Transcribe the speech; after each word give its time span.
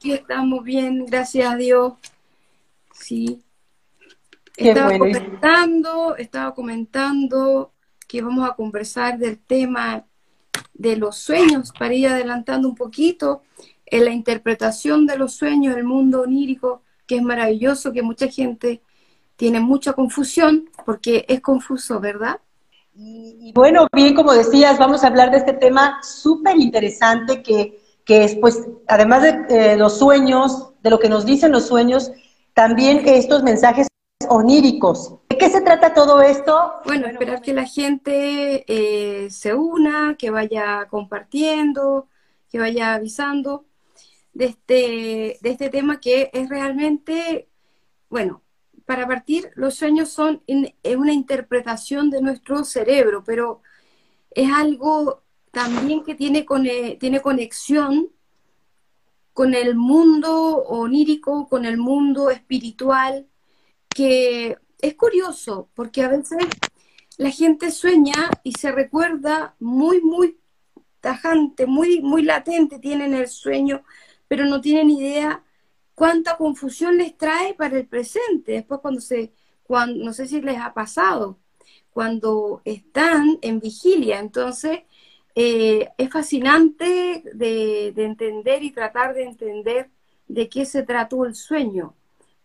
aquí 0.00 0.12
estamos 0.12 0.64
bien, 0.64 1.04
gracias 1.04 1.52
a 1.52 1.56
Dios. 1.56 1.92
Sí. 2.94 3.42
estaba 4.56 4.96
comentando, 4.96 6.16
estaba 6.16 6.54
comentando 6.54 7.72
que 8.08 8.22
vamos 8.22 8.48
a 8.48 8.54
conversar 8.54 9.18
del 9.18 9.38
tema 9.38 10.06
de 10.72 10.96
los 10.96 11.18
sueños 11.18 11.70
para 11.78 11.92
ir 11.92 12.08
adelantando 12.08 12.66
un 12.66 12.76
poquito 12.76 13.42
en 13.84 14.06
la 14.06 14.10
interpretación 14.10 15.04
de 15.04 15.18
los 15.18 15.34
sueños, 15.34 15.76
el 15.76 15.84
mundo 15.84 16.22
onírico, 16.22 16.80
que 17.06 17.16
es 17.16 17.22
maravilloso, 17.22 17.92
que 17.92 18.00
mucha 18.00 18.28
gente 18.28 18.80
tiene 19.36 19.60
mucha 19.60 19.92
confusión 19.92 20.70
porque 20.86 21.26
es 21.28 21.42
confuso, 21.42 22.00
¿verdad? 22.00 22.40
Y, 22.94 23.52
bueno, 23.54 23.86
bien, 23.92 24.14
como 24.14 24.32
decías, 24.32 24.78
vamos 24.78 25.04
a 25.04 25.08
hablar 25.08 25.30
de 25.30 25.36
este 25.36 25.52
tema 25.52 26.00
súper 26.02 26.56
interesante 26.56 27.42
que, 27.42 27.79
que, 28.10 28.24
es, 28.24 28.34
pues, 28.34 28.66
además 28.88 29.22
de 29.22 29.46
eh, 29.50 29.76
los 29.76 29.96
sueños, 29.96 30.72
de 30.82 30.90
lo 30.90 30.98
que 30.98 31.08
nos 31.08 31.24
dicen 31.24 31.52
los 31.52 31.68
sueños, 31.68 32.10
también 32.54 33.06
estos 33.06 33.44
mensajes 33.44 33.86
oníricos. 34.28 35.14
¿De 35.28 35.38
qué 35.38 35.48
se 35.48 35.60
trata 35.60 35.94
todo 35.94 36.20
esto? 36.20 36.72
Bueno, 36.84 37.06
esperar 37.06 37.40
que 37.40 37.54
la 37.54 37.66
gente 37.66 38.64
eh, 38.66 39.30
se 39.30 39.54
una, 39.54 40.16
que 40.18 40.30
vaya 40.30 40.88
compartiendo, 40.90 42.08
que 42.50 42.58
vaya 42.58 42.94
avisando 42.94 43.66
de 44.32 44.46
este, 44.46 45.38
de 45.40 45.50
este 45.50 45.68
tema 45.68 46.00
que 46.00 46.30
es 46.32 46.48
realmente, 46.48 47.48
bueno, 48.08 48.42
para 48.86 49.06
partir, 49.06 49.52
los 49.54 49.76
sueños 49.76 50.08
son 50.08 50.42
una 50.48 51.12
interpretación 51.12 52.10
de 52.10 52.22
nuestro 52.22 52.64
cerebro, 52.64 53.22
pero 53.24 53.62
es 54.32 54.50
algo 54.52 55.22
también 55.50 56.04
que 56.04 56.14
tiene, 56.14 56.46
tiene 56.98 57.20
conexión 57.20 58.10
con 59.32 59.54
el 59.54 59.74
mundo 59.74 60.64
onírico, 60.64 61.48
con 61.48 61.64
el 61.64 61.78
mundo 61.78 62.30
espiritual, 62.30 63.26
que 63.88 64.58
es 64.78 64.94
curioso, 64.94 65.68
porque 65.74 66.02
a 66.02 66.08
veces 66.08 66.38
la 67.16 67.30
gente 67.30 67.70
sueña 67.70 68.30
y 68.42 68.52
se 68.52 68.72
recuerda 68.72 69.54
muy, 69.58 70.00
muy 70.00 70.38
tajante, 71.00 71.66
muy, 71.66 72.00
muy 72.00 72.22
latente, 72.22 72.78
tienen 72.78 73.14
el 73.14 73.28
sueño, 73.28 73.82
pero 74.28 74.44
no 74.44 74.60
tienen 74.60 74.90
idea 74.90 75.42
cuánta 75.94 76.36
confusión 76.36 76.96
les 76.96 77.16
trae 77.16 77.54
para 77.54 77.76
el 77.76 77.86
presente. 77.86 78.52
Después 78.52 78.80
cuando 78.80 79.00
se, 79.00 79.32
cuando, 79.62 80.04
no 80.04 80.12
sé 80.12 80.26
si 80.26 80.40
les 80.40 80.58
ha 80.58 80.72
pasado, 80.72 81.38
cuando 81.90 82.62
están 82.64 83.38
en 83.42 83.60
vigilia. 83.60 84.18
Entonces, 84.18 84.80
eh, 85.34 85.88
es 85.96 86.10
fascinante 86.10 87.22
de, 87.34 87.88
entender 87.96 88.62
y 88.62 88.72
tratar 88.72 89.14
de 89.14 89.24
entender 89.24 89.90
de 90.28 90.48
qué 90.48 90.64
se 90.64 90.82
trató 90.82 91.24
el 91.24 91.34
sueño. 91.34 91.94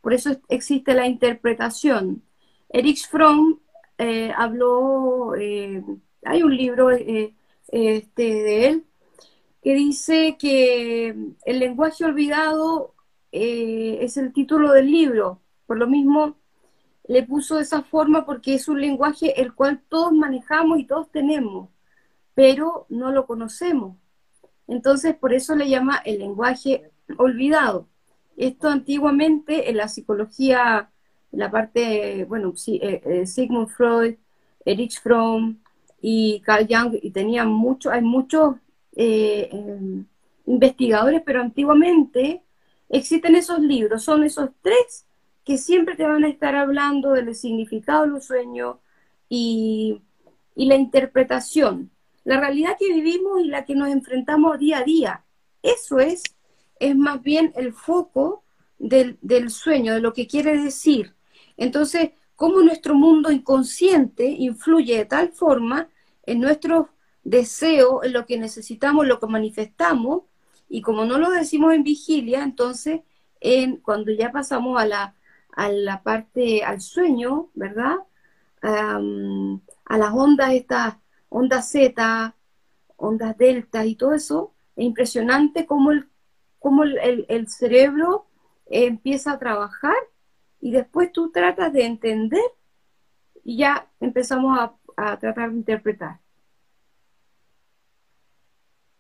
Por 0.02 0.14
eso 0.14 0.38
existe 0.50 0.94
la 0.94 1.08
interpretación. 1.08 2.24
Erich 2.70 3.08
Fromm 3.08 3.60
eh, 3.98 4.32
habló, 4.36 5.36
eh, 5.36 5.84
hay 6.24 6.44
un 6.44 6.56
libro 6.56 6.90
este, 6.92 7.44
de 8.24 8.68
él 8.68 8.86
que 9.64 9.74
dice 9.74 10.38
que 10.38 11.16
el 11.46 11.60
lenguaje 11.60 12.06
olvidado 12.06 12.94
es 13.32 14.18
el 14.18 14.32
título 14.32 14.72
del 14.72 14.92
libro. 14.92 15.42
Por 15.66 15.78
lo 15.78 15.88
mismo, 15.88 16.38
le 17.08 17.24
puso 17.24 17.60
esa 17.60 17.84
forma 17.84 18.26
porque 18.26 18.56
es 18.56 18.68
un 18.68 18.82
lenguaje 18.82 19.42
el 19.42 19.54
cual 19.54 19.82
todos 19.90 20.12
manejamos 20.14 20.80
y 20.80 20.86
todos 20.86 21.12
tenemos, 21.12 21.70
pero 22.36 22.86
no 22.90 23.12
lo 23.12 23.26
conocemos. 23.26 23.98
Entonces, 24.68 25.16
por 25.16 25.34
eso 25.34 25.56
le 25.56 25.70
llama 25.70 26.02
el 26.06 26.20
lenguaje 26.20 26.92
olvidado. 27.18 27.88
Esto 28.38 28.70
antiguamente 28.70 29.70
en 29.70 29.78
la 29.78 29.88
psicología, 29.88 30.92
la 31.32 31.52
parte, 31.52 32.26
bueno, 32.26 32.54
eh, 32.68 33.02
eh, 33.06 33.26
Sigmund 33.26 33.70
Freud, 33.70 34.16
Erich 34.66 35.02
Fromm 35.02 35.58
y 36.02 36.42
Carl 36.42 36.68
Jung, 36.70 36.98
y 37.02 37.12
tenían 37.12 37.50
mucho, 37.50 37.92
hay 37.92 38.02
muchos 38.02 38.56
em, 38.96 40.06
investigadores, 40.46 41.22
pero 41.26 41.42
antiguamente 41.42 42.44
Existen 42.90 43.36
esos 43.36 43.60
libros, 43.60 44.04
son 44.04 44.24
esos 44.24 44.50
tres 44.62 45.06
que 45.44 45.58
siempre 45.58 45.96
te 45.96 46.06
van 46.06 46.24
a 46.24 46.30
estar 46.30 46.56
hablando 46.56 47.12
del 47.12 47.34
significado 47.36 48.04
de 48.04 48.10
los 48.10 48.26
sueños 48.26 48.78
y, 49.30 50.02
la 50.56 50.76
interpretación, 50.76 51.92
la 52.26 52.40
realidad 52.40 52.76
que 52.78 52.92
vivimos 52.92 53.40
y 53.42 53.48
la 53.48 53.64
que 53.64 53.76
nos 53.76 53.88
enfrentamos 53.90 54.60
día 54.60 54.80
a 54.80 54.84
día. 54.84 55.26
Eso 55.62 56.00
es, 56.00 56.24
es 56.80 56.96
más 56.96 57.22
bien 57.22 57.54
el 57.56 57.72
foco 57.72 58.44
del, 58.78 59.18
del 59.22 59.50
sueño, 59.50 59.94
de 59.94 60.02
lo 60.02 60.12
que 60.12 60.28
quiere 60.28 60.62
decir. 60.62 61.16
Entonces, 61.56 62.12
cómo 62.36 62.62
nuestro 62.62 62.96
mundo 62.96 63.32
inconsciente 63.32 64.26
influye 64.26 64.98
de 64.98 65.06
tal 65.06 65.32
forma 65.32 65.88
en 66.26 66.42
nuestros 66.42 66.88
deseos, 67.24 68.04
en 68.04 68.14
lo 68.14 68.26
que 68.26 68.38
necesitamos, 68.38 69.08
lo 69.08 69.20
que 69.20 69.28
manifestamos, 69.28 70.24
y 70.68 70.82
como 70.82 71.06
no 71.06 71.20
lo 71.20 71.30
decimos 71.30 71.74
en 71.74 71.84
vigilia, 71.84 72.44
entonces 72.44 73.02
en, 73.40 73.78
cuando 73.78 74.12
ya 74.12 74.32
pasamos 74.32 74.82
a 74.82 74.86
la, 74.86 75.16
a 75.52 75.70
la 75.70 76.02
parte, 76.02 76.64
al 76.64 76.82
sueño, 76.82 77.50
¿verdad? 77.54 77.98
a 78.62 79.98
las 79.98 80.12
ondas, 80.12 80.54
estas 80.54 80.96
ondas 81.36 81.70
Z, 81.70 82.34
ondas 82.96 83.38
delta 83.38 83.86
y 83.86 83.96
todo 83.96 84.14
eso, 84.14 84.54
es 84.78 84.86
impresionante 84.86 85.66
cómo 85.66 85.92
el, 85.92 86.08
cómo 86.60 86.84
el, 86.84 87.26
el, 87.28 87.48
cerebro 87.50 88.28
empieza 88.68 89.34
a 89.34 89.40
trabajar 89.40 89.98
y 90.62 90.72
después 90.72 91.12
tú 91.12 91.32
tratas 91.32 91.74
de 91.74 91.86
entender 91.86 92.42
y 93.44 93.58
ya 93.58 93.90
empezamos 94.00 94.58
a, 94.58 94.76
a 94.96 95.20
tratar 95.20 95.52
de 95.52 95.58
interpretar. 95.58 96.20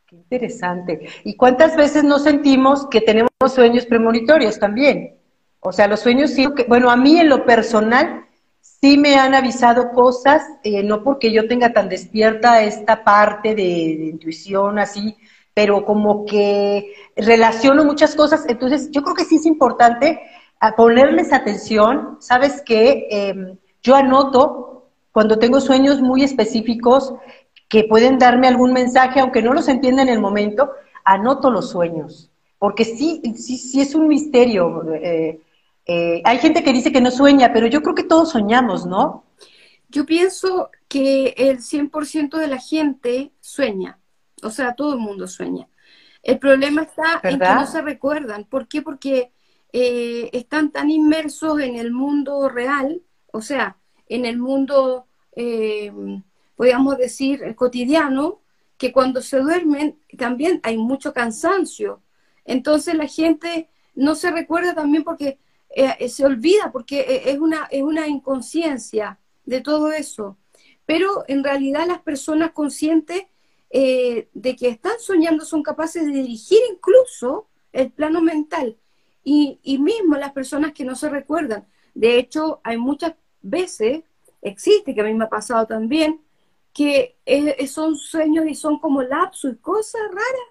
Qué 0.05 0.17
interesante. 0.17 1.07
¿Y 1.23 1.37
cuántas 1.37 1.77
veces 1.77 2.03
nos 2.03 2.23
sentimos 2.23 2.85
que 2.87 2.99
tenemos 2.99 3.29
sueños 3.47 3.85
premonitorios 3.85 4.59
también? 4.59 5.17
O 5.61 5.71
sea, 5.71 5.87
los 5.87 6.01
sueños 6.01 6.31
sí, 6.31 6.47
bueno, 6.67 6.91
a 6.91 6.97
mí 6.97 7.17
en 7.17 7.29
lo 7.29 7.45
personal 7.45 8.24
sí 8.81 8.97
me 8.97 9.15
han 9.15 9.33
avisado 9.33 9.91
cosas, 9.91 10.43
eh, 10.63 10.83
no 10.83 11.03
porque 11.03 11.31
yo 11.31 11.47
tenga 11.47 11.73
tan 11.73 11.89
despierta 11.89 12.63
esta 12.63 13.03
parte 13.03 13.53
de, 13.55 13.63
intuición 14.11 14.79
así, 14.79 15.15
pero 15.53 15.85
como 15.85 16.25
que 16.25 16.93
relaciono 17.15 17.85
muchas 17.85 18.15
cosas. 18.15 18.45
Entonces, 18.47 18.89
yo 18.91 19.03
creo 19.03 19.15
que 19.15 19.25
sí 19.25 19.35
es 19.35 19.45
importante 19.45 20.19
ponerles 20.75 21.31
atención. 21.31 22.17
Sabes 22.19 22.61
que 22.61 23.07
em, 23.09 23.57
yo 23.83 23.95
anoto 23.95 24.89
cuando 25.11 25.37
tengo 25.37 25.61
sueños 25.61 26.01
muy 26.01 26.23
específicos 26.23 27.13
que 27.69 27.83
pueden 27.83 28.17
darme 28.17 28.47
algún 28.47 28.73
mensaje, 28.73 29.19
aunque 29.19 29.41
no 29.41 29.53
los 29.53 29.67
entienda 29.67 30.01
en 30.01 30.09
el 30.09 30.19
momento, 30.19 30.71
anoto 31.03 31.51
los 31.51 31.69
sueños, 31.69 32.31
porque 32.57 32.83
sí, 32.83 33.21
sí, 33.35 33.57
sí 33.57 33.81
es 33.81 33.95
un 33.95 34.07
misterio. 34.07 34.83
Eh, 34.95 35.39
eh, 35.85 36.21
hay 36.23 36.37
gente 36.39 36.63
que 36.63 36.73
dice 36.73 36.91
que 36.91 37.01
no 37.01 37.11
sueña, 37.11 37.53
pero 37.53 37.67
yo 37.67 37.81
creo 37.81 37.95
que 37.95 38.03
todos 38.03 38.31
soñamos, 38.31 38.85
¿no? 38.85 39.25
Yo 39.89 40.05
pienso 40.05 40.69
que 40.87 41.35
el 41.37 41.59
100% 41.59 42.37
de 42.37 42.47
la 42.47 42.57
gente 42.57 43.31
sueña, 43.39 43.99
o 44.41 44.49
sea, 44.49 44.73
todo 44.73 44.93
el 44.93 44.99
mundo 44.99 45.27
sueña. 45.27 45.67
El 46.23 46.39
problema 46.39 46.83
está 46.83 47.19
en 47.23 47.39
que 47.39 47.45
no 47.45 47.67
se 47.67 47.81
recuerdan. 47.81 48.45
¿Por 48.45 48.67
qué? 48.67 48.81
Porque 48.81 49.31
eh, 49.71 50.29
están 50.33 50.71
tan 50.71 50.89
inmersos 50.89 51.59
en 51.59 51.75
el 51.75 51.91
mundo 51.91 52.49
real, 52.49 53.03
o 53.31 53.41
sea, 53.41 53.77
en 54.07 54.25
el 54.25 54.37
mundo 54.37 55.07
podríamos 56.55 56.97
decir, 56.97 57.43
el 57.43 57.55
cotidiano, 57.55 58.39
que 58.77 58.91
cuando 58.91 59.21
se 59.21 59.39
duermen 59.39 59.99
también 60.17 60.59
hay 60.63 60.77
mucho 60.77 61.13
cansancio. 61.13 62.01
Entonces 62.45 62.95
la 62.95 63.07
gente 63.07 63.69
no 63.93 64.15
se 64.15 64.31
recuerda 64.31 64.73
también 64.73 65.03
porque 65.03 65.39
eh, 65.75 66.07
se 66.07 66.25
olvida, 66.25 66.71
porque 66.71 67.01
eh, 67.01 67.31
es 67.31 67.37
una, 67.37 67.67
es 67.69 67.83
una 67.83 68.07
inconsciencia 68.07 69.19
de 69.43 69.59
todo 69.59 69.91
eso. 69.91 70.37
Pero 70.85 71.25
en 71.27 71.43
realidad 71.43 71.85
las 71.85 72.01
personas 72.01 72.51
conscientes 72.53 73.23
eh, 73.69 74.29
de 74.33 74.55
que 74.55 74.69
están 74.69 74.97
soñando 74.99 75.43
son 75.43 75.63
capaces 75.63 76.05
de 76.05 76.13
dirigir 76.13 76.59
incluso 76.71 77.49
el 77.73 77.91
plano 77.91 78.21
mental. 78.21 78.77
Y, 79.21 79.59
y 79.63 79.77
mismo 79.79 80.15
las 80.15 80.31
personas 80.31 80.71
que 80.71 80.85
no 80.85 80.95
se 80.95 81.09
recuerdan. 81.09 81.67
De 81.93 82.19
hecho, 82.19 82.61
hay 82.63 82.77
muchas 82.77 83.15
veces, 83.41 84.03
existe, 84.41 84.95
que 84.95 85.01
a 85.01 85.03
mí 85.03 85.13
me 85.13 85.25
ha 85.25 85.29
pasado 85.29 85.65
también, 85.67 86.21
que 86.71 87.17
son 87.67 87.97
sueños 87.97 88.45
y 88.47 88.55
son 88.55 88.79
como 88.79 89.01
lapsos 89.01 89.53
y 89.53 89.57
cosas 89.57 90.01
raras, 90.09 90.47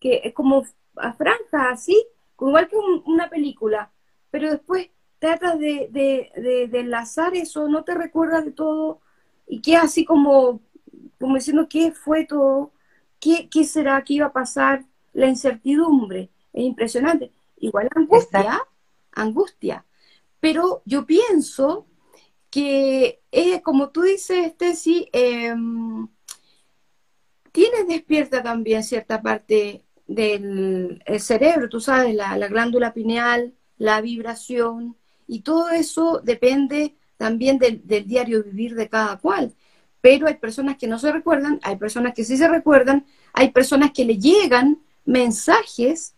que 0.00 0.20
es 0.24 0.32
como 0.32 0.64
a 0.96 1.12
franjas 1.12 1.66
así, 1.70 2.06
igual 2.40 2.68
que 2.68 2.76
una 2.76 3.28
película, 3.28 3.92
pero 4.34 4.50
después 4.50 4.88
tratas 5.20 5.60
de, 5.60 5.88
de, 5.92 6.68
de, 6.68 6.80
enlazar 6.80 7.36
eso, 7.36 7.68
no 7.68 7.84
te 7.84 7.94
recuerdas 7.94 8.44
de 8.44 8.50
todo 8.50 9.00
y 9.46 9.62
qué 9.62 9.76
así 9.76 10.04
como, 10.04 10.60
como 11.20 11.36
diciendo 11.36 11.68
qué 11.70 11.92
fue 11.92 12.24
todo, 12.24 12.72
qué, 13.20 13.48
qué 13.48 13.62
será, 13.62 14.02
qué 14.02 14.14
iba 14.14 14.26
a 14.26 14.32
pasar, 14.32 14.84
la 15.12 15.28
incertidumbre, 15.28 16.30
es 16.52 16.64
impresionante. 16.64 17.30
igual 17.58 17.88
angustia, 17.94 18.60
angustia. 19.12 19.84
Pero 20.40 20.82
yo 20.84 21.06
pienso 21.06 21.86
que 22.50 23.22
es, 23.30 23.62
como 23.62 23.90
tú 23.90 24.02
dices, 24.02 24.50
Stacey, 24.54 25.08
eh, 25.12 25.54
tienes 27.52 27.86
despierta 27.86 28.42
también 28.42 28.82
cierta 28.82 29.22
parte 29.22 29.84
del 30.08 31.00
cerebro, 31.20 31.68
tú 31.68 31.80
sabes, 31.80 32.16
la, 32.16 32.48
glándula 32.48 32.92
pineal, 32.92 33.54
la 33.78 34.00
vibración, 34.00 34.96
y 35.26 35.40
todo 35.40 35.70
eso 35.70 36.20
depende 36.22 36.94
también 37.16 37.58
del, 37.58 37.82
diario 37.86 38.42
vivir 38.42 38.74
de 38.74 38.88
cada 38.88 39.18
cual. 39.18 39.54
Pero 40.00 40.26
hay 40.26 40.34
personas 40.34 40.76
que 40.76 40.86
no 40.86 40.98
se 40.98 41.10
recuerdan, 41.12 41.60
hay 41.62 41.76
personas 41.76 42.14
que 42.14 42.24
sí 42.24 42.36
se 42.36 42.48
recuerdan, 42.48 43.06
hay 43.32 43.50
personas 43.50 43.92
que 43.92 44.04
le 44.04 44.18
llegan 44.18 44.80
mensajes, 45.04 46.14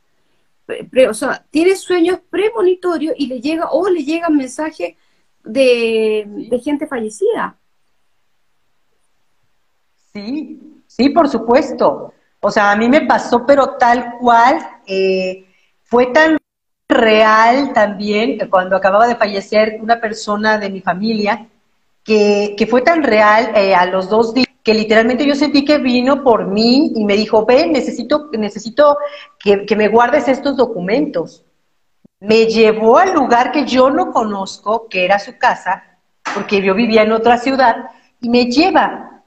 o 1.09 1.15
sea, 1.15 1.47
tiene 1.51 1.77
sueños 1.77 2.19
premonitorios 2.29 3.15
y 3.17 3.29
le 3.29 3.41
llega, 3.41 3.71
o 3.71 3.89
le 3.89 4.05
llegan 4.05 4.37
mensajes 4.37 4.97
de, 5.45 6.25
de 6.51 6.59
gente 6.59 6.89
fallecida. 6.89 7.57
Sí, 10.13 10.83
sí, 10.89 11.11
por 11.11 11.29
supuesto. 11.29 12.13
O 12.41 12.51
sea, 12.51 12.73
a 12.73 12.77
mí 12.77 12.89
me 12.89 13.03
pasó, 13.03 13.47
pero 13.47 13.77
tal 13.77 14.19
cual, 14.19 14.59
eh, 14.87 15.47
fue 15.85 16.07
tan 16.07 16.37
real 16.97 17.73
también, 17.73 18.39
cuando 18.51 18.77
acababa 18.77 19.07
de 19.07 19.17
fallecer 19.17 19.79
una 19.81 20.01
persona 20.01 20.59
de 20.59 20.71
mi 20.71 20.81
familia, 20.81 21.49
que, 22.03 22.67
fue 22.71 22.83
tan 22.83 23.03
real 23.03 23.53
eh, 23.55 23.75
a 23.75 23.87
los 23.87 24.09
dos 24.09 24.33
días, 24.33 24.47
que 24.63 24.75
literalmente 24.75 25.27
yo 25.27 25.35
sentí 25.35 25.65
que 25.65 25.79
vino 25.79 26.25
por 26.25 26.47
mí 26.47 26.93
y 26.95 27.05
me 27.05 27.17
dijo, 27.17 27.45
ven, 27.45 27.73
necesito, 27.73 28.31
necesito 28.33 28.97
que, 29.39 29.65
que 29.65 29.77
me 29.77 29.89
guardes 29.89 30.29
estos 30.29 30.57
documentos. 30.57 31.45
Me 32.21 32.47
llevó 32.47 32.99
al 32.99 33.13
lugar 33.13 33.53
que 33.53 33.65
yo 33.65 33.91
no 33.91 34.13
conozco, 34.13 34.89
que 34.89 35.05
era 35.05 35.19
su 35.19 35.37
casa, 35.39 35.85
porque 36.35 36.63
yo 36.63 36.75
vivía 36.75 37.03
en 37.03 37.13
otra 37.13 37.39
ciudad, 37.39 37.91
y 38.21 38.29
me 38.29 38.47
lleva. 38.47 39.23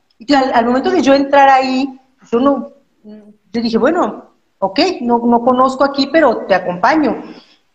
Al 0.54 0.66
momento 0.66 0.90
de 0.90 1.02
yo 1.02 1.14
entrar 1.14 1.50
ahí, 1.50 1.88
yo 2.32 2.40
no, 2.40 2.74
yo 3.04 3.62
dije, 3.62 3.78
bueno, 3.78 4.34
ok, 4.60 4.80
no, 5.02 5.20
no 5.20 5.42
conozco 5.42 5.84
aquí, 5.84 6.10
pero 6.12 6.46
te 6.46 6.54
acompaño. 6.54 7.24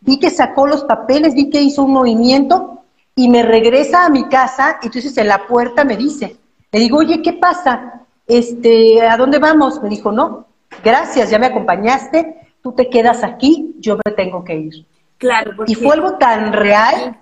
Vi 0.04 0.18
que 0.18 0.30
sacó 0.30 0.66
los 0.66 0.84
papeles, 0.84 1.34
vi 1.34 1.48
que 1.48 1.62
hizo 1.62 1.82
un 1.82 1.92
movimiento 1.92 2.84
y 3.16 3.28
me 3.28 3.42
regresa 3.42 4.04
a 4.04 4.10
mi 4.10 4.28
casa, 4.28 4.78
entonces 4.82 5.16
en 5.16 5.28
la 5.28 5.46
puerta 5.46 5.84
me 5.84 5.96
dice, 5.96 6.36
le 6.70 6.78
digo, 6.78 6.98
oye, 6.98 7.22
¿qué 7.22 7.32
pasa? 7.32 8.06
Este, 8.26 9.00
¿a 9.00 9.16
dónde 9.16 9.38
vamos? 9.38 9.82
Me 9.82 9.88
dijo, 9.88 10.12
no, 10.12 10.46
gracias, 10.82 11.30
ya 11.30 11.38
me 11.38 11.46
acompañaste, 11.46 12.52
tú 12.62 12.72
te 12.72 12.90
quedas 12.90 13.24
aquí, 13.24 13.74
yo 13.78 13.96
me 14.04 14.12
tengo 14.12 14.44
que 14.44 14.56
ir. 14.56 14.86
Claro, 15.16 15.52
y 15.66 15.74
fue 15.74 15.94
algo 15.94 16.18
tan 16.18 16.52
real, 16.52 17.18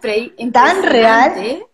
tan 0.52 0.82
real. 0.82 1.64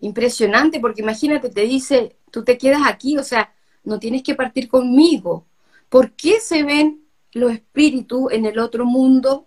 Impresionante, 0.00 0.80
porque 0.80 1.02
imagínate, 1.02 1.48
te 1.48 1.62
dice, 1.62 2.16
tú 2.30 2.42
te 2.42 2.58
quedas 2.58 2.82
aquí, 2.86 3.16
o 3.16 3.22
sea, 3.22 3.52
no 3.84 3.98
tienes 3.98 4.22
que 4.22 4.34
partir 4.34 4.68
conmigo. 4.68 5.46
¿Por 5.88 6.12
qué 6.12 6.40
se 6.40 6.64
ven 6.64 7.02
los 7.32 7.52
espíritus 7.52 8.32
en 8.32 8.46
el 8.46 8.58
otro 8.58 8.84
mundo? 8.84 9.46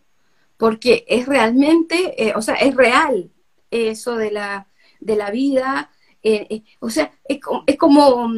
Porque 0.58 1.06
es 1.08 1.26
realmente, 1.26 2.24
eh, 2.24 2.34
o 2.36 2.42
sea, 2.42 2.56
es 2.56 2.76
real 2.76 3.32
eso 3.72 4.16
de 4.16 4.32
la, 4.32 4.68
de 5.00 5.16
la 5.16 5.32
vida. 5.32 5.92
Eh, 6.22 6.48
eh, 6.50 6.64
o 6.80 6.90
sea, 6.90 7.12
es, 7.26 7.40
es 7.66 7.78
como, 7.78 8.32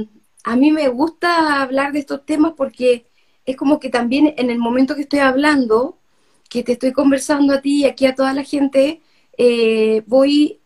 a 0.43 0.55
mí 0.55 0.71
me 0.71 0.87
gusta 0.87 1.61
hablar 1.61 1.91
de 1.91 1.99
estos 1.99 2.25
temas 2.25 2.53
porque 2.55 3.05
es 3.45 3.55
como 3.55 3.79
que 3.79 3.89
también 3.89 4.33
en 4.37 4.49
el 4.49 4.57
momento 4.57 4.95
que 4.95 5.01
estoy 5.01 5.19
hablando, 5.19 5.99
que 6.49 6.63
te 6.63 6.73
estoy 6.73 6.93
conversando 6.93 7.53
a 7.53 7.61
ti 7.61 7.81
y 7.81 7.85
aquí 7.85 8.05
a 8.05 8.15
toda 8.15 8.33
la 8.33 8.43
gente, 8.43 9.01
voy 10.07 10.61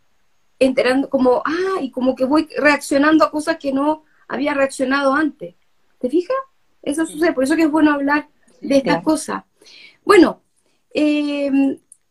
enterando 0.60 1.10
como, 1.10 1.42
ah, 1.46 1.82
y 1.82 1.92
como 1.92 2.16
que 2.16 2.26
voy 2.26 2.48
reaccionando 2.58 3.24
a 3.26 3.32
cosas 3.32 3.58
que 3.58 3.72
no 3.72 4.04
había 4.28 4.54
reaccionado 4.54 5.14
antes. 5.14 5.56
¿Te 6.00 6.10
fijas? 6.10 6.38
Eso 6.82 7.06
sucede, 7.06 7.34
por 7.34 7.44
eso 7.44 7.56
que 7.56 7.64
es 7.64 7.72
bueno 7.72 7.92
hablar 7.92 8.30
de 8.62 8.78
estas 8.78 9.04
cosas. 9.04 9.44
Bueno, 10.06 10.42
eh, 10.92 11.52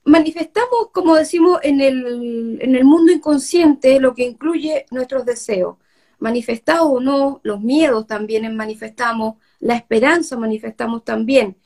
manifestamos, 0.05 0.91
como 0.93 1.17
decimos, 1.17 1.61
en 1.63 1.81
el, 1.81 2.59
en 2.61 2.75
el 2.75 2.85
mundo 2.85 3.13
inconsciente 3.13 4.01
lo 4.01 4.15
que 4.15 4.25
incluye 4.25 4.87
nuestros 4.91 5.25
deseos. 5.25 5.77
Manifestados 6.19 6.89
o 6.91 7.01
no, 7.01 7.41
los 7.45 7.61
miedos 7.61 8.07
también 8.07 8.55
manifestamos, 8.57 9.37
la 9.61 9.77
esperanza 9.77 10.37
manifestamos 10.37 11.05
también. 11.05 11.57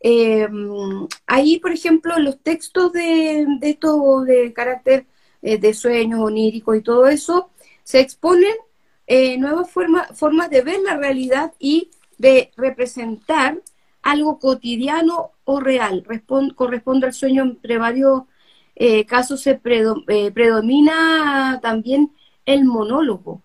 Eh, 0.00 0.48
ahí, 1.26 1.58
por 1.58 1.72
ejemplo, 1.72 2.16
en 2.16 2.24
los 2.24 2.40
textos 2.40 2.92
de, 2.92 3.46
de 3.60 3.70
esto 3.70 4.22
de 4.22 4.52
carácter 4.52 5.06
eh, 5.42 5.58
de 5.58 5.74
sueños 5.74 6.20
oníricos 6.20 6.76
y 6.76 6.82
todo 6.82 7.08
eso, 7.08 7.50
se 7.84 8.00
exponen 8.00 8.54
nuevas 9.38 9.70
formas 9.70 10.50
de 10.50 10.60
ver 10.62 10.80
la 10.80 10.96
realidad 10.96 11.54
y 11.58 11.90
de 12.18 12.50
representar 12.56 13.58
algo 14.10 14.38
cotidiano 14.38 15.32
o 15.44 15.60
real. 15.60 16.04
corresponde 16.54 17.06
al 17.06 17.12
sueño 17.12 17.42
entre 17.42 17.78
varios 17.78 18.22
eh, 18.74 19.04
casos 19.06 19.40
se 19.40 19.60
eh, 19.64 20.30
predomina 20.30 21.58
también 21.60 22.12
el 22.46 22.64
monólogo. 22.64 23.42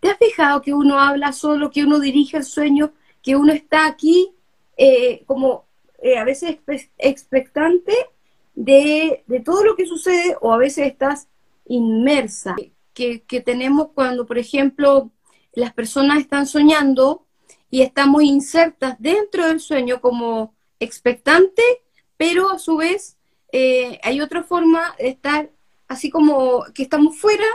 ¿Te 0.00 0.10
has 0.10 0.18
fijado 0.18 0.62
que 0.62 0.72
uno 0.72 0.98
habla 0.98 1.32
solo, 1.32 1.70
que 1.70 1.84
uno 1.84 2.00
dirige 2.00 2.38
el 2.38 2.44
sueño, 2.44 2.92
que 3.22 3.36
uno 3.36 3.52
está 3.52 3.86
aquí 3.86 4.32
eh, 4.76 5.22
como 5.26 5.66
a 6.18 6.24
veces 6.24 6.58
expectante 6.98 7.94
de, 8.54 9.22
todo 9.44 9.64
lo 9.64 9.76
que 9.76 9.86
sucede 9.86 10.36
o 10.40 10.52
a 10.52 10.56
veces 10.58 10.86
estás 10.86 11.28
inmersa? 11.66 12.56
Que, 12.94 13.22
que 13.22 13.40
tenemos 13.40 13.88
cuando, 13.94 14.26
por 14.26 14.38
ejemplo, 14.38 15.10
las 15.52 15.72
personas 15.72 16.18
están 16.18 16.46
soñando 16.46 17.26
y 17.72 17.80
estamos 17.80 18.22
insertas 18.22 18.96
dentro 18.98 19.46
del 19.46 19.58
sueño 19.58 20.02
como 20.02 20.52
expectante, 20.78 21.62
pero 22.18 22.50
a 22.50 22.58
su 22.58 22.76
vez 22.76 23.16
eh, 23.50 23.98
hay 24.02 24.20
otra 24.20 24.42
forma 24.42 24.94
de 24.98 25.08
estar 25.08 25.48
así 25.88 26.10
como 26.10 26.64
que 26.74 26.82
estamos 26.82 27.18
fuera, 27.18 27.46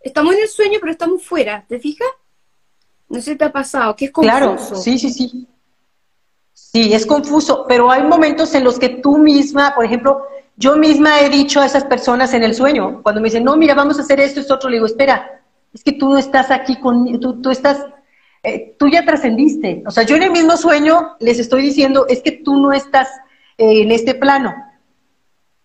estamos 0.00 0.34
en 0.34 0.40
el 0.40 0.48
sueño, 0.48 0.78
pero 0.80 0.92
estamos 0.92 1.22
fuera, 1.22 1.66
¿te 1.68 1.78
fijas? 1.78 2.08
No 3.10 3.20
sé 3.20 3.32
si 3.32 3.36
te 3.36 3.44
ha 3.44 3.52
pasado, 3.52 3.94
que 3.94 4.06
es 4.06 4.10
confuso. 4.12 4.38
Claro, 4.38 4.58
sí, 4.58 4.98
sí, 4.98 5.10
sí. 5.10 5.46
Sí, 6.54 6.94
es 6.94 7.04
confuso, 7.04 7.66
pero 7.68 7.90
hay 7.90 8.02
momentos 8.02 8.54
en 8.54 8.64
los 8.64 8.78
que 8.78 8.88
tú 8.88 9.18
misma, 9.18 9.74
por 9.74 9.84
ejemplo, 9.84 10.22
yo 10.56 10.76
misma 10.78 11.20
he 11.20 11.28
dicho 11.28 11.60
a 11.60 11.66
esas 11.66 11.84
personas 11.84 12.32
en 12.32 12.42
el 12.44 12.54
sueño, 12.54 13.02
cuando 13.02 13.20
me 13.20 13.26
dicen, 13.26 13.44
no, 13.44 13.58
mira, 13.58 13.74
vamos 13.74 13.98
a 13.98 14.02
hacer 14.02 14.20
esto, 14.20 14.40
esto 14.40 14.54
otro, 14.54 14.70
le 14.70 14.76
digo, 14.76 14.86
espera, 14.86 15.42
es 15.74 15.84
que 15.84 15.92
tú 15.92 16.16
estás 16.16 16.50
aquí 16.50 16.80
con, 16.80 17.20
tú, 17.20 17.42
tú 17.42 17.50
estás 17.50 17.84
eh, 18.46 18.76
tú 18.78 18.88
ya 18.88 19.04
trascendiste. 19.04 19.82
O 19.86 19.90
sea, 19.90 20.04
yo 20.04 20.14
en 20.14 20.22
el 20.22 20.30
mismo 20.30 20.56
sueño 20.56 21.16
les 21.18 21.40
estoy 21.40 21.62
diciendo, 21.62 22.06
es 22.08 22.22
que 22.22 22.30
tú 22.30 22.56
no 22.56 22.72
estás 22.72 23.08
eh, 23.58 23.82
en 23.82 23.90
este 23.90 24.14
plano. 24.14 24.54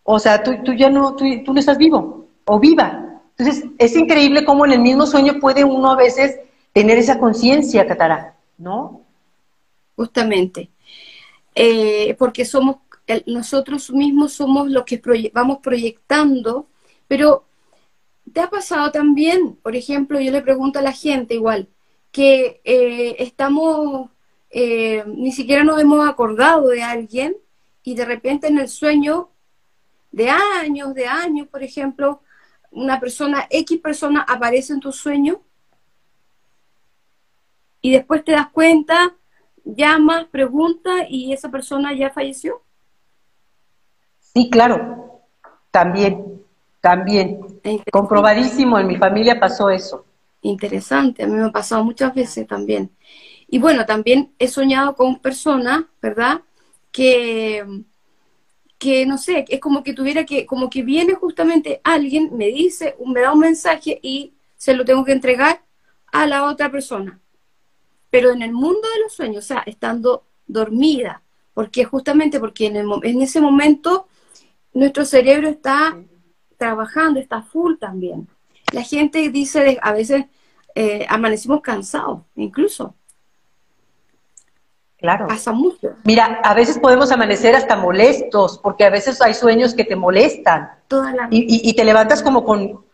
O 0.01 0.17
sea, 0.17 0.41
tú, 0.41 0.63
tú 0.65 0.73
ya 0.73 0.89
no, 0.89 1.15
tú, 1.15 1.25
no 1.25 1.59
estás 1.59 1.77
vivo 1.77 2.27
o 2.43 2.59
viva. 2.59 3.21
Entonces, 3.37 3.69
es 3.77 3.95
increíble 3.95 4.43
cómo 4.45 4.65
en 4.65 4.71
el 4.71 4.79
mismo 4.79 5.05
sueño 5.05 5.39
puede 5.39 5.63
uno 5.63 5.91
a 5.91 5.95
veces 5.95 6.39
tener 6.73 6.97
esa 6.97 7.19
conciencia, 7.19 7.85
Catara, 7.85 8.35
¿no? 8.57 9.01
Justamente. 9.95 10.71
Eh, 11.53 12.15
porque 12.17 12.45
somos, 12.45 12.77
nosotros 13.27 13.91
mismos 13.91 14.33
somos 14.33 14.71
los 14.71 14.85
que 14.85 14.99
vamos 15.31 15.59
proyectando, 15.61 16.65
pero 17.07 17.43
¿te 18.33 18.39
ha 18.39 18.49
pasado 18.49 18.91
también? 18.91 19.55
Por 19.61 19.75
ejemplo, 19.75 20.19
yo 20.19 20.31
le 20.31 20.41
pregunto 20.41 20.79
a 20.79 20.81
la 20.81 20.93
gente 20.93 21.35
igual, 21.35 21.67
que 22.11 22.61
eh, 22.63 23.15
estamos, 23.19 24.09
eh, 24.49 25.03
ni 25.07 25.31
siquiera 25.31 25.63
nos 25.63 25.79
hemos 25.79 26.07
acordado 26.07 26.67
de 26.67 26.83
alguien 26.83 27.35
y 27.83 27.95
de 27.95 28.05
repente 28.05 28.47
en 28.47 28.59
el 28.59 28.67
sueño 28.67 29.29
de 30.11 30.29
años, 30.29 30.93
de 30.93 31.07
años, 31.07 31.47
por 31.47 31.63
ejemplo, 31.63 32.21
una 32.71 32.99
persona, 32.99 33.47
X 33.49 33.79
persona 33.79 34.25
aparece 34.27 34.73
en 34.73 34.81
tu 34.81 34.91
sueño 34.91 35.41
y 37.81 37.93
después 37.93 38.23
te 38.23 38.33
das 38.33 38.49
cuenta, 38.49 39.15
llamas, 39.63 40.25
preguntas 40.25 41.05
y 41.09 41.33
esa 41.33 41.49
persona 41.49 41.93
ya 41.93 42.09
falleció. 42.11 42.61
Sí, 44.19 44.49
claro, 44.49 45.21
también, 45.71 46.43
también. 46.81 47.39
Comprobadísimo, 47.91 48.77
en 48.79 48.87
mi 48.87 48.97
familia 48.97 49.39
pasó 49.39 49.69
eso 49.69 50.05
interesante, 50.41 51.23
a 51.23 51.27
mí 51.27 51.33
me 51.33 51.45
ha 51.45 51.51
pasado 51.51 51.83
muchas 51.83 52.13
veces 52.13 52.47
también. 52.47 52.91
Y 53.47 53.59
bueno, 53.59 53.85
también 53.85 54.33
he 54.39 54.47
soñado 54.47 54.95
con 54.95 55.19
personas, 55.19 55.83
¿verdad? 56.01 56.41
Que, 56.91 57.65
que 58.77 59.05
no 59.05 59.17
sé, 59.17 59.45
es 59.49 59.59
como 59.59 59.83
que 59.83 59.93
tuviera 59.93 60.25
que, 60.25 60.45
como 60.45 60.69
que 60.69 60.83
viene 60.83 61.13
justamente 61.15 61.81
alguien, 61.83 62.29
me 62.35 62.47
dice, 62.47 62.95
me 63.05 63.21
da 63.21 63.33
un 63.33 63.39
mensaje 63.39 63.99
y 64.01 64.33
se 64.55 64.73
lo 64.73 64.85
tengo 64.85 65.03
que 65.03 65.11
entregar 65.11 65.61
a 66.11 66.27
la 66.27 66.45
otra 66.45 66.71
persona. 66.71 67.19
Pero 68.09 68.31
en 68.31 68.41
el 68.41 68.53
mundo 68.53 68.87
de 68.93 69.01
los 69.03 69.13
sueños, 69.13 69.45
o 69.45 69.47
sea, 69.47 69.63
estando 69.65 70.23
dormida, 70.47 71.21
porque 71.53 71.83
justamente 71.85 72.39
porque 72.39 72.67
en, 72.67 72.77
en 72.77 73.21
ese 73.21 73.41
momento 73.41 74.07
nuestro 74.73 75.05
cerebro 75.05 75.49
está 75.49 75.97
trabajando, 76.57 77.19
está 77.19 77.41
full 77.41 77.75
también. 77.77 78.27
La 78.71 78.83
gente 78.83 79.29
dice, 79.29 79.77
a 79.81 79.91
veces 79.91 80.25
eh, 80.75 81.05
amanecimos 81.09 81.61
cansados, 81.61 82.21
incluso. 82.35 82.95
Claro. 84.97 85.27
Pasa 85.27 85.51
mucho. 85.51 85.95
Mira, 86.03 86.39
a 86.43 86.53
veces 86.53 86.77
podemos 86.77 87.11
amanecer 87.11 87.55
hasta 87.55 87.75
molestos, 87.75 88.59
porque 88.59 88.85
a 88.85 88.89
veces 88.89 89.19
hay 89.21 89.33
sueños 89.33 89.73
que 89.73 89.83
te 89.83 89.95
molestan. 89.95 90.69
Toda 90.87 91.11
la... 91.13 91.27
y, 91.31 91.67
y, 91.67 91.73
te 91.73 91.83
levantas 91.83 92.21
como 92.21 92.45
con, 92.45 92.85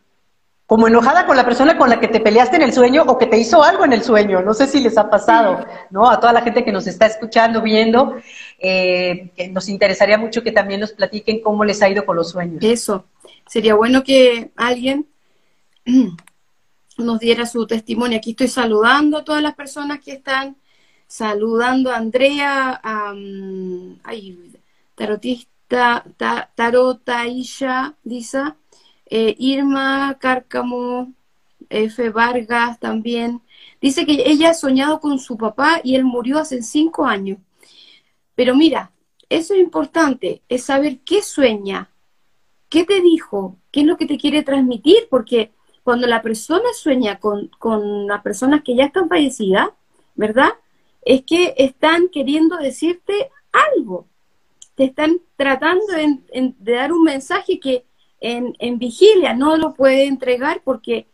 como 0.66 0.88
enojada 0.88 1.26
con 1.26 1.36
la 1.36 1.46
persona 1.46 1.78
con 1.78 1.90
la 1.90 2.00
que 2.00 2.08
te 2.08 2.22
peleaste 2.22 2.56
en 2.56 2.62
el 2.62 2.74
sueño 2.74 3.04
o 3.08 3.18
que 3.18 3.26
te 3.26 3.38
hizo 3.38 3.62
algo 3.62 3.84
en 3.84 3.92
el 3.92 4.04
sueño. 4.04 4.42
No 4.42 4.54
sé 4.54 4.68
si 4.68 4.80
les 4.80 4.98
ha 4.98 5.10
pasado, 5.10 5.66
¿no? 5.90 6.10
A 6.10 6.20
toda 6.20 6.32
la 6.32 6.42
gente 6.42 6.64
que 6.64 6.72
nos 6.72 6.88
está 6.88 7.08
escuchando, 7.08 7.62
viendo, 7.62 8.16
eh, 8.58 9.32
nos 9.52 9.68
interesaría 9.68 10.18
mucho 10.18 10.44
que 10.44 10.54
también 10.54 10.80
nos 10.80 10.94
platiquen 10.94 11.42
cómo 11.42 11.66
les 11.66 11.82
ha 11.82 11.90
ido 11.90 12.06
con 12.06 12.16
los 12.16 12.32
sueños. 12.32 12.64
Eso. 12.64 13.06
Sería 13.46 13.76
bueno 13.76 14.04
que 14.04 14.52
alguien 14.56 15.08
nos 16.98 17.20
diera 17.20 17.46
su 17.46 17.66
testimonio. 17.66 18.18
Aquí 18.18 18.32
estoy 18.32 18.48
saludando 18.48 19.18
a 19.18 19.24
todas 19.24 19.42
las 19.42 19.56
personas 19.56 20.00
que 20.00 20.14
están 20.14 20.58
saludando 21.08 21.92
a 21.92 21.98
Andrea, 21.98 22.80
a, 22.84 23.14
tarotista, 24.96 26.04
ta, 26.18 26.52
Tarota 26.56 27.28
Isha, 27.28 27.96
Lisa, 28.04 28.58
eh, 29.06 29.36
Irma 29.38 30.18
Cárcamo, 30.20 31.14
F. 31.70 32.10
Vargas 32.10 32.80
también. 32.80 33.42
Dice 33.82 34.06
que 34.06 34.24
ella 34.26 34.52
ha 34.52 34.54
soñado 34.54 35.00
con 35.00 35.20
su 35.20 35.38
papá 35.38 35.82
y 35.84 35.96
él 35.96 36.04
murió 36.04 36.40
hace 36.40 36.62
cinco 36.64 37.06
años. 37.06 37.38
Pero 38.36 38.56
mira, 38.56 38.92
eso 39.30 39.54
es 39.54 39.60
importante, 39.60 40.42
es 40.50 40.64
saber 40.64 41.00
qué 41.00 41.22
sueña, 41.22 41.90
qué 42.70 42.84
te 42.86 43.02
dijo, 43.02 43.58
qué 43.72 43.82
es 43.82 43.86
lo 43.86 43.98
que 43.98 44.06
te 44.06 44.18
quiere 44.18 44.44
transmitir, 44.44 45.08
porque 45.10 45.52
cuando 45.88 46.06
la 46.06 46.22
persona 46.22 46.68
sueña 46.74 47.18
con, 47.18 47.48
con 47.60 48.08
las 48.08 48.22
personas 48.22 48.62
que 48.62 48.76
ya 48.76 48.84
están 48.84 49.08
fallecidas, 49.08 49.70
¿verdad? 50.16 50.50
es 51.08 51.22
que 51.22 51.54
están 51.58 52.10
queriendo 52.10 52.58
decirte 52.58 53.32
algo, 53.54 54.10
te 54.76 54.84
están 54.84 55.22
tratando 55.38 55.86
de, 55.88 56.54
dar 56.60 56.92
un 56.92 57.04
mensaje 57.04 57.62
que 57.62 57.86
en, 58.20 58.78
vigilia 58.78 59.34
no 59.34 59.56
lo 59.56 59.74
puede 59.74 60.04
entregar 60.04 60.60
porque 60.66 61.08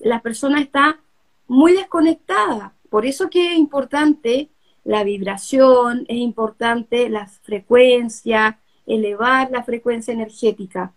la 0.00 0.20
persona 0.20 0.60
está 0.60 1.00
muy 1.48 1.72
desconectada. 1.72 2.74
Por 2.90 3.06
eso 3.06 3.30
que 3.30 3.52
es 3.52 3.58
importante 3.58 4.50
la 4.84 5.02
vibración, 5.02 6.04
es 6.08 6.18
importante 6.18 7.08
la 7.08 7.26
frecuencia, 7.26 8.60
elevar 8.84 9.50
la 9.50 9.62
frecuencia 9.62 10.12
energética. 10.12 10.92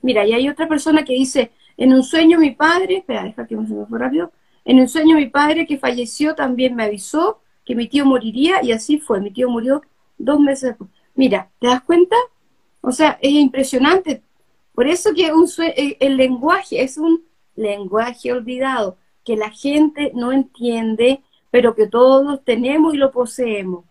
Mira, 0.00 0.24
y 0.24 0.32
hay 0.32 0.48
otra 0.48 0.68
persona 0.68 1.04
que 1.04 1.14
dice, 1.14 1.50
en 1.80 1.94
un 1.94 2.02
sueño 2.02 2.38
mi 2.38 2.50
padre, 2.50 2.98
espera, 2.98 3.24
deja 3.24 3.46
que 3.46 3.56
me 3.56 3.66
fue 3.66 3.98
rápido, 3.98 4.30
en 4.66 4.80
un 4.80 4.86
sueño 4.86 5.16
mi 5.16 5.28
padre 5.28 5.66
que 5.66 5.78
falleció 5.78 6.34
también 6.34 6.76
me 6.76 6.84
avisó 6.84 7.40
que 7.64 7.74
mi 7.74 7.88
tío 7.88 8.04
moriría 8.04 8.62
y 8.62 8.72
así 8.72 8.98
fue, 8.98 9.18
mi 9.18 9.30
tío 9.30 9.48
murió 9.48 9.80
dos 10.18 10.38
meses 10.38 10.70
después. 10.70 10.90
Mira, 11.14 11.50
¿te 11.58 11.68
das 11.68 11.80
cuenta? 11.80 12.16
O 12.82 12.92
sea, 12.92 13.18
es 13.22 13.32
impresionante. 13.32 14.22
Por 14.74 14.88
eso 14.88 15.14
que 15.14 15.28
eh, 15.28 15.96
el 16.00 16.18
lenguaje 16.18 16.82
es 16.82 16.98
un 16.98 17.24
lenguaje 17.56 18.30
olvidado, 18.30 18.98
que 19.24 19.36
la 19.36 19.50
gente 19.50 20.12
no 20.14 20.32
entiende, 20.32 21.22
pero 21.50 21.74
que 21.74 21.86
todos 21.86 22.44
tenemos 22.44 22.92
y 22.92 22.98
lo 22.98 23.10
poseemos. 23.10 23.86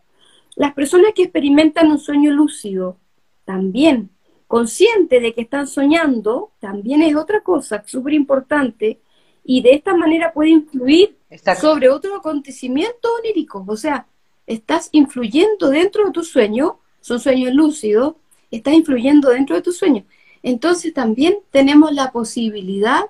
Las 0.55 0.73
personas 0.75 1.13
que 1.15 1.23
experimentan 1.23 1.89
un 1.89 1.99
sueño 1.99 2.31
lúcido, 2.31 2.97
también, 3.45 4.11
consciente 4.49 5.19
de 5.19 5.35
que 5.35 5.41
están 5.41 5.67
soñando, 5.67 6.53
también 6.59 7.03
es 7.03 7.15
otra 7.15 7.41
cosa 7.41 7.83
súper 7.85 8.13
importante, 8.13 8.99
y 9.43 9.61
de 9.61 9.75
esta 9.75 9.95
manera 9.95 10.33
puede 10.33 10.49
influir 10.49 11.15
sobre 11.61 11.87
otro 11.89 12.15
acontecimiento 12.15 13.09
onírico. 13.19 13.63
O 13.67 13.77
sea, 13.77 14.07
estás 14.47 14.89
influyendo 14.91 15.69
dentro 15.69 16.03
de 16.05 16.11
tu 16.11 16.23
sueño, 16.23 16.79
son 16.99 17.19
sueños 17.19 17.53
lúcidos, 17.53 18.15
estás 18.49 18.73
influyendo 18.73 19.29
dentro 19.29 19.55
de 19.55 19.61
tu 19.61 19.71
sueño. 19.71 20.03
Entonces 20.41 20.95
también 20.95 21.37
tenemos 21.51 21.93
la 21.93 22.11
posibilidad 22.11 23.03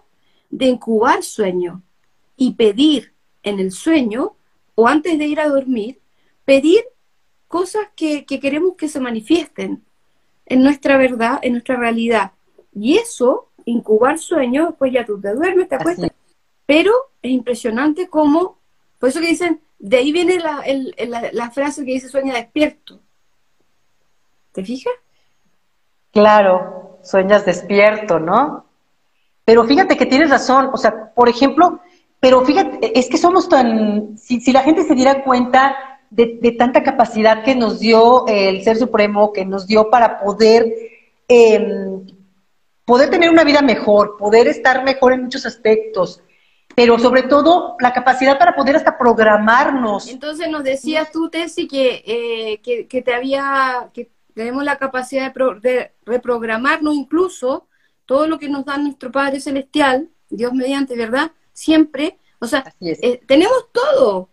de 0.50 0.65
incubar 0.65 1.24
sueño 1.24 1.81
y 2.36 2.55
pedir 2.55 3.13
en 3.43 3.62
el 3.62 3.72
sueño 3.72 4.36
o 4.75 4.89
antes 4.89 5.17
de 5.17 5.25
ir 5.25 5.39
a 5.39 5.48
dormir, 5.48 6.01
pedir 6.43 6.84
cosas 7.48 7.88
que, 7.96 8.25
queremos 8.25 8.75
que 8.75 8.89
se 8.89 9.00
manifiesten 9.00 9.86
en 10.50 10.63
nuestra 10.63 10.98
verdad, 10.98 11.39
en 11.41 11.53
nuestra 11.53 11.77
realidad. 11.77 12.32
Y 12.74 12.98
eso, 12.98 13.50
incubar 13.65 14.20
sueño, 14.20 14.75
pues 14.77 14.91
ya 14.91 15.06
tú 15.06 15.20
te 15.20 15.34
duermes, 15.34 15.70
te 15.70 15.75
acuestas 15.75 16.12
pero 16.70 16.94
es 17.24 17.32
impresionante 17.32 18.10
cómo, 18.10 18.60
por 19.00 19.10
eso 19.10 19.20
que 19.20 19.25
dicen, 19.25 19.60
de 19.79 19.98
ahí 19.98 20.12
viene 20.12 20.38
la, 20.38 21.50
frase 21.50 21.84
que 21.84 21.94
dice 21.94 22.10
sueña 22.10 22.36
despierto. 22.36 23.00
¿Te 24.51 24.63
fijas? 24.63 24.94
Claro, 26.12 27.00
sueñas 27.01 27.44
despierto, 27.44 28.20
¿no? 28.20 28.68
Pero 29.46 29.63
fíjate 29.63 29.98
que 29.98 30.06
tienes 30.06 30.29
razón, 30.29 30.70
o 30.72 30.77
sea, 30.77 31.12
por 31.15 31.27
ejemplo, 31.27 31.79
pero 32.20 32.46
fíjate, 32.46 33.00
es 33.00 33.10
que 33.10 33.18
somos 33.18 33.50
tan, 33.50 34.15
si, 34.15 34.39
la 34.51 34.62
gente 34.62 34.84
se 34.84 34.94
diera 34.94 35.24
cuenta 35.24 35.75
de, 36.09 36.55
tanta 36.57 36.83
capacidad 36.83 37.43
que 37.43 37.55
nos 37.55 37.79
dio 37.79 38.25
el 38.27 38.63
Ser 38.63 38.77
Supremo, 38.77 39.31
que 39.31 39.45
nos 39.45 39.67
dio 39.67 39.89
para 39.89 40.19
poder, 40.19 40.65
em, 41.27 42.05
poder 42.85 43.09
tener 43.09 43.29
una 43.29 43.43
vida 43.43 43.61
mejor, 43.61 44.17
poder 44.17 44.47
estar 44.47 44.83
mejor 44.83 45.13
en 45.13 45.23
muchos 45.23 45.45
aspectos, 45.45 46.21
pero 46.75 46.97
sobre 46.97 47.23
todo 47.23 47.75
la 47.79 47.93
capacidad 47.93 48.39
para 48.39 48.55
poder 48.55 48.75
hasta 48.75 48.97
programarnos. 48.97 50.07
Entonces 50.07 50.49
nos 50.49 50.63
decías 50.63 51.11
tú, 51.11 51.29
Tessy, 51.29 51.67
que, 51.67 52.03
eh, 52.05 52.87
que, 52.87 53.01
te 53.01 53.13
había, 53.13 53.89
que 53.93 54.09
tenemos 54.33 54.63
la 54.63 54.77
capacidad 54.77 55.33
de, 55.61 55.91
reprogramarnos 56.05 56.95
incluso 56.95 57.67
todo 58.05 58.27
lo 58.27 58.39
que 58.39 58.49
nos 58.49 58.65
da 58.65 58.77
nuestro 58.77 59.11
Padre 59.11 59.39
Celestial, 59.39 60.09
Dios 60.29 60.53
mediante, 60.53 60.95
¿verdad? 60.95 61.31
Siempre, 61.53 62.17
o 62.39 62.47
sea, 62.47 62.73
eh, 62.81 63.21
tenemos 63.27 63.67
todo, 63.71 64.29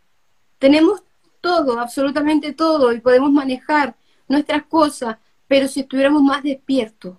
tenemos 0.59 1.03
todo, 1.47 1.79
absolutamente 1.79 2.53
todo, 2.53 2.93
y 2.93 3.01
podemos 3.01 3.31
manejar 3.31 3.95
nuestras 4.27 4.65
cosas, 4.65 5.17
pero 5.47 5.69
si 5.69 5.81
estuviéramos 5.81 6.23
más 6.23 6.43
despiertos, 6.43 7.15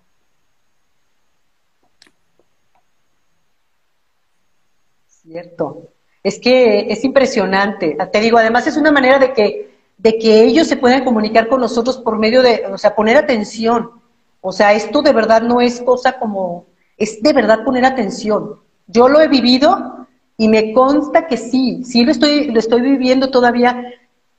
Cierto. 5.07 5.89
Es 6.23 6.39
que 6.39 6.89
es 6.89 7.03
impresionante. 7.03 7.97
Te 8.13 8.21
digo, 8.21 8.37
además 8.37 8.65
es 8.65 8.77
una 8.77 8.91
manera 8.93 9.19
de 9.19 9.33
que, 9.33 9.75
de 9.97 10.17
que 10.17 10.45
ellos 10.45 10.67
se 10.67 10.77
puedan 10.77 11.03
comunicar 11.03 11.49
con 11.49 11.59
nosotros 11.59 11.97
por 11.97 12.17
medio 12.17 12.41
de, 12.41 12.65
o 12.71 12.77
sea, 12.77 12.95
poner 12.95 13.17
atención. 13.17 13.91
O 14.39 14.53
sea, 14.53 14.71
esto 14.71 15.01
de 15.01 15.11
verdad 15.11 15.41
no 15.41 15.59
es 15.59 15.81
cosa 15.81 16.17
como, 16.17 16.65
es 16.95 17.21
de 17.21 17.33
verdad 17.33 17.65
poner 17.65 17.83
atención. 17.83 18.61
Yo 18.87 19.09
lo 19.09 19.19
he 19.19 19.27
vivido 19.27 20.07
y 20.37 20.47
me 20.47 20.71
consta 20.71 21.27
que 21.27 21.35
sí, 21.35 21.83
sí 21.83 22.05
lo 22.05 22.11
estoy, 22.11 22.45
lo 22.51 22.59
estoy 22.59 22.81
viviendo 22.81 23.29
todavía 23.29 23.83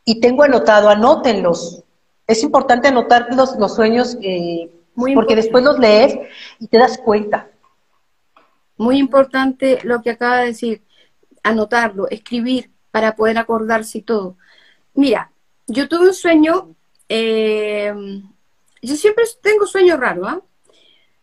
y 0.09 0.21
tengo 0.21 0.43
anotado, 0.43 0.88
anótenlos. 0.88 1.85
Es 2.27 2.43
importante 2.43 2.88
anotar 2.88 3.29
los, 3.37 3.57
los 3.59 3.75
sueños 3.75 4.17
eh, 4.23 4.71
porque 5.15 5.37
después 5.37 5.62
los 5.62 5.79
lees 5.79 6.19
y 6.59 6.67
te 6.67 6.79
das 6.79 6.97
cuenta. 6.97 7.50
Muy 8.79 8.97
importante 8.97 9.81
lo 9.83 10.00
que 10.00 10.09
acaba 10.09 10.38
de 10.38 10.47
decir, 10.47 10.83
anotarlo, 11.43 12.09
escribir 12.09 12.71
para 12.91 13.17
poder 13.17 13.37
acordarse 13.37 13.99
y 13.99 14.03
todo. 14.03 14.38
Mira, 14.95 15.31
yo 15.67 15.91
tuve 15.91 16.07
un 16.07 16.15
sueño, 16.15 16.75
eh, 17.11 17.93
yo 18.81 18.97
siempre 18.97 19.25
tengo 19.43 19.67
sueños 19.67 20.00
raros, 20.00 20.27
¿ah? 20.27 20.41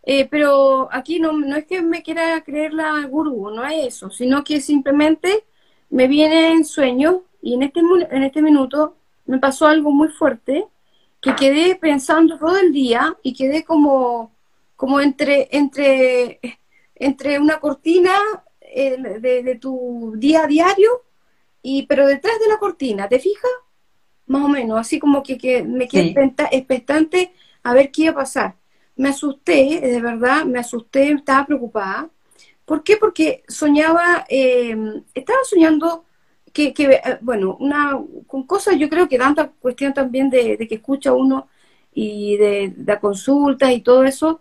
Eh, 0.04 0.27
pero 0.30 0.89
aquí 0.92 1.20
no, 1.20 1.32
no 1.32 1.56
es 1.56 1.65
que 1.65 1.82
me 1.82 2.04
quiera 2.04 2.44
creer 2.44 2.72
la 2.75 3.01
gurú, 3.08 3.50
no 3.50 3.65
es 3.65 3.96
eso, 3.96 4.12
sino 4.12 4.44
que 4.44 4.62
simplemente 4.62 5.44
me 5.89 6.08
vienen 6.08 6.65
sueños 6.65 7.22
y 7.45 7.53
en 7.53 7.63
este, 7.63 7.79
en 7.79 8.23
este 8.23 8.41
minuto 8.41 8.97
me 9.25 9.39
pasó 9.39 9.67
algo 9.67 9.91
muy 9.91 10.09
fuerte 10.09 10.67
que 11.21 11.33
quedé 11.35 11.75
pensando 11.75 12.37
todo 12.37 12.57
el 12.57 12.73
día 12.73 13.15
y 13.23 13.33
quedé 13.33 13.63
como, 13.63 14.31
como 14.75 14.99
entre, 14.99 15.47
entre 15.51 16.39
entre 16.95 17.39
una 17.39 17.59
cortina 17.59 18.13
eh, 18.61 18.97
de, 19.19 19.55
tu 19.55 20.13
día 20.17 20.43
a 20.43 20.47
diario, 20.47 21.03
y, 21.61 21.85
pero 21.87 22.07
detrás 22.07 22.39
de 22.39 22.47
la 22.47 22.57
cortina, 22.57 23.07
¿te 23.07 23.19
fijas? 23.19 23.51
Más 24.27 24.43
o 24.43 24.47
menos, 24.47 24.79
así 24.79 24.99
como 24.99 25.21
que, 25.21 25.63
me 25.63 25.87
quedé 25.87 26.15
expectante 26.51 27.33
a 27.63 27.73
ver 27.73 27.91
qué 27.91 28.03
iba 28.03 28.11
a 28.11 28.15
pasar. 28.15 28.55
Me 28.95 29.09
asusté, 29.09 29.81
de 29.81 30.01
verdad, 30.01 30.45
me 30.45 30.59
asusté, 30.59 31.11
estaba 31.11 31.45
preocupada. 31.45 32.09
¿Por 32.65 32.83
qué? 32.83 32.97
Porque 32.97 33.43
soñaba, 33.47 34.25
em, 34.29 35.03
estaba 35.13 35.39
soñando 35.43 36.04
que, 36.55 36.74
que, 36.74 36.85
eh, 36.85 37.17
bueno, 37.19 37.57
una, 37.59 38.01
con 38.27 38.43
cosas 38.43 38.77
yo 38.79 38.88
creo 38.89 39.09
que 39.09 39.17
tanta 39.17 39.50
cuestión 39.50 39.93
también 39.93 40.29
de, 40.29 40.55
de 40.55 40.67
que 40.69 40.75
escucha 40.75 41.13
uno 41.13 41.50
y 41.93 42.38
de, 42.38 42.74
de 42.77 43.00
consultas 43.00 43.71
y 43.71 43.81
todo 43.81 44.05
eso, 44.05 44.39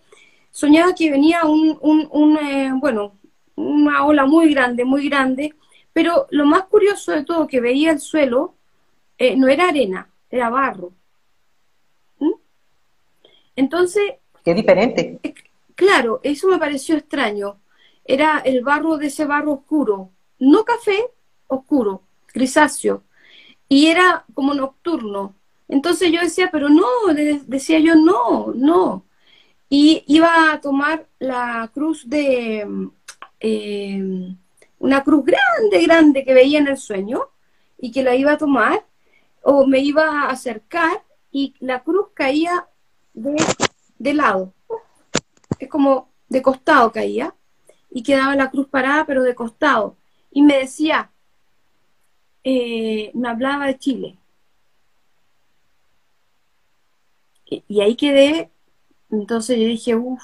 soñaba 0.53 0.95
que 0.95 1.11
venía 1.11 1.45
un, 1.45 1.77
un, 1.81 2.09
un 2.13 2.37
eh, 2.39 2.71
bueno, 2.77 3.15
una 3.57 4.07
ola 4.07 4.27
muy 4.27 4.55
grande, 4.55 4.85
muy 4.85 5.09
grande, 5.09 5.55
pero 5.93 6.29
lo 6.31 6.47
más 6.47 6.65
curioso 6.67 7.11
de 7.11 7.25
todo 7.25 7.49
que 7.49 7.61
veía 7.61 7.91
el 7.91 7.99
suelo 7.99 8.55
eh, 9.19 9.37
no 9.37 9.49
era 9.49 9.69
arena, 9.69 10.09
era 10.31 10.51
barro. 10.51 10.93
¿Mm? 12.21 12.35
Entonces... 13.57 14.05
Qué 14.45 14.55
diferente. 14.55 15.19
Eh, 15.25 15.35
claro, 15.75 16.21
eso 16.23 16.47
me 16.47 16.59
pareció 16.59 16.97
extraño. 16.97 17.59
Era 18.05 18.39
el 18.39 18.63
barro 18.63 18.99
de 18.99 19.09
ese 19.09 19.25
barro 19.25 19.53
oscuro, 19.55 20.11
no 20.39 20.65
café, 20.65 21.11
oscuro, 21.49 22.04
grisáceo, 22.35 23.05
y 23.69 23.87
era 23.87 24.25
como 24.35 24.53
nocturno. 24.55 25.35
Entonces 25.69 26.13
yo 26.13 26.21
decía, 26.21 26.51
pero 26.53 26.69
no, 26.69 26.87
decía 27.47 27.79
yo, 27.79 27.95
no, 27.95 28.53
no. 28.55 29.05
Y 29.71 30.05
iba 30.07 30.53
a 30.53 30.61
tomar 30.61 31.07
la 31.19 31.71
cruz 31.73 32.09
de, 32.09 32.67
eh, 33.41 34.35
una 34.79 35.03
cruz 35.03 35.25
grande, 35.25 35.83
grande 35.87 36.25
que 36.25 36.35
veía 36.35 36.59
en 36.59 36.69
el 36.69 36.77
sueño 36.77 37.29
y 37.79 37.91
que 37.91 38.03
la 38.03 38.15
iba 38.15 38.33
a 38.33 38.39
tomar 38.39 38.85
o 39.43 39.67
me 39.67 39.81
iba 39.81 40.05
a 40.05 40.31
acercar 40.31 41.03
y 41.31 41.55
la 41.61 41.83
cruz 41.83 42.09
caía 42.15 42.69
de, 43.15 43.37
de 43.99 44.15
lado. 44.15 44.53
Es 45.59 45.69
como 45.69 46.11
de 46.29 46.43
costado 46.43 46.93
caía 46.93 47.35
y 47.91 48.03
quedaba 48.03 48.37
la 48.37 48.51
cruz 48.51 48.69
parada 48.69 49.07
pero 49.07 49.23
de 49.23 49.35
costado. 49.35 49.97
Y 50.31 50.43
me 50.43 50.59
decía, 50.59 51.11
eh, 52.45 53.11
me 53.15 53.29
hablaba 53.29 53.67
de 53.67 53.79
Chile. 53.79 54.19
Y, 57.47 57.81
ahí 57.81 57.97
quedé, 57.97 58.51
entonces 59.11 59.59
yo 59.59 59.67
dije, 59.67 59.97
uff, 59.97 60.23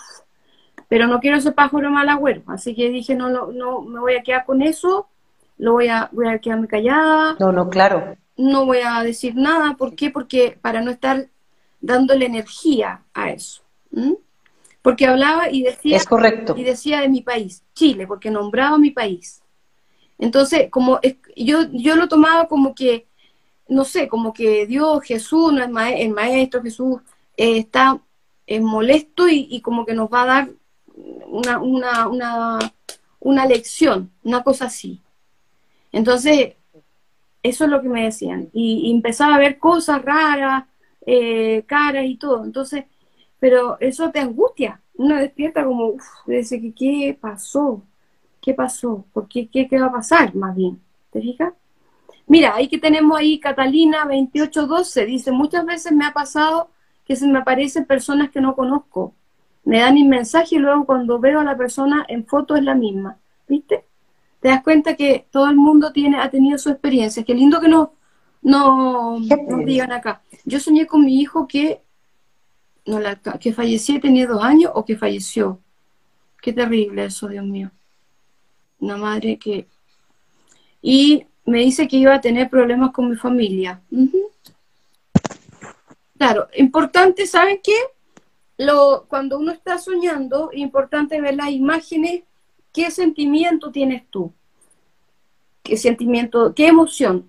pero 0.89 1.07
no 1.07 1.21
quiero 1.21 1.37
ese 1.37 1.53
pájaro 1.53 1.91
mal 1.91 2.09
agüero, 2.09 2.43
así 2.47 2.75
que 2.75 2.89
dije, 2.91 3.15
no, 3.15 3.29
no, 3.29 3.53
no, 3.53 3.83
me 3.83 4.01
voy 4.01 4.15
a 4.15 4.23
quedar 4.23 4.45
con 4.45 4.63
eso, 4.63 5.09
lo 5.59 5.73
voy 5.73 5.89
a, 5.89 6.09
voy 6.13 6.29
a 6.29 6.39
quedarme 6.39 6.67
callada. 6.67 7.37
No, 7.39 7.53
no, 7.53 7.69
claro. 7.69 8.17
No 8.37 8.65
voy 8.65 8.79
a 8.85 9.03
decir 9.03 9.35
nada, 9.37 9.77
¿por 9.77 9.95
qué? 9.95 10.11
Porque 10.11 10.59
para 10.61 10.81
no 10.81 10.91
estar 10.91 11.29
dándole 11.81 12.27
energía 12.27 13.03
a 13.13 13.31
eso. 13.31 13.63
Porque 14.83 15.07
hablaba 15.07 15.51
y 15.51 15.63
decía, 15.63 15.97
es 15.97 16.07
correcto. 16.07 16.55
y 16.57 16.65
decía 16.65 17.01
de 17.01 17.09
mi 17.09 17.21
país, 17.21 17.63
Chile, 17.75 18.07
porque 18.07 18.31
nombraba 18.31 18.79
mi 18.79 18.91
país. 18.91 19.40
Entonces, 20.21 20.71
como 20.71 21.01
yo, 21.35 21.63
yo 21.73 21.97
lo 21.97 22.07
tomaba 22.07 22.47
como 22.47 22.75
que, 22.75 23.07
no 23.69 23.85
sé, 23.85 24.07
como 24.09 24.33
que 24.35 24.67
Dios, 24.67 25.03
Jesús, 25.03 25.53
no 25.53 25.81
es 25.81 26.01
el 26.01 26.11
maestro 26.11 26.63
Jesús, 26.63 27.01
eh, 27.37 27.59
está 27.59 27.99
eh, 28.47 28.61
molesto 28.61 29.29
y, 29.29 29.61
como 29.63 29.87
que 29.87 29.95
nos 29.95 30.11
va 30.13 30.23
a 30.23 30.27
dar 30.27 30.51
una, 31.27 31.59
una, 31.59 32.09
una, 32.09 32.59
una 33.19 33.47
lección, 33.47 34.11
una 34.23 34.43
cosa 34.43 34.67
así. 34.67 35.01
Entonces, 35.91 36.55
eso 37.43 37.65
es 37.65 37.71
lo 37.71 37.81
que 37.81 37.89
me 37.89 38.05
decían. 38.05 38.51
Y, 38.53 38.91
empezaba 38.93 39.37
a 39.37 39.39
ver 39.39 39.59
cosas 39.59 40.03
raras, 40.05 40.65
eh, 41.07 41.65
caras 41.67 42.05
y 42.05 42.17
todo. 42.17 42.45
Entonces, 42.45 42.85
pero 43.39 43.79
eso 43.81 44.11
te 44.11 44.21
angustia. 44.21 44.83
Uno 44.95 45.17
despierta 45.17 45.65
como, 45.65 45.87
uff, 45.87 46.05
dice 46.27 46.61
que 46.61 46.75
qué 46.75 47.19
pasó, 47.19 47.83
qué 48.41 48.55
pasó, 48.55 49.05
¿por 49.13 49.29
qué, 49.29 49.49
qué, 49.49 49.69
qué 49.69 49.79
va 49.79 49.87
a 49.87 49.93
pasar 49.93 50.35
más 50.35 50.57
bien? 50.57 50.81
¿Te 51.11 51.21
fijas? 51.21 51.53
Mira, 52.27 52.55
ahí 52.55 52.69
que 52.69 52.79
tenemos 52.79 53.19
ahí 53.19 53.41
Catalina 53.41 54.05
2812, 54.05 55.05
dice, 55.07 55.33
muchas 55.33 55.67
veces 55.67 55.93
me 55.93 56.07
ha 56.07 56.13
pasado 56.13 56.71
que 57.05 57.17
se 57.17 57.27
me 57.27 57.41
aparecen 57.41 57.87
personas 57.87 58.31
que 58.31 58.41
no 58.41 58.55
conozco. 58.55 59.15
Me 59.65 59.81
dan 59.81 59.97
un 59.97 60.09
mensaje 60.09 60.55
y 60.55 60.59
luego 60.59 60.87
cuando 60.87 61.19
veo 61.19 61.41
a 61.41 61.45
la 61.45 61.57
persona 61.57 62.07
en 62.09 62.25
foto 62.25 62.55
es 62.55 62.63
la 62.63 62.77
misma. 62.77 63.19
¿Viste? 63.49 63.85
Te 64.39 64.49
das 64.49 64.63
cuenta 64.63 64.95
que 64.95 65.27
todo 65.31 65.49
el 65.51 65.57
mundo 65.57 65.93
tiene, 65.93 66.19
ha 66.19 66.31
tenido 66.31 66.57
su 66.57 66.71
experiencia. 66.71 67.25
Qué 67.25 67.35
lindo 67.35 67.61
que 67.61 67.67
nos, 67.67 67.89
no, 68.43 69.19
nos 69.19 69.65
digan 69.67 69.91
acá. 69.91 70.23
Yo 70.45 70.61
soñé 70.61 70.87
con 70.87 71.05
mi 71.05 71.21
hijo 71.21 71.49
que, 71.49 71.83
no, 72.87 73.01
la, 73.01 73.17
que 73.17 73.53
falleció 73.53 74.01
tenía 74.01 74.29
dos 74.29 74.43
años 74.43 74.71
o 74.75 74.85
que 74.85 74.97
falleció. 74.97 75.59
Qué 76.41 76.53
terrible 76.53 77.07
eso, 77.07 77.27
Dios 77.27 77.45
mío. 77.45 77.73
Una 78.81 78.97
madre 78.97 79.39
que... 79.39 79.67
Y 80.83 81.27
me 81.45 81.61
dice 81.61 81.87
que 81.87 81.97
iba 81.97 82.15
a 82.15 82.21
tener 82.21 82.49
problemas 82.49 82.93
con 82.93 83.11
mi 83.11 83.17
familia. 83.17 83.81
Claro, 86.17 86.49
importante, 86.57 87.27
¿saben 87.27 87.61
qué? 87.63 87.77
Lo, 88.59 89.07
cuando 89.09 89.39
uno 89.39 89.53
está 89.53 89.79
soñando, 89.79 90.51
importante 90.53 91.21
ver 91.21 91.35
las 91.35 91.51
imágenes, 91.51 92.23
qué 92.73 92.91
sentimiento 92.91 93.71
tienes 93.73 94.07
tú, 94.11 94.33
qué 95.63 95.77
sentimiento, 95.77 96.55
qué 96.55 96.69
emoción, 96.69 97.29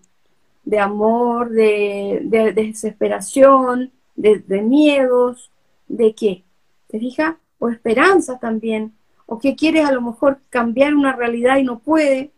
de 0.64 0.80
amor, 0.80 1.50
de, 1.50 2.52
desesperación, 2.54 3.92
de, 4.16 4.62
miedos, 4.62 5.52
de 5.88 6.14
qué, 6.14 6.44
¿te 6.88 7.00
fijas? 7.00 7.36
O 7.60 7.70
esperanza 7.70 8.40
también, 8.40 8.94
o 9.32 9.40
que 9.40 9.56
quieres 9.56 9.88
a 9.88 9.94
lo 9.94 10.02
mejor 10.02 10.42
cambiar 10.50 10.94
una 10.94 11.14
realidad 11.14 11.56
y 11.56 11.64
no 11.64 11.80
puede, 11.80 12.34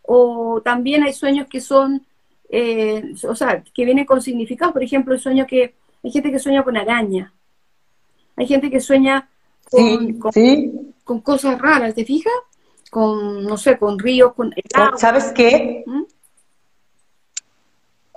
o 0.00 0.62
también 0.64 1.02
hay 1.02 1.12
sueños 1.12 1.46
que 1.46 1.60
son, 1.60 2.06
eh, 2.48 3.12
o 3.28 3.34
sea, 3.34 3.62
que 3.62 3.84
vienen 3.84 4.06
con 4.06 4.22
significado, 4.22 4.72
por 4.72 4.82
ejemplo, 4.82 5.12
el 5.12 5.20
sueño 5.20 5.46
que 5.46 5.74
hay 6.02 6.10
gente 6.10 6.30
que 6.30 6.38
sueña 6.38 6.64
con 6.64 6.78
araña. 6.78 7.34
Hay 8.34 8.46
gente 8.46 8.70
que 8.70 8.80
sueña 8.80 9.28
con, 11.04 11.20
cosas 11.20 11.60
raras, 11.60 11.94
¿te 11.94 12.06
fijas? 12.06 12.32
Con, 12.90 13.44
no 13.44 13.58
sé, 13.58 13.76
con 13.76 13.98
ríos, 13.98 14.32
con... 14.32 14.54
¿Sabes 14.96 15.30
qué? 15.32 15.84
¿Mm? 15.86 16.04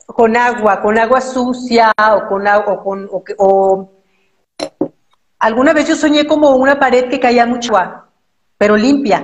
Con 0.06 0.38
agua, 0.38 0.82
con 0.82 0.98
agua 0.98 1.20
sucia 1.20 1.92
o 1.98 2.30
con 2.30 2.48
agua, 2.48 2.82
con, 2.82 3.10
o, 3.38 3.92
alguna 5.38 5.74
vez 5.74 5.90
yo 5.90 5.98
soñé 5.98 6.26
como 6.26 6.56
una 6.56 6.80
pared 6.80 7.10
que 7.10 7.20
caía 7.20 7.46
mucho 7.46 7.76
agua, 7.76 8.08
pero 8.62 8.78
limpia. 8.78 9.24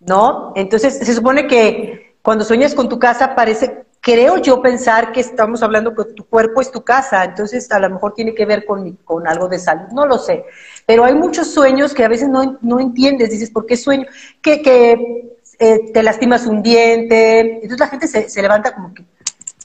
¿No? 0.00 0.52
Entonces 0.56 0.98
se 0.98 1.14
supone 1.14 1.46
que 1.46 2.16
cuando 2.20 2.44
sueñas 2.44 2.74
con 2.74 2.88
tu 2.88 2.98
casa 2.98 3.36
parece 3.36 3.84
creo 4.00 4.38
yo 4.38 4.60
pensar 4.60 5.12
que 5.12 5.20
estamos 5.20 5.62
hablando 5.62 5.94
que 5.94 6.02
tu 6.06 6.24
cuerpo 6.24 6.60
es 6.60 6.72
tu 6.72 6.82
casa, 6.82 7.22
entonces 7.22 7.70
a 7.70 7.78
lo 7.78 7.88
mejor 7.90 8.12
tiene 8.12 8.34
que 8.34 8.44
ver 8.44 8.66
con, 8.66 8.96
con 9.04 9.28
algo 9.28 9.46
de 9.46 9.60
salud, 9.60 9.86
no 9.92 10.04
lo 10.04 10.18
sé. 10.18 10.46
Pero 10.84 11.04
hay 11.04 11.14
muchos 11.14 11.54
sueños 11.54 11.94
que 11.94 12.04
a 12.04 12.08
veces 12.08 12.28
no, 12.28 12.58
no 12.60 12.80
entiendes, 12.80 13.30
dices, 13.30 13.52
¿por 13.52 13.66
qué 13.66 13.76
sueño? 13.76 14.06
Que, 14.42 14.62
que 14.62 15.38
eh, 15.60 15.92
te 15.92 16.02
lastimas 16.02 16.44
un 16.44 16.64
diente, 16.64 17.38
entonces 17.38 17.78
la 17.78 17.86
gente 17.86 18.08
se, 18.08 18.28
se, 18.28 18.42
levanta 18.42 18.74
como 18.74 18.92
que, 18.94 19.04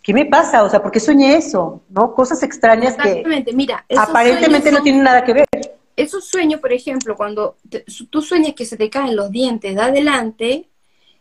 ¿qué 0.04 0.14
me 0.14 0.28
pasa? 0.28 0.62
O 0.62 0.70
sea, 0.70 0.84
¿por 0.84 0.92
qué 0.92 1.00
soñé 1.00 1.38
eso? 1.38 1.82
¿No? 1.90 2.14
Cosas 2.14 2.44
extrañas 2.44 2.96
que 2.98 3.24
Mira, 3.56 3.84
aparentemente 3.98 4.72
no 4.72 4.84
tienen 4.84 5.02
nada 5.02 5.24
que 5.24 5.34
ver. 5.34 5.48
Esos 5.96 6.28
sueños, 6.28 6.60
por 6.60 6.74
ejemplo, 6.74 7.16
cuando 7.16 7.58
tú 8.10 8.22
sueñas 8.22 8.54
que 8.54 8.66
se 8.66 8.78
te 8.78 8.90
caen 8.90 9.16
los 9.16 9.32
dientes 9.32 9.76
de 9.76 9.82
adelante, 9.82 10.70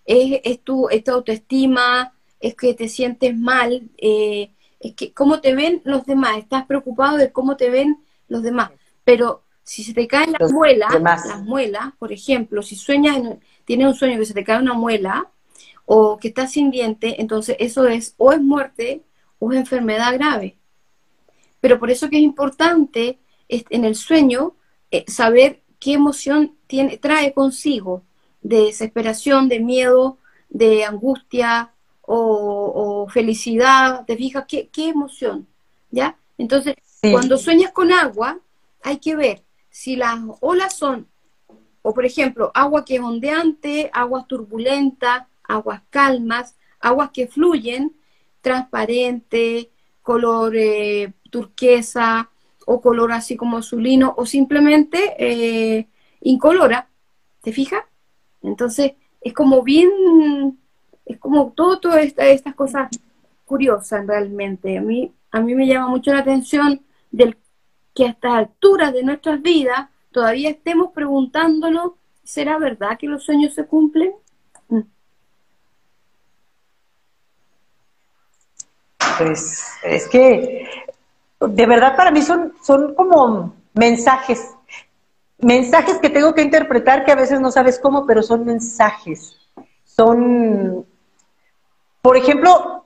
es, 0.05 0.41
es 0.45 0.61
tu, 0.63 0.89
es 0.89 1.05
tu 1.05 1.13
autoestima, 1.13 2.15
es 2.41 2.55
que 2.55 2.75
te 2.75 2.89
sientes 2.89 3.37
mal, 3.37 3.91
eh, 3.99 4.53
es 4.81 4.95
que 4.95 5.13
cómo 5.13 5.41
te 5.41 5.55
ven 5.55 5.83
los 5.85 6.07
demás, 6.07 6.39
estás 6.39 6.65
preocupado 6.67 7.19
de 7.19 7.33
cómo 7.33 7.57
te 7.57 7.71
ven 7.71 8.03
los 8.29 8.43
demás. 8.43 8.71
Pero 9.05 9.45
si 9.63 9.85
se 9.85 9.93
te 9.93 10.09
caen 10.09 10.35
las 10.39 10.53
muelas, 10.53 10.91
las 11.01 11.43
muelas, 11.43 11.93
por 11.99 12.13
ejemplo, 12.13 12.63
si 12.63 12.77
sueñas, 12.77 13.21
tienes 13.65 13.87
un 13.87 13.95
sueño 13.95 14.19
que 14.19 14.27
se 14.27 14.35
te 14.35 14.45
cae 14.45 14.59
una 14.59 14.75
muela 14.75 15.31
o 15.85 16.17
que 16.19 16.29
estás 16.29 16.53
sin 16.53 16.71
diente, 16.71 17.21
entonces 17.21 17.57
eso 17.59 17.87
es 17.87 18.15
o 18.17 18.33
es 18.33 18.41
muerte 18.41 19.05
o 19.39 19.53
es 19.53 19.59
enfermedad 19.59 20.15
grave. 20.15 20.57
Pero 21.61 21.79
por 21.79 21.91
eso 21.91 22.09
que 22.09 22.17
es 22.17 22.23
importante 22.23 23.19
en 23.49 23.85
el 23.85 23.95
sueño 23.95 24.55
eh, 24.91 25.05
saber 25.09 25.63
qué 25.79 25.95
emoción 25.95 26.57
tiene, 26.67 26.99
trae 26.99 27.33
consigo 27.33 28.03
de 28.43 28.63
desesperación, 28.63 29.49
de 29.49 29.61
miedo, 29.61 30.19
de 30.49 30.85
angustia, 30.85 31.73
o, 32.13 33.07
felicidad, 33.09 34.05
te 34.05 34.17
fijas, 34.17 34.45
qué, 34.49 34.69
qué 34.73 34.89
emoción, 34.89 35.47
¿ya? 35.93 36.17
Entonces, 36.39 36.75
cuando 37.01 37.39
sueñas 37.39 37.71
con 37.71 37.93
agua, 37.93 38.41
hay 38.83 38.99
que 38.99 39.15
ver 39.15 39.45
si 39.71 39.95
las 39.95 40.19
olas 40.41 40.75
son, 40.75 41.07
o 41.83 41.95
por 41.95 42.05
ejemplo, 42.05 42.51
agua 42.53 42.85
que 42.85 42.97
es 42.97 43.01
ondeante, 43.01 43.91
aguas 43.93 44.27
turbulentas, 44.27 45.29
aguas 45.45 45.83
calmas, 45.91 46.57
aguas 46.81 47.11
que 47.13 47.29
fluyen, 47.29 47.95
transparente, 48.41 49.71
color 50.03 50.57
eh, 50.57 51.13
turquesa 51.31 52.29
o 52.73 52.81
color 52.81 53.11
así 53.11 53.37
como 53.37 53.57
azulino 53.57 54.15
o 54.17 54.25
simplemente 54.25 55.17
eh, 55.19 55.89
incolora, 56.21 56.89
¿te 57.43 57.53
fijas? 57.53 57.83
Entonces 58.43 58.93
es 59.21 59.33
como 59.33 59.65
bien 59.65 59.91
es 61.05 61.19
como 61.19 61.51
todo, 61.51 61.81
todas 61.81 62.05
estas 62.05 62.55
cosas 62.55 62.89
curiosas 63.45 64.07
realmente. 64.07 64.79
A 64.79 64.83
mí, 64.83 65.13
a 65.33 65.41
mí 65.41 65.57
me 65.57 65.67
llama 65.67 65.89
mucho 65.89 66.13
la 66.13 66.21
atención 66.21 66.81
del 67.11 67.37
que 67.93 68.05
a 68.05 68.11
estas 68.11 68.35
alturas 68.35 68.93
de 68.93 69.03
nuestras 69.03 69.43
vidas 69.43 69.89
todavía 70.13 70.51
estemos 70.51 70.93
preguntándonos, 70.93 71.95
¿será 72.23 72.57
verdad 72.57 72.97
que 72.97 73.09
los 73.09 73.25
sueños 73.25 73.53
se 73.53 73.67
cumplen? 73.67 74.13
Mm. 74.69 74.83
Pues 79.19 79.65
es 79.83 80.07
que 80.07 80.69
de 81.41 81.67
verdad 81.67 81.97
para 81.97 82.11
mí 82.11 82.23
son, 82.23 82.55
son 82.63 82.95
como 82.95 83.55
mensajes, 83.73 84.51
mensajes 85.39 85.99
que 85.99 86.11
tengo 86.11 86.35
que 86.35 86.43
interpretar 86.43 87.05
que 87.05 87.13
a 87.13 87.17
veces 87.17 87.41
no 87.41 87.51
sabes 87.51 87.79
cómo, 87.79 88.07
pero 88.07 88.23
son 88.23 88.45
mensajes. 88.45 89.37
Son, 89.85 90.87
por 92.03 92.17
ejemplo, 92.17 92.85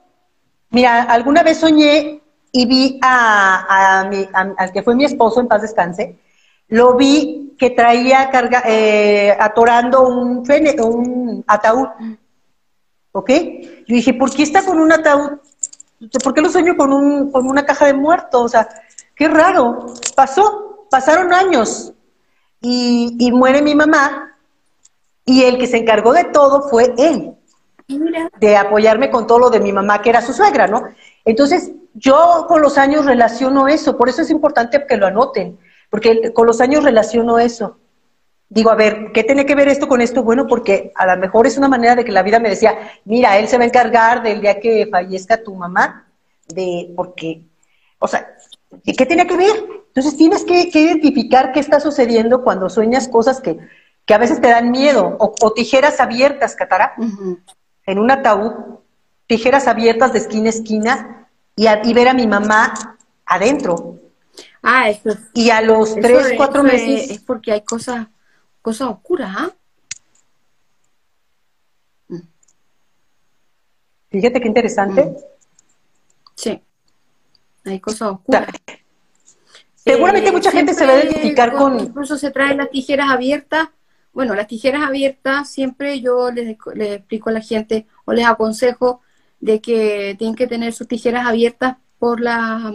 mira, 0.69 1.03
alguna 1.03 1.43
vez 1.43 1.59
soñé 1.59 2.21
y 2.51 2.65
vi 2.65 2.99
a, 3.01 4.01
al 4.57 4.71
que 4.71 4.83
fue 4.83 4.95
mi 4.95 5.05
esposo, 5.05 5.41
en 5.41 5.47
paz 5.47 5.61
descanse, 5.61 6.17
lo 6.69 6.95
vi 6.95 7.53
que 7.57 7.69
traía 7.69 8.29
carga, 8.29 8.63
eh, 8.65 9.35
atorando 9.39 10.07
un, 10.07 10.43
un 10.79 11.43
ataúd. 11.47 11.87
¿Ok? 13.11 13.29
Yo 13.87 13.95
dije, 13.95 14.13
¿por 14.13 14.33
qué 14.33 14.43
está 14.43 14.65
con 14.65 14.79
un 14.79 14.91
ataúd? 14.91 15.39
¿Por 16.23 16.33
qué 16.33 16.41
lo 16.41 16.49
sueño 16.49 16.75
con, 16.75 16.91
un, 16.91 17.31
con 17.31 17.47
una 17.47 17.65
caja 17.65 17.85
de 17.85 17.93
muertos? 17.93 18.41
O 18.41 18.49
sea, 18.49 18.67
qué 19.15 19.27
raro. 19.27 19.85
Pasó, 20.15 20.87
pasaron 20.89 21.33
años 21.33 21.93
y, 22.61 23.15
y 23.19 23.31
muere 23.31 23.61
mi 23.61 23.75
mamá 23.75 24.35
y 25.25 25.43
el 25.43 25.57
que 25.57 25.67
se 25.67 25.77
encargó 25.77 26.13
de 26.13 26.25
todo 26.25 26.69
fue 26.69 26.93
él, 26.97 27.33
de 28.39 28.57
apoyarme 28.57 29.09
con 29.09 29.25
todo 29.25 29.39
lo 29.39 29.49
de 29.49 29.59
mi 29.59 29.73
mamá, 29.73 30.01
que 30.01 30.09
era 30.09 30.21
su 30.21 30.33
suegra, 30.33 30.67
¿no? 30.67 30.83
Entonces, 31.25 31.71
yo 31.93 32.45
con 32.47 32.61
los 32.61 32.77
años 32.77 33.05
relaciono 33.05 33.67
eso, 33.67 33.97
por 33.97 34.09
eso 34.09 34.21
es 34.21 34.29
importante 34.29 34.85
que 34.87 34.97
lo 34.97 35.07
anoten, 35.07 35.57
porque 35.89 36.31
con 36.33 36.45
los 36.45 36.61
años 36.61 36.83
relaciono 36.83 37.39
eso. 37.39 37.77
Digo, 38.47 38.69
a 38.69 38.75
ver, 38.75 39.11
¿qué 39.11 39.23
tiene 39.23 39.45
que 39.45 39.55
ver 39.55 39.67
esto 39.67 39.87
con 39.87 40.01
esto? 40.01 40.23
Bueno, 40.23 40.45
porque 40.47 40.91
a 40.95 41.07
lo 41.07 41.19
mejor 41.19 41.47
es 41.47 41.57
una 41.57 41.67
manera 41.67 41.95
de 41.95 42.05
que 42.05 42.11
la 42.11 42.21
vida 42.21 42.39
me 42.39 42.49
decía, 42.49 42.77
mira, 43.03 43.37
él 43.39 43.47
se 43.47 43.57
va 43.57 43.63
a 43.63 43.67
encargar 43.67 44.21
del 44.21 44.41
día 44.41 44.59
que 44.59 44.87
fallezca 44.89 45.43
tu 45.43 45.55
mamá, 45.55 46.07
de, 46.47 46.93
porque, 46.95 47.41
o 47.97 48.07
sea, 48.07 48.35
¿qué 48.85 49.05
tiene 49.05 49.25
que 49.25 49.35
ver? 49.35 49.65
Entonces 49.87 50.15
tienes 50.15 50.43
que, 50.43 50.69
identificar 50.73 51.51
qué 51.53 51.59
está 51.59 51.79
sucediendo 51.79 52.43
cuando 52.43 52.69
sueñas 52.69 53.07
cosas 53.07 53.41
que, 53.41 53.57
a 54.07 54.17
veces 54.19 54.39
te 54.39 54.49
dan 54.49 54.69
miedo, 54.69 55.17
o, 55.19 55.51
tijeras 55.53 55.99
abiertas, 55.99 56.55
Catara, 56.55 56.93
en 57.87 57.99
un 57.99 58.11
ataúd, 58.11 58.53
tijeras 59.25 59.67
abiertas 59.67 60.13
de 60.13 60.19
esquina 60.19 60.47
a 60.47 60.49
esquina, 60.49 61.27
y, 61.55 61.65
y 61.67 61.93
ver 61.93 62.09
a 62.09 62.13
mi 62.13 62.27
mamá 62.27 62.73
adentro. 63.25 63.99
Ah, 64.61 64.89
eso 64.89 65.17
Y 65.33 65.49
a 65.49 65.61
los 65.61 65.95
tres, 65.95 66.33
cuatro 66.37 66.63
meses. 66.63 67.09
Es 67.09 67.19
porque 67.19 67.51
hay 67.51 67.61
cosas 67.61 68.07
cosas 68.65 68.87
oscuras, 68.87 69.31
¿ah? 69.37 69.51
Mm. 72.07 72.21
Fíjate 74.09 74.41
qué 74.41 74.47
interesante. 74.47 75.05
Mm. 75.05 75.15
Sí, 76.33 76.61
hay 77.63 77.79
cosas 77.79 78.13
oscuras. 78.13 78.47
seguramente 79.75 80.31
mucha 80.31 80.49
gente 80.49 80.73
se 80.73 80.83
va 80.83 80.93
a 80.93 81.03
identificar 81.03 81.53
con, 81.53 81.79
Incluso 81.79 82.17
se 82.17 82.31
traen 82.31 82.57
las 82.57 82.71
tijeras 82.71 83.11
abiertas. 83.11 83.69
Bueno, 84.13 84.33
las 84.33 84.47
tijeras 84.47 84.81
abiertas 84.81 85.47
siempre 85.47 86.01
yo 86.01 86.31
les, 86.31 86.57
explico 86.75 87.29
a 87.29 87.33
la 87.33 87.41
gente 87.41 87.85
o 88.05 88.13
les 88.13 88.25
aconsejo 88.25 89.01
de 89.41 89.61
que 89.61 90.15
tienen 90.17 90.35
que 90.35 90.47
tener 90.47 90.73
sus 90.73 90.87
tijeras 90.87 91.27
abiertas 91.27 91.77
por 91.99 92.19
las, 92.19 92.73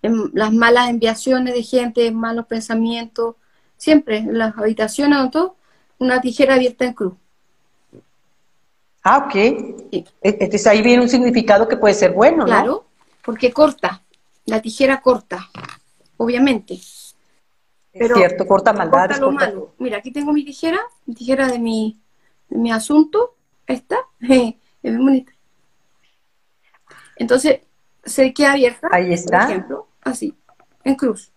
em, 0.00 0.30
las 0.32 0.54
malas 0.54 0.88
enviaciones 0.88 1.52
de 1.52 1.62
gente, 1.62 2.10
malos 2.12 2.46
pensamientos, 2.46 3.34
siempre 3.78 4.18
en 4.18 4.36
las 4.36 4.58
habitaciones 4.58 5.18
o 5.20 5.30
todo, 5.30 5.56
una 5.98 6.20
tijera 6.20 6.54
abierta 6.54 6.84
en 6.84 6.92
cruz. 6.92 7.14
Ah, 9.02 9.24
ok. 9.26 9.34
E-, 9.34 10.04
entonces 10.22 10.66
ahí 10.66 10.82
viene 10.82 11.02
un 11.02 11.08
significado 11.08 11.66
que 11.66 11.78
puede 11.78 11.94
ser 11.94 12.12
bueno, 12.12 12.38
¿no? 12.38 12.44
Claro, 12.44 12.84
porque 13.24 13.52
corta, 13.52 14.02
la 14.44 14.60
tijera 14.60 15.00
corta, 15.00 15.48
obviamente. 16.18 16.78
Pero 17.92 18.14
es 18.14 18.20
cierto, 18.20 18.46
corta 18.46 18.72
maldades. 18.72 19.18
Corta 19.18 19.20
lo 19.20 19.32
malo. 19.32 19.74
Mira, 19.78 19.98
aquí 19.98 20.10
tengo 20.10 20.32
mi 20.32 20.44
tijera, 20.44 20.78
mi 21.06 21.14
tijera 21.14 21.48
de 21.48 21.58
mi, 21.58 21.98
de 22.50 22.58
mi 22.58 22.70
asunto, 22.70 23.34
esta, 23.66 23.96
es 24.20 24.56
muy 24.82 24.96
bonita. 24.96 25.32
Entonces, 27.16 27.60
se 28.04 28.32
queda 28.32 28.52
abierta, 28.52 28.88
ahí 28.92 29.12
está. 29.12 29.40
por 29.40 29.50
ejemplo, 29.50 29.88
así, 30.02 30.34
en 30.84 30.94
cruz. 30.94 31.32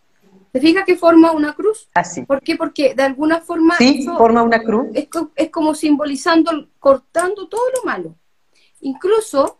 ¿Te 0.51 0.59
fijas 0.59 0.83
que 0.85 0.97
forma 0.97 1.31
una 1.31 1.53
cruz? 1.53 1.87
Así. 1.93 2.23
¿Por 2.23 2.41
qué? 2.41 2.57
Porque 2.57 2.93
de 2.93 3.03
alguna 3.03 3.39
forma... 3.39 3.77
Sí, 3.77 4.05
forma 4.05 4.43
una 4.43 4.61
cruz. 4.61 4.87
Es, 4.93 5.07
es, 5.35 5.49
como 5.49 5.73
simbolizando, 5.73 6.67
cortando 6.77 7.47
todo 7.47 7.61
lo 7.75 7.83
malo. 7.85 8.15
Incluso 8.81 9.59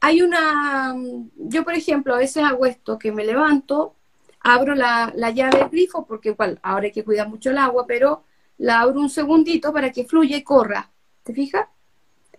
hay 0.00 0.20
una... 0.20 0.94
Yo, 1.36 1.64
por 1.64 1.72
ejemplo, 1.72 2.14
a 2.14 2.18
veces 2.18 2.44
hago 2.44 2.66
esto, 2.66 2.98
que 2.98 3.10
me 3.10 3.24
levanto, 3.24 3.94
abro 4.40 4.74
la, 4.74 5.12
llave 5.34 5.58
del 5.58 5.70
grifo, 5.70 6.04
porque 6.06 6.30
igual 6.30 6.60
ahora 6.62 6.84
hay 6.84 6.92
que 6.92 7.04
cuidar 7.04 7.28
mucho 7.28 7.50
el 7.50 7.58
agua, 7.58 7.86
pero 7.86 8.24
la 8.58 8.80
abro 8.80 9.00
un 9.00 9.10
segundito 9.10 9.72
para 9.72 9.90
que 9.92 10.04
fluya 10.04 10.36
y 10.36 10.42
corra. 10.42 10.90
¿Te 11.22 11.32
fijas? 11.32 11.68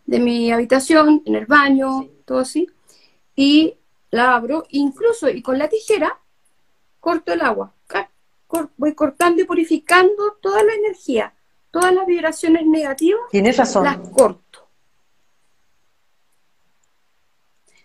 De 0.05 0.19
mi 0.19 0.51
habitación, 0.51 1.23
en 1.25 1.35
el 1.35 1.47
baño, 1.47 2.07
todo 2.23 2.39
así. 2.39 2.69
Y 3.35 3.73
la 4.11 4.35
abro, 4.35 4.65
incluso, 4.69 5.27
y 5.27 5.41
con 5.41 5.57
la 5.57 5.67
tijera 5.67 6.19
corto 7.07 7.31
el 7.31 7.39
agua, 7.39 7.73
voy 8.75 8.93
cortando 8.93 9.41
y 9.41 9.45
purificando 9.45 10.37
toda 10.41 10.61
la 10.61 10.73
energía, 10.73 11.33
todas 11.71 11.93
las 11.93 12.05
vibraciones 12.05 12.65
negativas. 12.65 13.21
Tienes 13.31 13.55
razón. 13.55 13.85
Las 13.85 13.97
corto. 14.09 14.67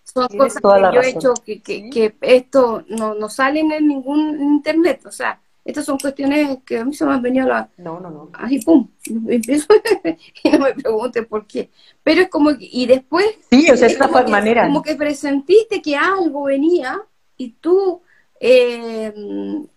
Son 0.02 0.26
cosas 0.26 0.60
que 0.60 0.94
yo 0.94 1.00
he 1.00 1.08
hecho 1.08 1.34
que, 1.44 2.16
esto 2.20 2.84
no, 2.88 3.14
no 3.14 3.28
salen 3.28 3.70
en 3.70 3.86
ningún 3.86 4.40
internet, 4.42 5.06
o 5.06 5.12
sea, 5.12 5.40
estas 5.64 5.84
son 5.84 5.98
cuestiones 6.00 6.58
que 6.66 6.78
a 6.78 6.84
mí 6.84 6.92
se 6.92 7.06
me 7.06 7.12
han 7.12 7.22
venido 7.22 7.46
a 7.46 7.48
la... 7.48 7.70
No, 7.76 8.00
no, 8.00 8.10
no. 8.10 8.30
Así, 8.32 8.58
pum, 8.58 8.88
y 9.06 9.12
no 10.50 10.58
me 10.58 10.74
pregunte 10.74 11.22
por 11.22 11.46
qué. 11.46 11.70
Pero 12.02 12.22
es 12.22 12.28
como, 12.28 12.50
y 12.58 12.86
después... 12.86 13.24
Sí, 13.48 13.70
o 13.70 13.76
sea, 13.76 13.86
es 13.86 13.92
esta 13.92 14.08
manera. 14.08 14.64
Como 14.64 14.82
que 14.82 14.96
presentiste 14.96 15.80
que 15.80 15.94
algo 15.94 16.42
venía 16.42 17.00
y 17.36 17.50
tú 17.50 18.02
eh, 18.44 19.14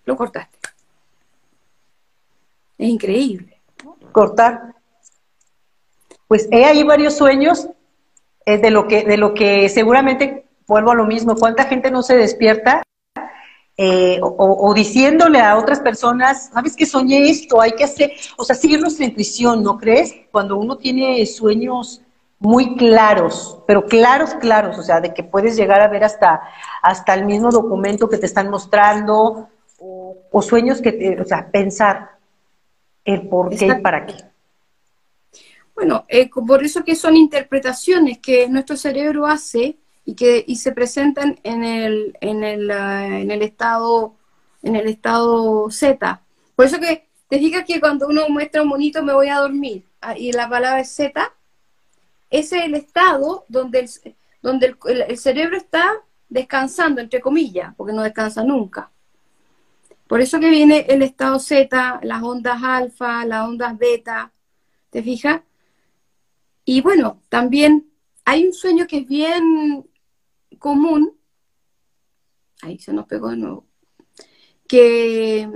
lo 0.05 0.17
cortaste. 0.17 0.57
Es 2.77 2.89
increíble. 2.89 3.61
Cortar. 4.11 4.75
Pues 6.27 6.47
he 6.51 6.65
ahí 6.65 6.83
varios 6.83 7.15
sueños 7.15 7.69
eh, 8.45 8.57
de, 8.57 8.71
lo 8.71 8.87
que, 8.87 9.03
de 9.03 9.17
lo 9.17 9.33
que 9.35 9.69
seguramente 9.69 10.47
vuelvo 10.65 10.91
a 10.91 10.95
lo 10.95 11.05
mismo. 11.05 11.35
¿Cuánta 11.35 11.65
gente 11.65 11.91
no 11.91 12.01
se 12.01 12.17
despierta 12.17 12.81
eh, 13.77 14.19
o, 14.21 14.73
diciéndole 14.73 15.41
a 15.41 15.57
otras 15.57 15.81
personas, 15.81 16.49
sabes 16.53 16.77
que 16.77 16.85
soñé 16.85 17.29
esto, 17.29 17.59
hay 17.59 17.73
que 17.73 17.83
hacer, 17.83 18.13
o 18.37 18.45
sea, 18.45 18.55
seguir 18.55 18.79
nuestra 18.79 19.03
intuición, 19.03 19.63
¿no 19.63 19.77
crees? 19.77 20.15
Cuando 20.31 20.55
uno 20.55 20.77
tiene 20.77 21.25
sueños 21.25 22.01
muy 22.45 22.75
claros, 22.75 23.59
pero 23.67 23.85
claros, 23.85 24.35
claros, 24.35 24.77
o 24.77 24.83
sea, 24.83 25.01
de 25.01 25.13
que 25.13 25.23
puedes 25.23 25.55
llegar 25.55 25.81
a 25.81 25.87
ver 25.87 26.03
hasta, 26.03 26.41
hasta 26.81 27.13
el 27.13 27.25
mismo 27.25 27.51
documento 27.51 28.07
que 28.07 28.17
te 28.17 28.25
están 28.25 28.49
mostrando, 28.49 29.49
o, 29.79 30.41
sueños 30.41 30.81
que 30.81 30.91
te, 30.91 31.21
o 31.21 31.25
sea, 31.25 31.49
pensar 31.49 32.17
el 33.03 33.27
por 33.27 33.49
qué 33.49 33.67
y 33.67 33.81
para 33.81 34.05
qué. 34.05 34.15
Bueno, 35.75 36.05
eh, 36.07 36.29
por 36.29 36.63
eso 36.63 36.83
que 36.83 36.95
son 36.95 37.17
interpretaciones 37.17 38.19
que 38.19 38.47
nuestro 38.47 38.77
cerebro 38.77 39.25
hace 39.25 39.77
y 40.05 40.15
que 40.15 40.43
y 40.47 40.55
se 40.55 40.71
presentan 40.71 41.39
en 41.43 41.63
el, 41.63 42.17
en 42.21 42.43
el, 42.43 42.71
ah, 42.71 43.19
en 43.19 43.31
el 43.31 43.41
estado 43.41 44.15
en 44.63 44.75
el 44.75 44.87
estado 44.87 45.69
Z. 45.69 46.21
Por 46.55 46.65
eso 46.65 46.79
que 46.79 47.07
te 47.27 47.39
fijas 47.39 47.65
que 47.65 47.79
cuando 47.79 48.07
uno 48.07 48.29
muestra 48.29 48.61
un 48.61 48.69
monito 48.69 49.03
me 49.03 49.13
voy 49.13 49.27
a 49.27 49.39
dormir 49.39 49.83
ah, 50.01 50.17
y 50.17 50.31
la 50.31 50.49
palabra 50.49 50.79
es 50.79 50.95
Z, 50.95 51.31
ese 52.29 52.57
es 52.57 52.65
el 52.65 52.75
estado 52.75 53.45
donde 53.47 53.79
el, 53.79 54.15
donde 54.45 54.75
el, 55.07 55.17
cerebro 55.17 55.57
está 55.57 56.03
descansando, 56.29 57.01
entre 57.01 57.19
comillas, 57.19 57.73
porque 57.75 57.93
no 57.93 58.03
descansa 58.03 58.43
nunca. 58.43 58.91
Por 60.07 60.21
eso 60.21 60.39
que 60.39 60.51
viene 60.51 60.85
el 60.87 61.01
estado 61.01 61.39
Z, 61.39 61.99
las 62.03 62.21
ondas 62.21 62.61
alfa, 62.61 63.25
las 63.25 63.47
ondas 63.47 63.75
beta, 63.75 64.31
¿te 64.91 65.01
fijas? 65.01 65.41
Y 66.63 66.81
bueno, 66.81 67.23
también 67.27 67.89
hay 68.23 68.45
un 68.45 68.53
sueño 68.53 68.85
que 68.85 68.99
es 68.99 69.07
bien 69.07 69.89
común, 70.59 71.17
ahí 72.61 72.77
se 72.77 72.93
nos 72.93 73.07
pegó 73.07 73.29
de 73.31 73.37
nuevo, 73.37 73.65
que 74.67 75.49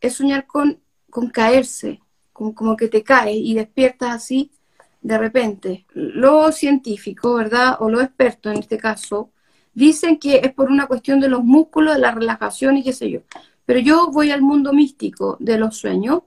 es 0.00 0.14
soñar 0.14 0.46
con, 0.46 0.80
con 1.10 1.28
caerse, 1.30 2.00
como, 2.32 2.54
como 2.54 2.76
que 2.76 2.86
te 2.86 3.02
caes 3.02 3.36
y 3.36 3.54
despiertas 3.54 4.10
así 4.14 4.52
de 5.00 5.18
repente, 5.18 5.86
lo 5.92 6.52
científico, 6.52 7.34
¿verdad? 7.34 7.76
O 7.80 7.88
lo 7.88 8.00
experto 8.00 8.50
en 8.50 8.58
este 8.58 8.78
caso, 8.78 9.30
Dicen 9.78 10.18
que 10.18 10.40
es 10.42 10.52
por 10.52 10.72
una 10.72 10.88
cuestión 10.88 11.20
de 11.20 11.28
los 11.28 11.44
músculos, 11.44 11.94
de 11.94 12.00
la 12.00 12.10
relajación 12.10 12.76
y 12.76 12.82
qué 12.82 12.92
sé 12.92 13.10
yo. 13.10 13.20
Pero 13.64 13.78
yo 13.78 14.08
voy 14.10 14.32
al 14.32 14.42
mundo 14.42 14.72
místico 14.72 15.36
de 15.38 15.56
los 15.56 15.76
sueños 15.76 16.22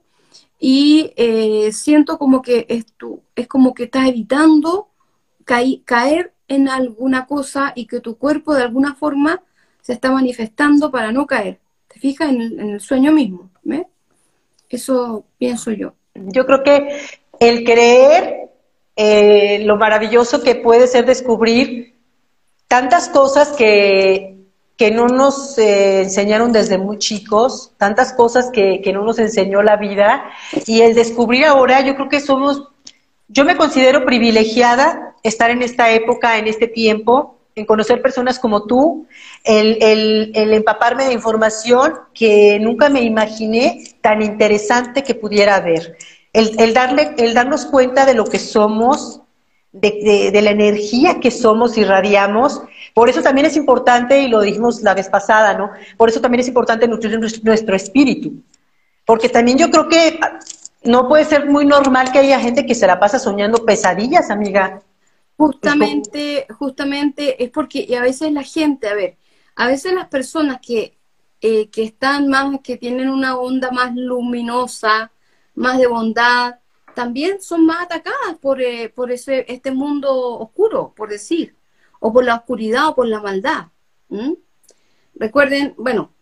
y 0.58 1.12
eh, 1.16 1.70
siento 1.70 2.16
como 2.16 2.40
que 2.40 2.64
esto, 2.70 3.20
es 3.36 3.46
como 3.48 3.74
que 3.74 3.82
estás 3.82 4.08
evitando 4.08 4.88
caer 5.44 6.32
en 6.48 6.70
alguna 6.70 7.26
cosa 7.26 7.74
y 7.76 7.86
que 7.86 8.00
tu 8.00 8.16
cuerpo 8.16 8.54
de 8.54 8.62
alguna 8.62 8.94
forma 8.94 9.42
se 9.82 9.92
está 9.92 10.10
manifestando 10.10 10.90
para 10.90 11.12
no 11.12 11.26
caer. 11.26 11.60
¿Te 11.88 12.00
fijas 12.00 12.30
en 12.30 12.58
el, 12.58 12.80
sueño 12.80 13.12
mismo? 13.12 13.50
Eso 14.70 15.26
pienso 15.36 15.72
yo. 15.72 15.92
Yo 16.14 16.46
creo 16.46 16.62
que 16.62 16.88
el 17.38 17.64
creer 17.64 18.51
eh, 19.04 19.58
lo 19.64 19.76
maravilloso 19.76 20.44
que 20.44 20.54
puede 20.54 20.86
ser 20.86 21.06
descubrir 21.06 21.96
tantas 22.68 23.08
cosas 23.08 23.48
que, 23.48 24.36
que 24.76 24.92
no 24.92 25.08
nos 25.08 25.58
eh, 25.58 26.02
enseñaron 26.02 26.52
desde 26.52 26.78
muy 26.78 26.98
chicos, 26.98 27.72
tantas 27.78 28.12
cosas 28.12 28.48
que, 28.52 28.80
que 28.80 28.92
no 28.92 29.02
nos 29.02 29.18
enseñó 29.18 29.60
la 29.60 29.74
vida, 29.74 30.30
y 30.68 30.82
el 30.82 30.94
descubrir 30.94 31.46
ahora, 31.46 31.80
yo 31.80 31.96
creo 31.96 32.08
que 32.08 32.20
somos, 32.20 32.68
yo 33.26 33.44
me 33.44 33.56
considero 33.56 34.04
privilegiada 34.04 35.16
estar 35.24 35.50
en 35.50 35.62
esta 35.62 35.90
época, 35.90 36.38
en 36.38 36.46
este 36.46 36.68
tiempo, 36.68 37.40
en 37.56 37.66
conocer 37.66 38.02
personas 38.02 38.38
como 38.38 38.66
tú, 38.66 39.08
el, 39.42 39.78
el, 39.82 40.30
el, 40.36 40.54
empaparme 40.54 41.06
de 41.06 41.12
información 41.12 41.94
que 42.14 42.60
nunca 42.60 42.88
me 42.88 43.02
imaginé 43.02 43.82
tan 44.00 44.22
interesante 44.22 45.02
que 45.02 45.16
pudiera 45.16 45.56
haber. 45.56 45.98
El, 46.32 46.72
darle, 46.72 47.14
el 47.18 47.34
darnos 47.34 47.66
cuenta 47.66 48.06
de 48.06 48.14
lo 48.14 48.24
que 48.24 48.38
somos, 48.38 49.20
de, 49.72 50.30
de, 50.32 50.42
la 50.42 50.50
energía 50.50 51.20
que 51.20 51.30
somos 51.30 51.76
y 51.76 51.84
radiamos. 51.84 52.62
Por 52.94 53.10
eso 53.10 53.22
también 53.22 53.46
es 53.46 53.56
importante, 53.56 54.20
y 54.20 54.28
lo 54.28 54.40
dijimos 54.40 54.82
la 54.82 54.94
vez 54.94 55.08
pasada, 55.08 55.54
¿no? 55.54 55.70
Por 55.96 56.08
eso 56.08 56.20
también 56.20 56.40
es 56.40 56.48
importante 56.48 56.88
nutrir 56.88 57.18
nuestro 57.18 57.76
espíritu. 57.76 58.42
Porque 59.04 59.28
también 59.28 59.58
yo 59.58 59.70
creo 59.70 59.88
que 59.88 60.18
no 60.84 61.08
puede 61.08 61.24
ser 61.24 61.48
muy 61.48 61.64
normal 61.64 62.12
que 62.12 62.18
haya 62.18 62.40
gente 62.40 62.66
que 62.66 62.74
se 62.74 62.86
la 62.86 62.98
pasa 62.98 63.18
soñando 63.18 63.64
pesadillas, 63.64 64.30
amiga. 64.30 64.82
Justamente, 65.36 66.46
justamente 66.58 67.42
es 67.42 67.50
porque 67.50 67.96
a 67.96 68.02
veces 68.02 68.32
la 68.32 68.42
gente, 68.42 68.88
a 68.88 68.94
ver, 68.94 69.16
a 69.56 69.66
veces 69.66 69.92
las 69.92 70.08
personas 70.08 70.60
que, 70.60 70.98
eh, 71.40 71.68
que 71.68 71.84
están 71.84 72.28
más, 72.28 72.60
que 72.62 72.76
tienen 72.76 73.10
una 73.10 73.36
onda 73.36 73.70
más 73.70 73.94
luminosa, 73.94 75.11
más 75.54 75.78
de 75.78 75.86
bondad, 75.86 76.56
también 76.94 77.40
son 77.40 77.66
más 77.66 77.82
atacadas 77.82 78.36
por, 78.40 78.60
eh, 78.60 78.88
por 78.88 79.10
ese, 79.10 79.44
este 79.48 79.70
mundo 79.70 80.38
oscuro, 80.38 80.92
por 80.96 81.08
decir, 81.08 81.54
o 82.00 82.12
por 82.12 82.24
la 82.24 82.36
oscuridad 82.36 82.88
o 82.88 82.94
por 82.94 83.06
la 83.06 83.20
maldad. 83.20 83.66
Recuerden, 85.14 85.74
bueno, 85.78 86.12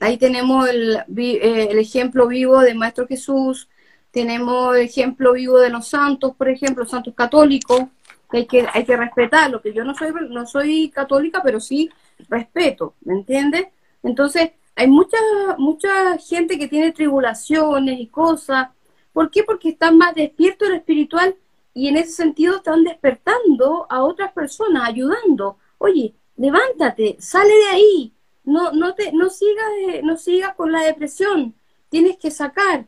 ahí 0.00 0.16
tenemos 0.16 0.68
el, 0.68 0.96
eh, 1.16 1.68
el, 1.70 1.78
ejemplo 1.78 2.26
vivo 2.26 2.60
de 2.60 2.74
Maestro 2.74 3.06
Jesús, 3.06 3.68
tenemos 4.10 4.76
el 4.76 4.82
ejemplo 4.82 5.32
vivo 5.32 5.58
de 5.58 5.70
los 5.70 5.88
santos, 5.88 6.34
por 6.36 6.48
ejemplo, 6.48 6.84
santos 6.86 7.14
católicos, 7.14 7.82
que 8.30 8.38
hay 8.38 8.46
que, 8.46 8.66
hay 8.72 8.84
que 8.84 8.96
respetarlo, 8.96 9.60
que 9.60 9.72
yo 9.72 9.84
no 9.84 9.94
soy, 9.94 10.12
no 10.28 10.46
soy 10.46 10.90
católica, 10.90 11.40
pero 11.42 11.60
sí 11.60 11.90
respeto, 12.28 12.94
¿me 13.02 13.14
entiendes? 13.14 13.66
Entonces, 14.02 14.52
hay 14.74 14.88
mucha, 14.88 15.18
mucha 15.58 16.18
gente 16.18 16.58
que 16.58 16.68
tiene 16.68 16.92
tribulaciones 16.92 18.00
y 18.00 18.06
cosas, 18.06 18.68
¿Por 19.12 19.30
qué? 19.30 19.42
Porque 19.42 19.70
están 19.70 19.98
más 19.98 20.14
despiertos 20.14 20.66
en 20.66 20.74
lo 20.74 20.78
espiritual 20.78 21.36
y 21.74 21.88
en 21.88 21.96
ese 21.96 22.12
sentido 22.12 22.56
están 22.56 22.84
despertando 22.84 23.86
a 23.88 24.02
otras 24.02 24.32
personas, 24.32 24.88
ayudando. 24.88 25.58
Oye, 25.78 26.14
levántate, 26.36 27.16
sale 27.20 27.54
de 27.54 27.68
ahí, 27.70 28.12
no, 28.44 28.72
no, 28.72 28.94
te, 28.94 29.12
no, 29.12 29.30
sigas, 29.30 29.66
no 30.02 30.16
sigas 30.16 30.54
con 30.54 30.72
la 30.72 30.82
depresión, 30.82 31.54
tienes 31.88 32.16
que 32.18 32.30
sacar, 32.30 32.86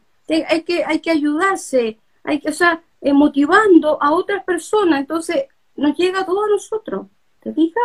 hay, 0.49 0.63
que, 0.63 0.85
hay 0.85 1.01
que 1.01 1.11
ayudarse, 1.11 1.99
hay 2.25 2.41
que, 2.41 2.51
o 2.51 2.53
sea, 2.53 2.83
eh, 3.01 3.13
motivando 3.13 4.01
a 4.01 4.13
otras 4.13 4.45
personas, 4.45 5.01
entonces 5.01 5.45
nos 5.77 5.97
llega 5.97 6.21
a 6.21 6.27
nosotros, 6.51 7.07
¿te 7.41 7.53
fijas? 7.53 7.83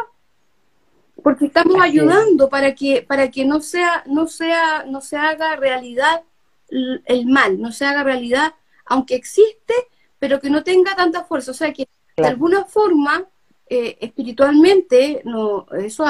Porque 1.24 1.46
estamos 1.46 1.82
ayudando 1.82 2.50
para 2.50 2.74
que, 2.76 3.02
para 3.02 3.30
que 3.30 3.44
no 3.46 3.60
sea, 3.62 4.04
no 4.06 4.28
sea, 4.28 4.86
no 4.88 5.02
se 5.02 5.18
haga 5.18 5.56
realidad 5.56 6.24
el 6.70 7.26
mal, 7.26 7.62
no 7.62 7.72
se 7.72 7.86
haga 7.86 8.04
realidad, 8.04 8.54
aunque 8.86 9.16
existe, 9.16 9.74
pero 10.20 10.40
que 10.40 10.50
no 10.50 10.64
tenga 10.64 10.96
tanta 10.96 11.24
fuerza. 11.24 11.52
O 11.52 11.54
sea 11.54 11.74
que 11.74 11.88
de 12.16 12.28
alguna 12.28 12.66
forma, 12.66 13.26
eh, 13.70 13.98
espiritualmente, 14.02 15.22
no, 15.26 15.68
eso 15.78 16.06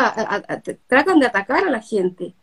tratan 0.88 1.20
de 1.20 1.26
atacar 1.26 1.68
a 1.68 1.72
la 1.72 1.82
gente. 1.82 2.34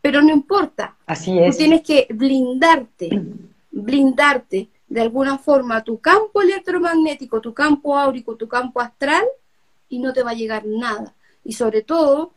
Pero 0.00 0.20
no 0.20 0.32
importa. 0.32 0.96
Así 1.06 1.38
es. 1.38 1.56
Tú 1.56 1.58
tienes 1.58 1.82
que 1.82 2.06
blindarte, 2.10 3.22
blindarte 3.70 4.68
de 4.88 5.00
alguna 5.00 5.38
forma 5.38 5.82
tu 5.82 6.00
campo 6.00 6.42
electromagnético, 6.42 7.40
tu 7.40 7.54
campo 7.54 7.96
áurico, 7.96 8.36
tu 8.36 8.46
campo 8.46 8.78
astral, 8.80 9.24
y 9.88 9.98
no 9.98 10.12
te 10.12 10.22
va 10.22 10.32
a 10.32 10.34
llegar 10.34 10.66
nada. 10.66 11.14
Y 11.44 11.52
sobre 11.54 11.82
todo, 11.82 12.32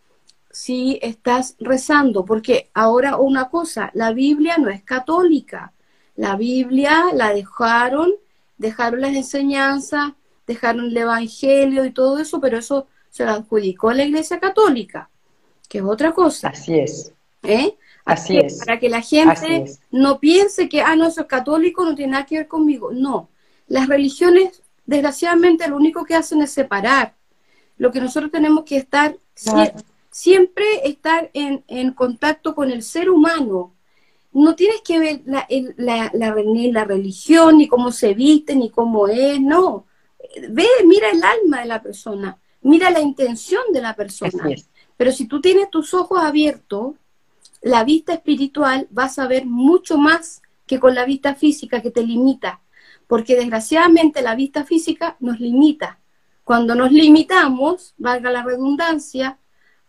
si 0.51 0.99
estás 1.01 1.55
rezando, 1.59 2.25
porque 2.25 2.69
ahora 2.73 3.17
una 3.17 3.49
cosa, 3.49 3.91
la 3.93 4.13
Biblia 4.13 4.57
no 4.57 4.69
es 4.69 4.83
católica, 4.83 5.73
la 6.15 6.35
Biblia 6.35 7.07
la 7.13 7.33
dejaron, 7.33 8.13
dejaron 8.57 9.01
las 9.01 9.15
enseñanzas, 9.15 10.13
dejaron 10.47 10.85
el 10.85 10.97
Evangelio 10.97 11.85
y 11.85 11.91
todo 11.91 12.19
eso, 12.19 12.39
pero 12.39 12.57
eso 12.57 12.87
se 13.09 13.25
lo 13.25 13.31
adjudicó 13.31 13.89
a 13.89 13.95
la 13.95 14.05
Iglesia 14.05 14.39
Católica, 14.39 15.09
que 15.67 15.79
es 15.79 15.83
otra 15.83 16.13
cosa. 16.13 16.49
Así 16.49 16.79
es. 16.79 17.11
¿Eh? 17.43 17.75
Así, 18.05 18.37
es. 18.37 18.59
Para 18.59 18.79
que 18.79 18.87
la 18.87 19.01
gente 19.01 19.65
no 19.91 20.19
piense 20.19 20.69
que, 20.69 20.81
ah, 20.81 20.95
no, 20.95 21.07
eso 21.07 21.21
es 21.21 21.27
católico, 21.27 21.83
no 21.83 21.95
tiene 21.95 22.13
nada 22.13 22.25
que 22.25 22.37
ver 22.37 22.47
conmigo. 22.47 22.91
No, 22.91 23.29
las 23.67 23.87
religiones, 23.87 24.61
desgraciadamente, 24.85 25.67
lo 25.67 25.75
único 25.75 26.05
que 26.05 26.15
hacen 26.15 26.41
es 26.41 26.51
separar. 26.51 27.15
Lo 27.77 27.91
que 27.91 28.01
nosotros 28.01 28.31
tenemos 28.31 28.63
que 28.63 28.77
estar 28.77 29.17
siempre 30.15 30.65
estar 30.85 31.29
en, 31.33 31.65
en, 31.67 31.91
contacto 31.91 32.55
con 32.55 32.71
el 32.71 32.83
ser 32.83 33.09
humano. 33.09 33.73
No 34.31 34.55
tienes 34.55 34.81
que 34.81 34.97
ver 34.97 35.21
la, 35.25 35.45
la, 35.75 36.09
la, 36.13 36.35
ni 36.35 36.71
la 36.71 36.85
religión, 36.85 37.57
ni 37.57 37.67
cómo 37.67 37.91
se 37.91 38.13
viste, 38.13 38.55
ni 38.55 38.69
cómo 38.69 39.09
es, 39.09 39.41
no. 39.41 39.87
Ve, 40.49 40.67
mira 40.85 41.09
el 41.09 41.21
alma 41.21 41.59
de 41.61 41.65
la 41.65 41.81
persona, 41.81 42.37
mira 42.61 42.91
la 42.91 43.01
intención 43.01 43.61
de 43.73 43.81
la 43.81 43.93
persona. 43.93 44.47
Pero 44.95 45.11
si 45.11 45.27
tú 45.27 45.41
tienes 45.41 45.69
tus 45.69 45.93
ojos 45.93 46.19
abiertos, 46.21 46.95
la 47.61 47.83
vista 47.83 48.13
espiritual 48.13 48.87
vas 48.91 49.19
a 49.19 49.27
ver 49.27 49.45
mucho 49.45 49.97
más 49.97 50.41
que 50.65 50.79
con 50.79 50.95
la 50.95 51.03
vista 51.03 51.35
física 51.35 51.81
que 51.81 51.91
te 51.91 52.03
limita, 52.03 52.61
porque 53.07 53.35
desgraciadamente 53.35 54.21
la 54.21 54.35
vista 54.35 54.63
física 54.63 55.17
nos 55.19 55.41
limita. 55.41 55.99
Cuando 56.45 56.75
nos 56.75 56.91
limitamos, 56.91 57.95
valga 57.97 58.31
la 58.31 58.43
redundancia, 58.43 59.39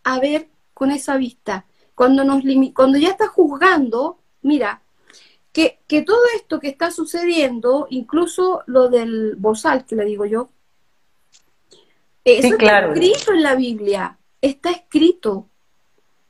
a 0.02 0.18
ver 0.18 0.48
con 0.74 0.90
esa 0.90 1.16
vista. 1.18 1.66
Cuando, 1.94 2.24
nos 2.24 2.42
cuando 2.74 2.98
ya 2.98 3.10
estás 3.10 3.28
juzgando, 3.28 4.18
mira, 4.42 4.82
que, 5.52 5.80
que, 5.86 6.02
todo 6.02 6.20
esto 6.34 6.58
que 6.58 6.68
está 6.68 6.90
sucediendo, 6.90 7.86
incluso 7.90 8.62
lo 8.66 8.88
del 8.88 9.36
bozal, 9.36 9.84
que 9.84 9.96
le 9.96 10.06
digo 10.06 10.24
yo, 10.24 10.48
eso 12.24 12.48
está 12.48 12.88
escrito 12.88 13.32
en 13.32 13.42
la 13.42 13.54
Biblia, 13.54 14.18
está 14.40 14.70
escrito, 14.70 15.48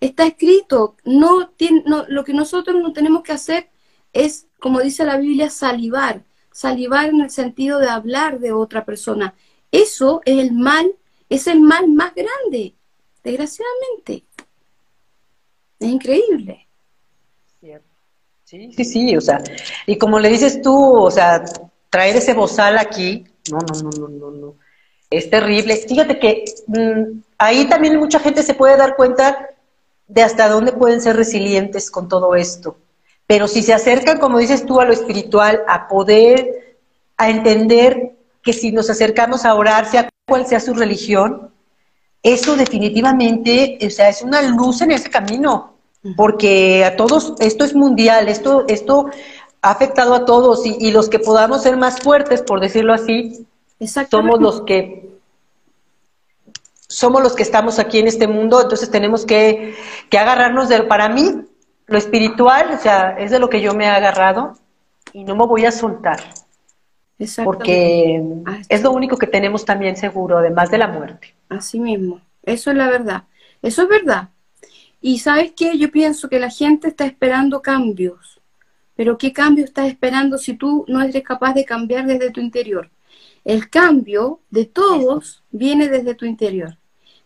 está 0.01 0.27
escrito. 0.27 0.97
No, 1.05 1.49
tiene, 1.51 1.85
no, 1.87 2.05
lo 2.09 2.25
que 2.25 2.35
nosotros 2.35 2.83
no 2.83 2.93
tenemos 2.93 3.23
que 3.23 3.33
hacer 3.33 3.71
es, 4.13 4.49
como 4.59 4.81
dice 4.81 5.05
la 5.05 5.19
Biblia, 5.19 5.51
salivar, 5.51 6.25
salivar 6.51 7.11
en 7.11 7.21
el 7.21 7.31
sentido 7.31 7.79
de 7.79 7.89
hablar 7.89 8.41
de 8.41 8.53
otra 8.53 8.85
persona. 8.85 9.35
Eso 9.71 10.23
es 10.25 10.39
el 10.39 10.53
mal, 10.53 10.95
es 11.29 11.47
el 11.47 11.61
mal 11.61 11.89
más 11.89 12.15
grande 12.15 12.75
desgraciadamente. 13.23 14.25
Es 15.81 15.89
increíble. 15.89 16.67
Sí, 18.45 18.73
sí, 18.77 18.85
sí, 18.85 19.17
o 19.17 19.21
sea, 19.21 19.43
y 19.87 19.99
como 19.99 20.21
le 20.21 20.29
dices 20.29 20.63
tú, 20.63 20.95
o 20.95 21.11
sea, 21.11 21.45
traer 21.91 22.15
ese 22.15 22.33
bozal 22.33 22.79
aquí, 22.79 23.25
no, 23.51 23.59
no, 23.59 23.83
no, 23.83 23.91
no, 23.91 24.09
no, 24.09 24.31
no. 24.31 24.55
Es 25.11 25.29
terrible. 25.31 25.77
Fíjate 25.77 26.19
que 26.19 26.45
mm, 26.69 27.21
ahí 27.39 27.69
también 27.69 27.97
mucha 27.97 28.21
gente 28.21 28.45
se 28.45 28.55
puede 28.55 28.77
dar 28.77 28.95
cuenta 28.95 29.51
de 30.07 30.23
hasta 30.23 30.49
dónde 30.49 30.73
pueden 30.73 31.01
ser 31.01 31.17
resilientes 31.17 31.91
con 31.91 32.09
todo 32.09 32.37
esto. 32.37 32.77
Pero 33.27 33.49
si 33.49 33.63
se 33.63 33.75
acercan, 33.75 34.19
como 34.19 34.39
dices 34.39 34.65
tú, 34.65 34.81
a 34.81 34.85
lo 34.85 34.93
espiritual, 34.93 35.63
a 35.67 35.89
poder, 35.89 36.77
a 37.17 37.31
entender 37.31 38.16
que 38.47 38.53
si 38.53 38.71
nos 38.71 38.89
acercamos 38.89 39.45
a 39.45 39.55
orar, 39.57 39.91
sea 39.91 40.09
cual 40.25 40.47
sea 40.47 40.61
su 40.61 40.73
religión, 40.73 41.51
eso 42.23 42.57
definitivamente, 42.57 43.77
o 43.85 43.91
sea, 43.91 44.09
es 44.09 44.23
una 44.23 44.41
luz 44.41 44.81
en 44.83 44.93
ese 44.93 45.11
camino, 45.11 45.75
porque 46.17 46.85
a 46.85 46.95
todos, 46.95 47.35
esto 47.41 47.65
es 47.65 47.75
mundial, 47.75 48.29
esto, 48.29 48.65
esto 48.69 49.11
ha 49.63 49.71
afectado 49.73 50.15
a 50.15 50.25
todos 50.25 50.65
y, 50.65 50.93
los 50.93 51.09
que 51.09 51.19
podamos 51.19 51.65
ser 51.65 51.77
más 51.77 51.99
fuertes, 51.99 52.41
por 52.41 52.61
decirlo 52.61 52.95
así, 52.95 53.45
somos 54.09 54.41
los 54.41 54.63
que 54.63 55.11
somos 56.89 57.21
los 57.21 57.35
que 57.35 57.43
estamos 57.43 57.81
aquí 57.81 57.99
en 57.99 58.07
este 58.07 58.29
mundo, 58.29 58.63
entonces 58.63 58.93
tenemos 58.93 59.27
que, 59.27 59.75
que 60.09 60.19
agarrarnos 60.19 60.69
de, 60.69 60.85
para 60.85 61.09
mí, 61.09 61.43
lo 61.87 61.99
espiritual, 61.99 62.75
o 62.79 62.81
sea, 62.81 63.17
es 63.19 63.33
de 63.33 63.41
lo 63.41 63.51
que 63.51 63.61
yo 63.61 63.75
me 63.75 63.87
he 63.87 63.89
agarrado 63.89 64.57
y 65.13 65.25
no 65.25 65.35
me 65.35 65.47
voy 65.47 65.65
a 65.65 65.73
soltar. 65.73 66.21
Porque 67.45 68.23
es 68.69 68.83
lo 68.83 68.93
único 68.93 69.17
que 69.17 69.27
tenemos 69.27 69.65
también 69.65 69.97
seguro, 69.97 70.39
además 70.39 70.71
de 70.71 70.79
la 70.79 70.89
muerte. 70.89 71.35
Así 71.49 71.81
mismo, 71.81 72.21
eso 72.43 72.71
es 72.71 72.77
la 72.77 72.89
verdad. 72.89 73.25
Eso 73.63 73.83
es 73.83 73.89
verdad. 73.89 74.31
Y 75.01 75.19
sabes 75.19 75.53
qué, 75.57 75.79
yo 75.79 75.91
pienso 75.91 76.29
que 76.29 76.39
la 76.39 76.51
gente 76.51 76.89
está 76.89 77.07
esperando 77.07 77.63
cambios, 77.63 78.41
pero 78.95 79.17
¿qué 79.17 79.33
cambio 79.33 79.65
estás 79.65 79.87
esperando 79.87 80.37
si 80.37 80.55
tú 80.55 80.85
no 80.89 81.01
eres 81.01 81.23
capaz 81.23 81.55
de 81.55 81.65
cambiar 81.65 82.07
desde 82.07 82.31
tu 82.31 82.41
interior? 82.41 82.91
El 83.45 83.71
cambio 83.71 84.41
de 84.51 84.65
todos 84.65 85.45
viene 85.51 85.89
desde 85.89 86.15
tu 86.15 86.25
interior. 86.25 86.77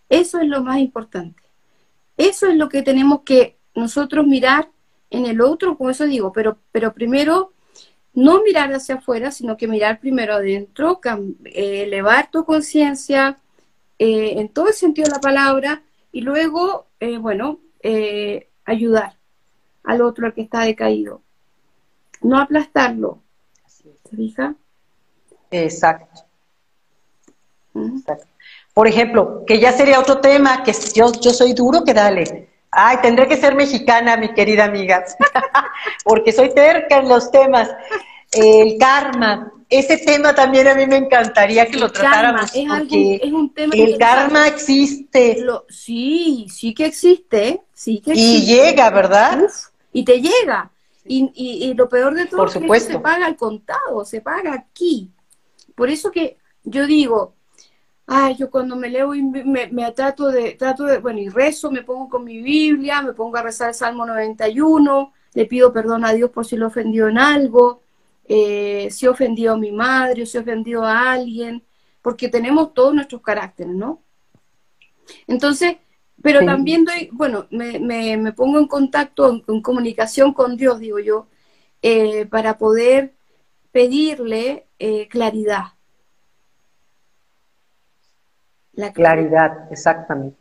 Eso 0.09 0.41
es 0.41 0.49
lo 0.49 0.63
más 0.63 0.79
importante. 0.79 1.43
Eso 2.17 2.49
es 2.49 2.57
lo 2.57 2.69
que 2.69 2.83
tenemos 2.83 3.23
que 3.23 3.57
nosotros 3.75 4.27
mirar 4.27 4.69
en 5.09 5.27
el 5.27 5.41
otro, 5.41 5.77
como 5.77 5.91
eso 5.91 6.05
digo, 6.05 6.33
pero, 6.33 6.59
pero 6.73 6.93
primero 6.93 7.53
no 8.15 8.43
mirar 8.43 8.73
hacia 8.73 8.97
afuera, 8.97 9.31
sino 9.31 9.57
que 9.57 9.69
mirar 9.69 10.01
primero 10.01 10.35
adentro, 10.35 11.01
eh, 11.45 11.83
elevar 11.85 12.31
tu 12.31 12.45
conciencia 12.45 13.39
eh, 13.99 14.35
en 14.39 14.49
todo 14.49 14.69
el 14.69 14.75
sentido 14.75 15.07
de 15.07 15.13
la 15.13 15.21
palabra 15.21 15.83
y 16.13 16.23
luego, 16.23 16.87
eh, 16.99 17.19
bueno, 17.19 17.61
ayudar 18.65 19.15
al 19.85 20.03
otro, 20.03 20.27
al 20.27 20.35
que 20.35 20.43
está 20.43 20.63
decaído. 20.63 21.23
No 22.21 22.39
aplastarlo. 22.39 23.21
¿Se 23.67 24.17
fija? 24.17 24.55
Exacto. 25.51 26.25
Por 28.75 28.87
ejemplo, 28.87 29.45
que 29.47 29.59
ya 29.59 29.73
sería 29.73 30.01
otro 30.01 30.19
tema, 30.19 30.63
que 30.63 30.73
yo, 30.95 31.13
yo 31.13 31.31
soy 31.31 31.55
duro, 31.55 31.85
que 31.85 31.95
dale. 31.95 32.50
Ay, 32.71 32.99
tendré 33.03 33.27
que 33.27 33.37
ser 33.37 33.55
mexicana, 33.55 34.17
mi 34.17 34.33
querida 34.33 34.65
amiga, 34.65 35.05
porque 36.05 36.33
soy 36.33 36.55
terca 36.55 36.99
en 36.99 37.09
los 37.09 37.31
temas. 37.31 37.69
El 38.33 38.79
karma, 38.79 39.53
ese 39.69 39.99
tema 39.99 40.35
también 40.35 40.69
a 40.69 40.75
mí 40.75 40.87
me 40.87 40.97
encantaría 40.97 41.67
que 41.67 41.79
lo 41.79 41.91
tratáramos, 41.91 42.53
porque 42.53 43.21
el 43.73 43.99
karma 43.99 44.47
existe. 44.49 45.45
sí, 45.69 46.47
sí 46.49 46.75
que 46.75 46.87
existe, 46.87 47.63
sí 47.73 48.01
que 48.01 48.13
Y 48.15 48.47
llega, 48.47 48.91
¿verdad? 48.91 49.49
y 49.93 50.05
te 50.05 50.21
llega. 50.21 50.71
Y, 51.05 51.33
y, 51.35 51.75
lo 51.75 51.89
peor 51.89 52.15
de 52.15 52.27
todo 52.27 52.45
es 52.47 52.55
que 52.55 52.81
se 52.81 53.01
paga 53.01 53.27
al 53.27 53.37
contado, 53.37 54.05
se 54.05 54.21
paga 54.21 54.53
aquí. 54.55 55.11
Por 55.75 55.89
eso 55.89 56.13
que 56.13 56.37
yo 56.63 56.87
digo, 56.87 57.35
ay, 58.07 58.37
yo 58.37 58.51
cuando 58.51 58.77
me 58.77 58.89
leo 58.89 59.15
y 59.15 59.23
me, 59.23 59.69
me, 59.69 59.93
trato 59.93 60.29
de, 60.29 60.55
trato 60.55 60.85
de, 60.85 60.99
bueno, 60.99 61.21
y 61.21 61.29
rezo, 61.29 61.71
me 61.71 61.83
pongo 61.83 62.09
con 62.09 62.25
mi 62.25 62.43
Biblia, 62.43 63.03
me 63.03 63.13
pongo 63.13 63.37
a 63.37 63.43
rezar 63.43 63.69
el 63.69 63.75
Salmo 63.75 64.05
91, 64.05 65.13
le 65.35 65.47
pido 65.47 65.73
perdón 65.73 66.05
a 66.05 66.13
Dios 66.13 66.31
por 66.31 66.45
si 66.45 66.57
lo 66.57 66.67
ofendió 66.67 67.09
en 67.09 67.19
algo, 67.19 67.83
eh, 68.27 68.89
si 68.91 69.07
he 69.07 69.09
ofendido 69.09 69.55
a 69.55 69.59
mi 69.59 69.73
madre, 69.73 70.23
o 70.25 70.27
si 70.27 70.39
he 70.39 70.41
ofendido 70.41 70.85
a 70.85 71.13
alguien, 71.13 71.63
porque 72.03 72.29
tenemos 72.29 72.75
todos 72.75 72.95
nuestros 72.95 73.23
caracteres, 73.23 73.75
¿no? 73.75 74.03
Entonces, 75.27 75.77
pero 76.23 76.45
también 76.45 76.85
doy, 76.85 77.09
bueno, 77.13 77.47
me, 77.51 77.79
me, 77.79 78.33
pongo 78.33 78.59
en 78.59 78.67
contacto, 78.67 79.43
en, 79.47 79.63
comunicación 79.63 80.33
con 80.33 80.57
Dios, 80.57 80.79
digo 80.79 80.99
yo, 80.99 81.29
eh, 81.83 82.27
para 82.27 82.59
poder 82.59 83.15
pedirle 83.73 84.67
eh, 84.79 85.09
claridad 85.09 85.75
la 88.81 88.93
claridad, 88.93 89.71
exactamente. 89.71 90.37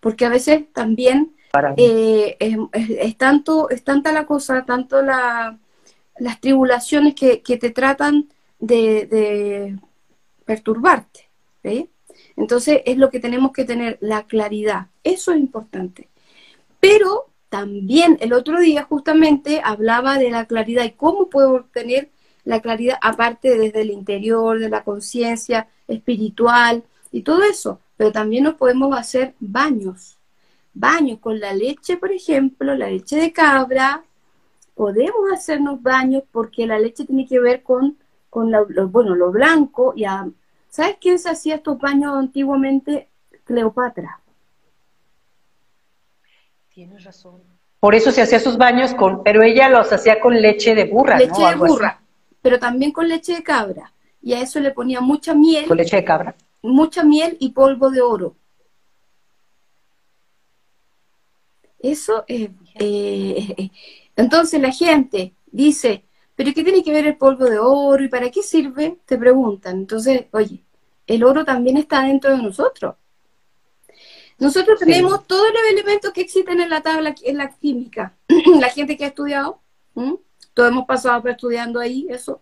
Porque 0.00 0.26
a 0.26 0.28
veces 0.28 0.72
también 0.72 1.34
eh, 1.76 2.36
es, 2.72 3.16
tanto, 3.16 3.70
es 3.70 3.84
tanta 3.84 4.12
la 4.12 4.26
cosa, 4.26 4.64
tanto 4.64 5.00
la, 5.02 5.58
las 6.18 6.40
tribulaciones 6.40 7.14
que, 7.14 7.38
te 7.38 7.70
tratan 7.70 8.28
de, 8.58 9.78
perturbarte. 10.44 11.28
Entonces 12.36 12.82
es 12.84 12.98
lo 12.98 13.10
que 13.10 13.20
tenemos 13.20 13.52
que 13.52 13.64
tener, 13.64 13.98
la 14.00 14.24
claridad. 14.24 14.88
Eso 15.02 15.32
es 15.32 15.38
importante. 15.38 16.08
Pero 16.80 17.30
también 17.48 18.18
el 18.20 18.32
otro 18.32 18.60
día 18.60 18.82
justamente 18.82 19.62
hablaba 19.64 20.18
de 20.18 20.30
la 20.30 20.46
claridad 20.46 20.84
y 20.84 20.90
cómo 20.90 21.30
puedo 21.30 21.54
obtener 21.54 22.10
la 22.44 22.60
claridad 22.60 22.98
aparte 23.00 23.56
desde 23.56 23.80
el 23.80 23.90
interior, 23.90 24.58
de 24.58 24.68
la 24.68 24.84
conciencia 24.84 25.68
espiritual 25.88 26.84
y 27.14 27.22
todo 27.22 27.42
eso 27.42 27.80
pero 27.96 28.12
también 28.12 28.44
nos 28.44 28.54
podemos 28.54 28.96
hacer 28.96 29.34
baños. 29.38 30.18
Baños 30.72 31.18
con 31.20 31.38
la 31.38 31.52
leche, 31.52 31.96
por 31.96 32.10
ejemplo, 32.10 32.74
la 32.74 32.88
leche 32.88 33.16
de 33.16 33.32
cabra. 33.32 34.02
Podemos 34.74 35.32
hacernos 35.32 35.80
baños 35.80 36.24
porque 36.32 36.66
la 36.66 36.78
leche 36.78 37.04
tiene 37.04 37.26
que 37.26 37.38
ver 37.38 37.62
con, 37.62 37.96
con 38.28 38.50
lo, 38.50 38.66
bueno, 38.88 39.14
lo 39.14 39.30
blanco. 39.30 39.94
Y 39.96 40.04
¿Sabes 40.68 40.96
quién 41.00 41.20
se 41.20 41.30
hacía 41.30 41.56
estos 41.56 41.78
baños 41.78 42.16
antiguamente? 42.16 43.08
Cleopatra. 43.44 44.20
Tienes 46.70 47.04
razón. 47.04 47.40
Por 47.78 47.94
eso 47.94 48.10
se 48.10 48.22
hacía 48.22 48.40
sus 48.40 48.56
baños 48.56 48.94
con, 48.94 49.22
pero 49.22 49.42
ella 49.42 49.68
los 49.68 49.92
hacía 49.92 50.18
con 50.18 50.40
leche 50.40 50.74
de 50.74 50.86
burra. 50.86 51.18
Leche 51.18 51.46
de 51.46 51.54
burra, 51.54 52.00
pero 52.42 52.58
también 52.58 52.90
con 52.90 53.06
leche 53.06 53.34
de 53.34 53.42
cabra. 53.44 53.92
Y 54.22 54.32
a 54.32 54.40
eso 54.40 54.58
le 54.58 54.70
ponía 54.72 55.00
mucha 55.00 55.34
miel. 55.34 55.68
Con 55.68 55.76
leche 55.76 55.96
de 55.96 56.04
cabra 56.04 56.34
mucha 56.64 57.04
miel 57.04 57.36
y 57.40 57.50
polvo 57.50 57.90
de 57.90 58.00
oro. 58.00 58.36
Eso 61.78 62.24
es... 62.26 62.50
Eh, 62.76 63.70
entonces 64.16 64.60
la 64.60 64.72
gente 64.72 65.34
dice, 65.46 66.04
pero 66.34 66.52
¿qué 66.54 66.64
tiene 66.64 66.82
que 66.82 66.92
ver 66.92 67.06
el 67.06 67.16
polvo 67.16 67.44
de 67.44 67.58
oro 67.58 68.02
y 68.02 68.08
para 68.08 68.30
qué 68.30 68.42
sirve? 68.42 68.98
Te 69.04 69.18
preguntan. 69.18 69.76
Entonces, 69.76 70.26
oye, 70.32 70.64
el 71.06 71.22
oro 71.24 71.44
también 71.44 71.76
está 71.76 72.02
dentro 72.02 72.30
de 72.30 72.42
nosotros. 72.42 72.96
Nosotros 74.38 74.80
tenemos 74.80 75.26
todos 75.26 75.46
los 75.52 75.62
elementos 75.70 76.12
que 76.12 76.22
existen 76.22 76.60
en 76.60 76.70
la 76.70 76.80
tabla, 76.80 77.14
en 77.22 77.36
la 77.36 77.50
química. 77.50 78.16
la 78.60 78.70
gente 78.70 78.96
que 78.96 79.04
ha 79.04 79.08
estudiado, 79.08 79.60
todos 80.54 80.70
hemos 80.70 80.86
pasado 80.86 81.28
estudiando 81.28 81.78
ahí 81.78 82.06
eso. 82.08 82.40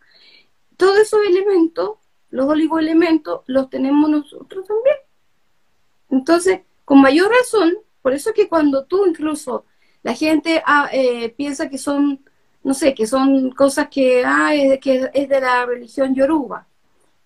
Todos 0.77 0.99
esos 0.99 1.21
elementos 1.27 1.99
los 2.33 2.49
oligoelementos 2.49 3.43
los 3.47 3.71
tenemos 3.71 4.11
nosotros 4.11 4.67
también. 4.67 4.97
Entonces, 6.11 6.63
con 6.85 7.01
mayor 7.01 7.31
razón, 7.31 7.75
por 8.01 8.15
eso 8.15 8.31
es 8.31 8.35
que 8.35 8.49
cuando 8.49 8.85
tú 8.85 9.07
incluso 9.07 9.67
la 10.03 10.15
gente 10.15 10.63
ah, 10.67 10.89
eh, 10.93 11.29
piensa 11.37 11.69
que 11.69 11.79
son, 11.79 12.25
no 12.65 12.75
sé, 12.75 12.95
que 12.95 13.07
son 13.07 13.51
cosas 13.53 13.89
que, 13.89 14.25
ah, 14.25 14.55
es, 14.55 14.81
que 14.81 15.11
es 15.13 15.29
de 15.29 15.41
la 15.41 15.67
religión 15.67 16.15
yoruba, 16.15 16.67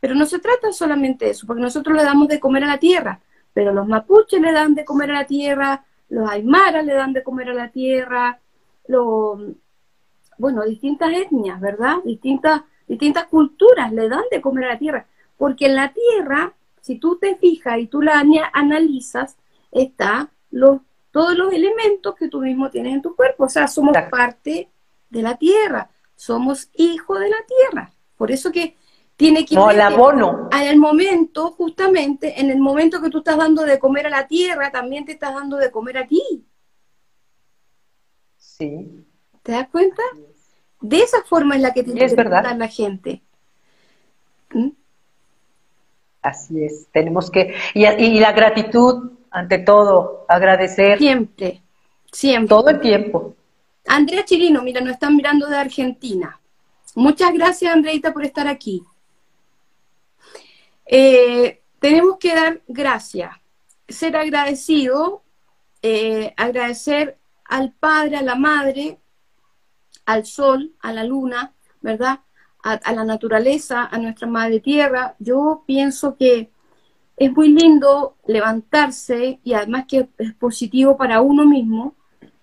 pero 0.00 0.14
no 0.14 0.26
se 0.26 0.40
trata 0.40 0.72
solamente 0.72 1.26
de 1.26 1.30
eso, 1.30 1.46
porque 1.46 1.62
nosotros 1.62 1.96
le 1.96 2.04
damos 2.04 2.26
de 2.28 2.40
comer 2.40 2.64
a 2.64 2.68
la 2.68 2.78
tierra, 2.78 3.20
pero 3.54 3.72
los 3.72 3.86
mapuches 3.86 4.40
le 4.40 4.52
dan 4.52 4.74
de 4.74 4.84
comer 4.84 5.12
a 5.12 5.20
la 5.20 5.26
tierra, 5.26 5.84
los 6.08 6.28
aymaras 6.28 6.84
le 6.84 6.94
dan 6.94 7.12
de 7.12 7.22
comer 7.22 7.50
a 7.50 7.54
la 7.54 7.70
tierra, 7.70 8.40
los, 8.88 9.40
bueno, 10.36 10.64
distintas 10.64 11.12
etnias, 11.12 11.60
¿verdad? 11.60 11.98
Distintas 12.04 12.62
distintas 12.86 13.26
culturas 13.26 13.92
le 13.92 14.08
dan 14.08 14.24
de 14.30 14.40
comer 14.40 14.64
a 14.64 14.68
la 14.74 14.78
tierra, 14.78 15.06
porque 15.36 15.66
en 15.66 15.76
la 15.76 15.92
tierra, 15.92 16.54
si 16.80 16.98
tú 16.98 17.18
te 17.18 17.36
fijas 17.36 17.78
y 17.78 17.86
tú 17.86 18.02
la 18.02 18.22
analizas, 18.52 19.36
está 19.70 20.30
los, 20.50 20.80
todos 21.10 21.36
los 21.36 21.52
elementos 21.52 22.14
que 22.14 22.28
tú 22.28 22.40
mismo 22.40 22.70
tienes 22.70 22.94
en 22.94 23.02
tu 23.02 23.14
cuerpo, 23.14 23.44
o 23.44 23.48
sea, 23.48 23.68
somos 23.68 23.96
parte 24.10 24.70
de 25.10 25.22
la 25.22 25.36
tierra, 25.36 25.90
somos 26.14 26.70
hijos 26.74 27.20
de 27.20 27.28
la 27.28 27.44
tierra, 27.46 27.92
por 28.16 28.30
eso 28.30 28.50
que 28.52 28.76
tiene 29.16 29.46
que 29.46 29.54
no, 29.54 29.70
el 29.70 29.80
abono. 29.80 30.48
En 30.52 30.68
el 30.68 30.78
momento, 30.78 31.52
justamente, 31.52 32.38
en 32.38 32.50
el 32.50 32.58
momento 32.58 33.00
que 33.00 33.08
tú 33.08 33.18
estás 33.18 33.38
dando 33.38 33.62
de 33.62 33.78
comer 33.78 34.06
a 34.06 34.10
la 34.10 34.26
tierra, 34.26 34.70
también 34.70 35.06
te 35.06 35.12
estás 35.12 35.34
dando 35.34 35.56
de 35.56 35.70
comer 35.70 35.98
a 35.98 36.06
ti. 36.06 36.46
Sí. 38.36 39.06
¿Te 39.42 39.52
das 39.52 39.68
cuenta? 39.68 40.02
De 40.80 41.00
esa 41.00 41.22
forma 41.24 41.56
es 41.56 41.62
la 41.62 41.72
que 41.72 41.82
tiene 41.82 42.06
que 42.06 42.14
verdad. 42.14 42.56
la 42.56 42.68
gente. 42.68 43.22
¿Mm? 44.52 44.68
Así 46.22 46.64
es, 46.64 46.88
tenemos 46.92 47.30
que, 47.30 47.54
y, 47.74 48.18
la 48.18 48.32
gratitud 48.32 49.12
ante 49.30 49.58
todo, 49.58 50.24
agradecer. 50.28 50.98
Siempre, 50.98 51.62
siempre. 52.10 52.48
Todo 52.48 52.68
el 52.70 52.80
tiempo. 52.80 53.34
Andrea 53.86 54.24
Chirino, 54.24 54.62
mira, 54.62 54.80
nos 54.80 54.94
están 54.94 55.14
mirando 55.14 55.46
de 55.46 55.56
Argentina. 55.56 56.40
Muchas 56.96 57.32
gracias, 57.32 57.72
Andreita, 57.72 58.12
por 58.12 58.24
estar 58.24 58.48
aquí. 58.48 58.82
Eh, 60.86 61.60
tenemos 61.78 62.18
que 62.18 62.34
dar 62.34 62.60
gracias, 62.66 63.36
ser 63.88 64.16
agradecido, 64.16 65.22
eh, 65.82 66.32
agradecer 66.36 67.18
al 67.44 67.72
padre, 67.72 68.16
a 68.16 68.22
la 68.22 68.34
madre, 68.34 68.98
al 70.06 70.24
sol, 70.24 70.72
a 70.80 70.92
la 70.92 71.04
luna, 71.04 71.52
¿verdad? 71.82 72.20
A, 72.62 72.92
la 72.92 73.04
naturaleza, 73.04 73.84
a 73.84 73.98
nuestra 73.98 74.26
madre 74.26 74.58
tierra. 74.58 75.14
Yo 75.20 75.62
pienso 75.66 76.16
que 76.16 76.50
es 77.16 77.32
muy 77.32 77.52
lindo 77.52 78.16
levantarse 78.26 79.38
y 79.44 79.52
además 79.52 79.84
que 79.86 80.08
es 80.18 80.34
positivo 80.34 80.96
para 80.96 81.20
uno 81.20 81.44
mismo, 81.46 81.94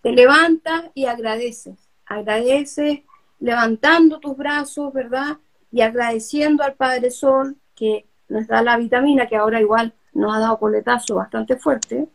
te 0.01 0.13
levantas 0.13 0.85
y 0.93 1.05
agradeces, 1.05 1.89
agradeces 2.05 3.01
levantando 3.39 4.19
tus 4.19 4.37
brazos, 4.37 4.93
¿verdad? 4.93 5.37
Y 5.71 5.81
agradeciendo 5.81 6.63
al 6.63 6.75
Padre 6.75 7.11
Sol 7.11 7.57
que 7.75 8.07
nos 8.29 8.47
da 8.47 8.61
la 8.61 8.77
vitamina, 8.77 9.27
que 9.27 9.35
ahora 9.35 9.59
igual 9.59 9.93
nos 10.13 10.33
ha 10.33 10.39
dado 10.39 10.59
coletazo 10.59 11.15
bastante 11.15 11.57
fuerte, 11.57 12.07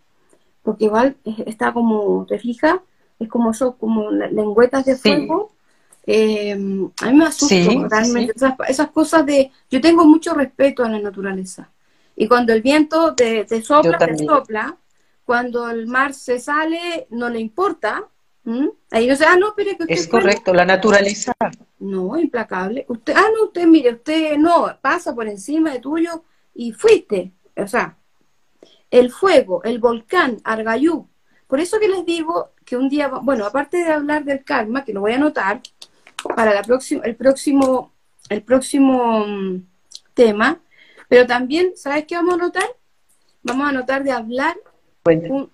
porque 0.62 0.86
igual 0.86 1.16
está 1.24 1.72
como, 1.72 2.24
¿te 2.26 2.38
fijas? 2.38 2.80
Es 3.19 3.29
como 3.29 3.53
son 3.53 3.73
como 3.73 4.11
lengüetas 4.11 4.85
de 4.85 4.97
fuego. 4.97 5.53
Eh, 6.07 6.53
a 6.53 7.07
mí 7.07 7.19
me 7.19 7.27
asusta 7.27 7.55
realmente 7.91 8.33
Esas, 8.69 8.91
cosas 8.91 9.27
de... 9.27 9.51
Yo 9.71 9.81
tengo 9.81 10.07
mucho 10.07 10.33
respeto 10.35 10.85
a 10.85 10.89
la 10.89 10.99
naturaleza. 10.99 11.71
Y 12.16 12.27
cuando 12.27 12.53
el 12.53 12.62
viento 12.62 13.14
te, 13.14 13.47
sopla, 13.62 13.99
te 13.99 14.16
sopla. 14.16 14.77
Cuando 15.25 15.69
el 15.69 15.87
mar 15.87 16.14
se 16.14 16.41
sale, 16.41 17.07
no 17.11 17.29
le 17.29 17.41
importa. 17.41 18.09
Ahí 18.91 19.07
no 19.07 19.14
sé, 19.14 19.27
ah, 19.27 19.37
no, 19.37 19.53
pero 19.55 19.73
es 19.87 20.09
correcto, 20.09 20.55
la 20.55 20.64
naturaleza. 20.64 21.35
No, 21.81 22.19
implacable. 22.19 22.87
Usted, 22.89 23.12
ah, 23.14 23.29
no, 23.37 23.45
usted, 23.45 23.66
mire, 23.66 23.93
usted 23.93 24.39
no, 24.39 24.75
pasa 24.81 25.14
por 25.14 25.29
encima 25.29 25.73
de 25.73 25.81
tuyo 25.81 26.25
y 26.55 26.73
fuiste. 26.73 27.33
O 27.57 27.66
sea, 27.66 27.99
el 28.91 29.12
fuego, 29.12 29.62
el 29.64 29.79
volcán, 29.79 30.39
Argayú. 30.45 31.07
Por 31.47 31.61
eso 31.61 31.79
que 31.79 31.89
les 31.89 32.07
digo 32.07 32.51
que 32.69 32.77
un 32.77 32.89
día, 32.89 33.09
bueno, 33.09 33.47
aparte 33.47 33.79
de 33.79 33.91
hablar 33.91 34.25
del 34.25 34.45
karma, 34.45 34.85
que 34.85 34.93
lo 34.93 35.01
voy 35.01 35.12
a 35.12 35.16
anotar 35.16 35.61
para 36.35 36.53
la 36.53 36.62
próxima, 36.62 37.03
el 37.05 37.16
próximo, 37.16 37.93
el 38.29 38.43
próximo 38.43 39.25
mm, 39.27 39.62
tema, 40.14 40.61
pero 41.09 41.27
también, 41.27 41.73
¿sabes 41.77 42.05
qué 42.07 42.16
vamos 42.16 42.33
a 42.33 42.37
anotar? 42.37 42.69
Vamos 43.43 43.66
a 43.66 43.71
anotar 43.71 44.05
de 44.05 44.12
hablar 44.12 44.57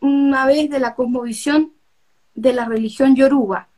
una 0.01 0.47
vez 0.47 0.69
de 0.69 0.81
la 0.81 0.97
cosmovisión 0.97 1.73
de 2.35 2.53
la 2.53 2.65
religión 2.65 3.15
yoruba. 3.15 3.69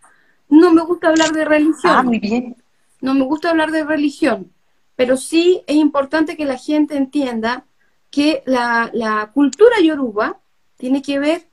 No 0.48 0.72
me 0.72 0.82
gusta 0.82 1.08
hablar 1.08 1.32
de 1.32 1.44
religión. 1.44 1.92
Ah, 1.94 2.02
muy 2.02 2.18
bien. 2.18 2.56
No 3.02 3.12
me 3.14 3.24
gusta 3.24 3.50
hablar 3.50 3.70
de 3.70 3.84
religión, 3.84 4.52
pero 4.94 5.18
sí 5.18 5.62
es 5.66 5.76
importante 5.76 6.36
que 6.36 6.46
la 6.46 6.56
gente 6.56 6.96
entienda 6.96 7.66
que 8.10 8.42
la, 8.46 9.30
cultura 9.34 9.80
yoruba 9.82 10.40
tiene 10.78 11.02
que 11.02 11.18
ver 11.18 11.45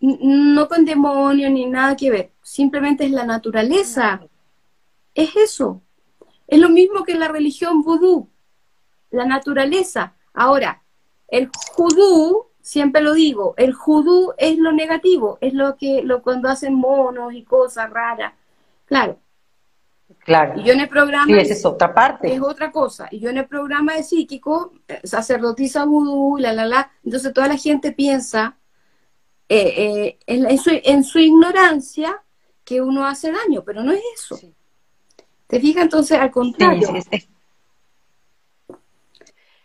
no 0.00 0.68
con 0.68 0.84
demonios 0.84 1.50
ni 1.50 1.66
nada 1.66 1.96
que 1.96 2.10
ver, 2.10 2.32
simplemente 2.42 3.04
es 3.04 3.10
la 3.10 3.24
naturaleza. 3.24 4.20
Es 5.14 5.34
eso. 5.36 5.82
Es 6.46 6.58
lo 6.58 6.70
mismo 6.70 7.04
que 7.04 7.14
la 7.14 7.28
religión 7.28 7.82
vudú, 7.82 8.28
la 9.10 9.24
naturaleza. 9.26 10.14
Ahora, 10.32 10.82
el 11.26 11.50
judú, 11.74 12.46
siempre 12.60 13.02
lo 13.02 13.12
digo, 13.12 13.54
el 13.56 13.74
judú 13.74 14.32
es 14.38 14.56
lo 14.58 14.72
negativo, 14.72 15.38
es 15.40 15.52
lo 15.52 15.76
que 15.76 16.02
lo 16.02 16.22
cuando 16.22 16.48
hacen 16.48 16.74
monos 16.74 17.34
y 17.34 17.42
cosas 17.42 17.90
raras. 17.90 18.32
Claro, 18.86 19.18
Claro. 20.24 20.60
Y 20.60 20.64
yo 20.64 20.72
en 20.72 20.80
el 20.80 20.88
programa... 20.88 21.26
Sí, 21.26 21.38
esa 21.38 21.54
es 21.54 21.64
otra 21.64 21.92
parte. 21.92 22.32
Es 22.32 22.40
otra 22.40 22.70
cosa. 22.70 23.08
Y 23.10 23.20
yo 23.20 23.30
en 23.30 23.38
el 23.38 23.46
programa 23.46 23.94
de 23.94 24.02
psíquico, 24.02 24.72
eh, 24.86 25.00
sacerdotisa 25.04 25.84
vudú, 25.84 26.38
la, 26.38 26.52
la, 26.52 26.66
la, 26.66 26.90
entonces 27.04 27.32
toda 27.32 27.48
la 27.48 27.56
gente 27.56 27.92
piensa 27.92 28.56
eh, 29.48 29.74
eh, 29.76 30.18
en, 30.26 30.58
su, 30.58 30.70
en, 30.70 31.04
su, 31.04 31.18
ignorancia 31.18 32.22
que 32.64 32.80
uno 32.80 33.06
hace 33.06 33.32
daño, 33.32 33.62
pero 33.64 33.82
no 33.82 33.92
es 33.92 34.02
eso. 34.14 34.38
¿Te 35.46 35.58
fijas? 35.58 35.84
Entonces, 35.84 36.18
al 36.18 36.30
contrario. 36.30 36.94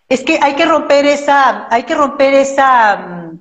es, 0.07 0.23
que 0.23 0.39
hay 0.41 0.55
que 0.55 0.65
romper 0.65 1.05
esa, 1.05 1.67
hay 1.73 1.83
que 1.83 1.95
romper 1.95 2.33
esa, 2.33 2.95
mm, 2.97 3.39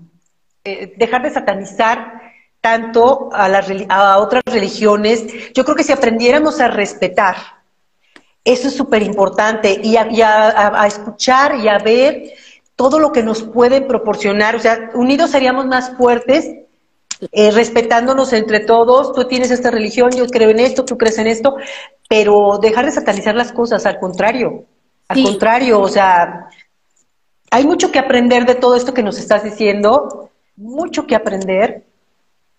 dejar 0.96 1.22
de 1.22 1.30
satanizar 1.30 2.20
tanto 2.60 3.30
a, 3.32 3.46
a 3.88 4.18
otras 4.18 4.42
religiones. 4.46 5.52
Yo 5.52 5.64
creo 5.64 5.76
que 5.76 5.84
si 5.84 5.92
aprendiéramos 5.92 6.60
a 6.60 6.68
respetar, 6.68 7.36
eso 8.44 8.68
es 8.68 8.76
súper 8.76 9.02
importante, 9.02 9.80
y, 9.82 9.96
a, 9.96 10.86
escuchar 10.86 11.56
y 11.56 11.68
a 11.68 11.78
ver 11.78 12.34
todo 12.76 12.98
lo 12.98 13.12
que 13.12 13.22
nos 13.22 13.42
pueden 13.42 13.86
proporcionar. 13.86 14.56
O 14.56 14.58
sea, 14.58 14.90
unidos 14.94 15.30
seríamos 15.30 15.66
más 15.66 15.96
fuertes, 15.96 16.50
eh, 17.30 17.50
respetándonos 17.50 18.32
entre 18.32 18.60
todos. 18.60 19.12
Tú 19.12 19.24
tienes 19.26 19.50
esta 19.50 19.70
religión, 19.70 20.10
yo 20.12 20.26
creo 20.26 20.50
en 20.50 20.60
esto, 20.60 20.84
tú 20.84 20.96
crees 20.96 21.18
en 21.18 21.26
esto, 21.26 21.56
pero 22.08 22.58
dejar 22.60 22.84
de 22.84 22.92
satanizar 22.92 23.34
las 23.34 23.52
cosas, 23.52 23.86
al 23.86 23.98
contrario. 23.98 24.64
Al 25.08 25.22
contrario, 25.22 25.80
o 25.80 25.88
sea, 25.88 26.48
hay 27.50 27.66
mucho 27.66 27.92
que 27.92 27.98
aprender 27.98 28.46
de 28.46 28.54
todo 28.54 28.76
esto 28.76 28.94
que 28.94 29.02
nos 29.02 29.18
estás 29.18 29.44
diciendo, 29.44 30.30
mucho 30.56 31.06
que 31.06 31.14
aprender 31.14 31.84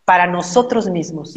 para 0.05 0.27
nosotros 0.27 0.89
mismos, 0.89 1.33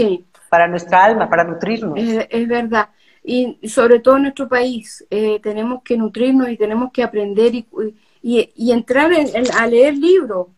para 0.51 0.69
nuestra 0.69 1.05
alma, 1.05 1.31
para 1.31 1.45
nutrirnos. 1.45 1.99
Es, 1.99 2.49
verdad. 2.49 2.91
Y 3.25 3.59
sobre 3.67 4.01
todo 4.01 4.17
en 4.17 4.23
nuestro 4.25 4.49
país, 4.49 5.05
eh, 5.11 5.41
tenemos 5.41 5.83
que 5.83 5.97
nutrirnos 5.97 6.51
y 6.51 6.57
tenemos 6.57 6.93
que 6.93 7.03
aprender 7.03 7.55
y, 7.55 7.59
y, 7.59 7.95
entrar 8.27 9.11
a 9.55 9.67
leer 9.67 9.97
libros. 9.97 10.49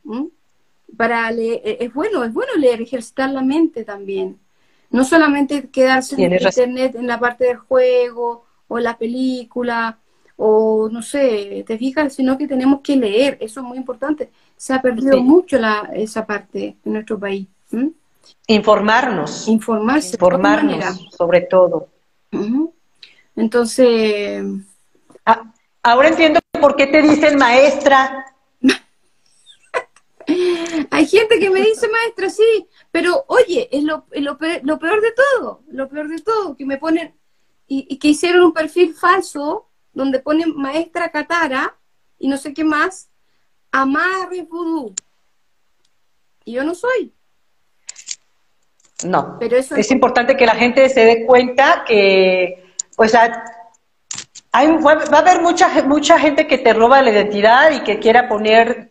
Para 0.97 1.31
leer, 1.31 1.61
eh, 1.65 1.77
es 1.81 1.93
bueno, 1.93 2.25
es 2.25 2.33
bueno 2.33 2.53
leer, 2.57 2.81
ejercitar 2.81 3.31
la 3.31 3.43
mente 3.43 3.85
también. 3.85 4.39
No 4.91 5.05
solamente 5.05 5.69
quedarse 5.69 6.15
en 6.17 6.33
internet 6.33 6.95
en 6.95 7.07
la 7.07 7.21
parte 7.21 7.45
del 7.45 7.59
juego 7.59 8.45
o 8.69 8.79
la 8.79 8.97
película 8.97 9.99
o 10.41 10.89
no 10.91 11.03
sé, 11.03 11.65
te 11.67 11.77
fijas, 11.77 12.15
sino 12.15 12.39
que 12.39 12.47
tenemos 12.47 12.81
que 12.81 12.97
leer, 12.97 13.37
eso 13.41 13.61
es 13.61 13.67
muy 13.67 13.77
importante. 13.77 14.31
Se 14.57 14.73
ha 14.73 14.81
perdido 14.81 15.21
mucho 15.21 15.59
la, 15.59 15.91
esa 15.93 16.25
parte 16.25 16.77
en 16.85 16.93
nuestro 16.93 17.19
país. 17.19 17.49
Informarnos. 18.47 19.49
Informarse. 19.49 20.15
Informarnos, 20.15 21.09
sobre 21.17 21.43
todo. 21.43 21.89
Entonces. 23.35 24.45
Ah, 25.27 25.53
ahora 25.83 26.09
entiendo 26.09 26.39
por 26.61 26.77
qué 26.77 26.87
te 26.87 27.03
dicen 27.03 27.39
maestra. 27.39 28.35
Hay 30.91 31.07
gente 31.07 31.39
que 31.39 31.49
me 31.51 31.61
dice 31.61 31.89
maestra, 31.89 32.29
sí, 32.29 32.69
pero 32.91 33.25
oye, 33.29 33.69
es 33.73 33.83
lo, 33.83 34.05
peor, 34.07 35.01
de 35.01 35.13
todo, 35.13 35.63
lo 35.69 35.89
peor 35.89 36.09
de 36.09 36.19
todo, 36.21 36.55
que 36.55 36.67
me 36.67 36.77
ponen, 36.77 37.15
y, 37.67 37.99
que 37.99 38.09
hicieron 38.09 38.45
un 38.45 38.53
perfil 38.53 38.95
falso 38.95 39.69
donde 39.93 40.21
ponen 40.21 40.55
maestra 40.55 41.11
Catara 41.11 41.77
y 42.19 42.29
no 42.29 42.37
sé 42.37 42.53
qué 42.53 42.63
más, 42.63 43.09
amarre 43.73 44.43
vudú. 44.43 44.95
Y 46.45 46.53
yo 46.53 46.65
no 46.65 46.75
soy. 46.75 47.15
No, 49.05 49.37
Pero 49.39 49.57
eso 49.57 49.77
es, 49.77 49.91
importante 49.91 50.37
que 50.37 50.45
la 50.45 50.57
gente 50.57 50.89
se 50.89 51.05
dé 51.05 51.25
cuenta 51.25 51.85
que, 51.87 52.75
o 52.97 53.07
sea, 53.07 53.45
hay, 54.53 54.69
va 54.69 54.93
a 54.93 55.19
haber 55.19 55.41
mucha, 55.43 55.69
mucha 55.85 56.19
gente 56.19 56.47
que 56.47 56.59
te 56.59 56.73
roba 56.73 57.03
la 57.03 57.11
identidad 57.11 57.71
y 57.73 57.81
que 57.81 57.99
quiera 57.99 58.29
poner 58.29 58.91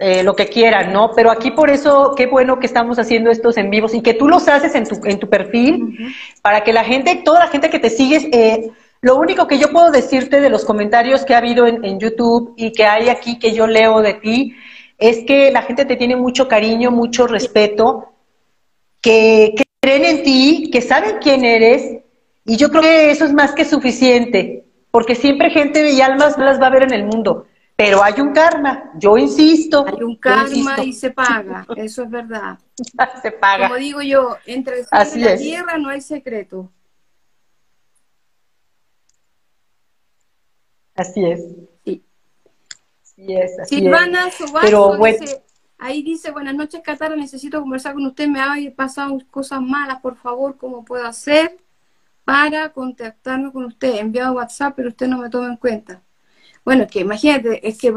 eh, 0.00 0.22
lo 0.22 0.34
que 0.34 0.48
quieran, 0.48 0.92
¿no? 0.92 1.12
Pero 1.14 1.30
aquí 1.30 1.50
por 1.50 1.70
eso, 1.70 2.14
qué 2.16 2.26
bueno 2.26 2.58
que 2.58 2.66
estamos 2.66 2.98
haciendo 2.98 3.30
estos 3.30 3.56
en 3.56 3.70
vivos 3.70 3.94
y 3.94 4.02
que 4.02 4.14
tú 4.14 4.28
los 4.28 4.48
haces 4.48 4.74
en 4.74 4.86
tu, 4.86 5.00
en 5.04 5.18
tu 5.18 5.28
perfil, 5.28 6.14
para 6.42 6.64
que 6.64 6.72
la 6.72 6.84
gente, 6.84 7.22
toda 7.24 7.40
la 7.40 7.48
gente 7.48 7.70
que 7.70 7.78
te 7.78 7.90
sigues, 7.90 8.24
eh, 8.32 8.70
lo 9.00 9.16
único 9.16 9.46
que 9.46 9.58
yo 9.58 9.70
puedo 9.70 9.90
decirte 9.90 10.40
de 10.40 10.50
los 10.50 10.64
comentarios 10.64 11.24
que 11.24 11.34
ha 11.34 11.38
habido 11.38 11.66
en, 11.66 11.84
en 11.84 12.00
YouTube 12.00 12.54
y 12.56 12.72
que 12.72 12.84
hay 12.84 13.08
aquí 13.08 13.38
que 13.38 13.52
yo 13.52 13.66
leo 13.66 14.00
de 14.02 14.14
ti, 14.14 14.56
es 14.98 15.24
que 15.24 15.52
la 15.52 15.62
gente 15.62 15.84
te 15.84 15.96
tiene 15.96 16.16
mucho 16.16 16.48
cariño, 16.48 16.90
mucho 16.90 17.26
respeto 17.26 18.12
que, 19.00 19.54
creen 19.80 20.04
en 20.04 20.22
ti, 20.24 20.70
que 20.72 20.82
saben 20.82 21.18
quién 21.20 21.44
eres, 21.44 22.02
y 22.48 22.56
yo 22.56 22.70
creo 22.70 22.80
que 22.80 23.10
eso 23.10 23.26
es 23.26 23.34
más 23.34 23.52
que 23.52 23.66
suficiente, 23.66 24.64
porque 24.90 25.14
siempre 25.14 25.50
gente 25.50 25.92
y 25.92 26.00
almas 26.00 26.38
las 26.38 26.58
va 26.58 26.68
a 26.68 26.70
ver 26.70 26.84
en 26.84 26.94
el 26.94 27.04
mundo, 27.04 27.46
pero 27.76 28.02
hay 28.02 28.18
un 28.22 28.32
karma, 28.32 28.90
yo 28.96 29.18
insisto. 29.18 29.84
Hay 29.86 30.02
un 30.02 30.16
karma 30.16 30.82
y 30.82 30.94
se 30.94 31.10
paga, 31.10 31.66
eso 31.76 32.04
es 32.04 32.10
verdad. 32.10 32.58
se 33.22 33.32
paga. 33.32 33.68
Como 33.68 33.78
digo 33.78 34.00
yo, 34.00 34.38
entre 34.46 34.80
el 34.80 34.86
y 35.14 35.18
la 35.20 35.36
tierra 35.36 35.76
no 35.76 35.90
hay 35.90 36.00
secreto. 36.00 36.72
Así 40.94 41.22
es. 41.26 41.40
Sí. 41.84 42.02
Así 43.02 43.34
es, 43.34 43.58
así 43.60 43.76
Silvana 43.76 44.28
es. 44.28 44.36
Pero 44.62 44.96
bueno. 44.96 45.18
Ahí 45.80 46.02
dice, 46.02 46.30
buenas 46.30 46.54
noches, 46.54 46.80
Catara, 46.82 47.14
necesito 47.14 47.60
conversar 47.60 47.92
con 47.92 48.06
usted, 48.06 48.26
me 48.26 48.40
ha 48.40 48.54
pasado 48.74 49.18
cosas 49.30 49.60
malas, 49.60 50.00
por 50.00 50.16
favor, 50.16 50.56
¿cómo 50.56 50.84
puedo 50.84 51.06
hacer 51.06 51.56
para 52.28 52.68
contactarme 52.74 53.50
con 53.50 53.64
usted? 53.64 53.96
Enviado 53.96 54.34
WhatsApp, 54.34 54.74
pero 54.76 54.90
usted 54.90 55.08
no 55.08 55.16
me 55.16 55.30
toma 55.30 55.48
en 55.48 55.56
cuenta. 55.56 56.02
Bueno, 56.62 56.82
es 56.82 56.90
que 56.90 57.00
imagínate, 57.00 57.66
es 57.66 57.78
que 57.78 57.88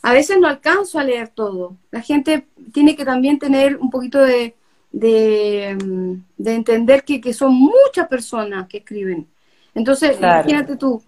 a 0.00 0.12
veces 0.14 0.38
no 0.40 0.48
alcanzo 0.48 0.98
a 0.98 1.04
leer 1.04 1.28
todo. 1.28 1.76
La 1.90 2.00
gente 2.00 2.46
tiene 2.72 2.96
que 2.96 3.04
también 3.04 3.38
tener 3.38 3.76
un 3.76 3.90
poquito 3.90 4.20
de, 4.20 4.54
de, 4.90 5.76
mm, 5.84 6.48
entender 6.48 7.04
que, 7.04 7.34
son 7.34 7.52
muchas 7.52 8.08
personas 8.08 8.66
que 8.68 8.78
escriben. 8.78 9.28
Entonces, 9.74 10.16
imagínate 10.18 10.76
tú. 10.76 11.02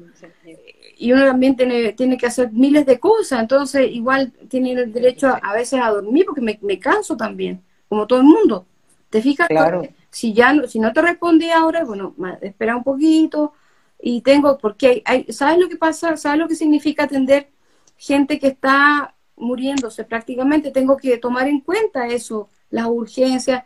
y 0.98 1.12
uno 1.12 1.24
también 1.24 1.56
tiene, 1.56 1.94
tiene 1.94 2.18
que 2.18 2.26
hacer 2.26 2.52
miles 2.52 2.84
de 2.84 3.00
cosas, 3.00 3.40
entonces 3.40 3.90
igual 3.90 4.34
tiene 4.50 4.72
el 4.72 4.92
derecho 4.92 5.28
a, 5.28 5.54
veces 5.54 5.80
a 5.82 5.88
dormir 5.88 6.26
porque 6.26 6.42
me, 6.42 6.58
me, 6.60 6.78
canso 6.78 7.16
también, 7.16 7.62
como 7.88 8.06
todo 8.06 8.18
el 8.18 8.26
mundo. 8.26 8.66
¿Te 9.08 9.22
fijas? 9.22 9.48
Claro. 9.48 9.82
Si 10.12 10.34
ya 10.34 10.52
no, 10.52 10.68
si 10.68 10.78
no 10.78 10.92
te 10.92 11.02
respondí 11.02 11.50
ahora, 11.50 11.84
bueno, 11.84 12.14
espera 12.42 12.76
un 12.76 12.84
poquito 12.84 13.54
y 14.00 14.20
tengo, 14.20 14.58
porque 14.58 15.02
hay, 15.06 15.26
¿sabes 15.32 15.58
lo 15.58 15.68
que 15.68 15.76
pasa? 15.76 16.16
¿Sabes 16.16 16.38
lo 16.38 16.48
que 16.48 16.54
significa 16.54 17.04
atender 17.04 17.50
gente 17.96 18.38
que 18.38 18.48
está 18.48 19.14
muriéndose 19.36 20.04
prácticamente? 20.04 20.70
Tengo 20.70 20.96
que 20.96 21.16
tomar 21.16 21.48
en 21.48 21.60
cuenta 21.60 22.06
eso, 22.06 22.48
las 22.70 22.86
urgencias, 22.86 23.64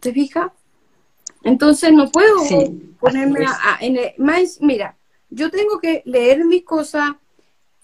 ¿te 0.00 0.12
fijas? 0.12 0.52
Entonces 1.42 1.92
no 1.92 2.10
puedo 2.10 2.42
ponerme 3.00 3.46
a, 3.46 3.78
en 3.80 3.98
más, 4.18 4.58
mira, 4.60 4.96
yo 5.30 5.50
tengo 5.50 5.78
que 5.80 6.02
leer 6.04 6.44
mis 6.44 6.64
cosas, 6.64 7.12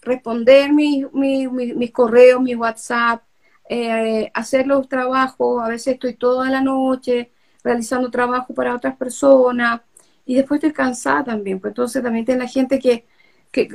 responder 0.01 0.71
mis, 0.71 1.11
mis, 1.13 1.91
correos, 1.91 2.41
mis 2.41 2.57
WhatsApp, 2.57 3.23
eh, 3.69 4.29
hacer 4.33 4.67
los 4.67 4.87
trabajos, 4.87 5.63
a 5.63 5.69
veces 5.69 5.93
estoy 5.95 6.13
toda 6.15 6.49
la 6.49 6.61
noche 6.61 7.31
realizando 7.63 8.11
trabajo 8.11 8.53
para 8.53 8.75
otras 8.75 8.95
personas 8.95 9.81
y 10.25 10.35
después 10.35 10.59
estoy 10.59 10.73
cansada 10.73 11.23
también, 11.23 11.59
pues 11.59 11.71
entonces 11.71 12.01
también 12.01 12.25
tiene 12.25 12.43
la 12.43 12.49
gente 12.49 12.79
que, 12.79 13.05
que 13.51 13.67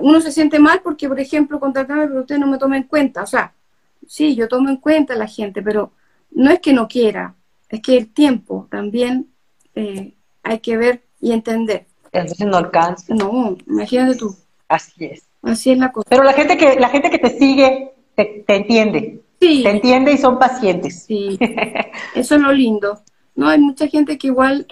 uno 0.00 0.20
se 0.20 0.32
siente 0.32 0.58
mal 0.58 0.80
porque, 0.82 1.08
por 1.08 1.18
ejemplo, 1.18 1.60
contratarme, 1.60 2.08
pero 2.08 2.20
usted 2.20 2.38
no 2.38 2.46
me 2.46 2.58
toma 2.58 2.76
en 2.76 2.84
cuenta, 2.84 3.22
o 3.22 3.26
sea, 3.26 3.54
sí, 4.06 4.34
yo 4.34 4.48
tomo 4.48 4.68
en 4.68 4.76
cuenta 4.76 5.14
a 5.14 5.16
la 5.16 5.26
gente, 5.26 5.62
pero 5.62 5.92
no 6.30 6.50
es 6.50 6.60
que 6.60 6.72
no 6.72 6.88
quiera, 6.88 7.34
es 7.68 7.80
que 7.80 7.96
el 7.96 8.12
tiempo 8.12 8.68
también 8.70 9.28
eh, 9.74 10.14
hay 10.42 10.58
que 10.60 10.76
ver 10.76 11.02
y 11.20 11.32
entender. 11.32 11.86
Entonces 12.12 12.46
no 12.46 12.56
alcanza. 12.56 13.14
No, 13.14 13.56
imagínate 13.66 14.16
tú. 14.16 14.36
Así 14.68 15.06
es. 15.06 15.24
Así 15.42 15.72
es 15.72 15.78
la 15.78 15.90
cosa. 15.90 16.06
Pero 16.08 16.22
la 16.22 16.32
gente 16.32 16.56
que, 16.56 16.78
la 16.78 16.88
gente 16.88 17.10
que 17.10 17.18
te 17.18 17.38
sigue 17.38 17.92
te, 18.14 18.44
entiende. 18.46 19.22
Sí. 19.40 19.62
Te 19.62 19.70
entiende 19.70 20.12
y 20.12 20.18
son 20.18 20.38
pacientes. 20.38 21.04
Sí. 21.04 21.38
Eso 22.14 22.34
es 22.36 22.40
lo 22.40 22.52
lindo. 22.52 23.02
No, 23.34 23.48
hay 23.48 23.58
mucha 23.58 23.88
gente 23.88 24.16
que 24.16 24.28
igual 24.28 24.66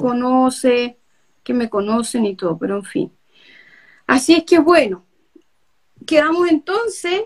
conoce, 0.00 0.96
que 1.42 1.52
me 1.52 1.68
conocen 1.68 2.26
y 2.26 2.34
todo, 2.34 2.56
pero 2.58 2.76
en 2.76 2.84
fin. 2.84 3.12
Así 4.06 4.34
es 4.34 4.44
que 4.44 4.58
bueno, 4.58 5.04
quedamos 6.06 6.48
entonces 6.48 7.22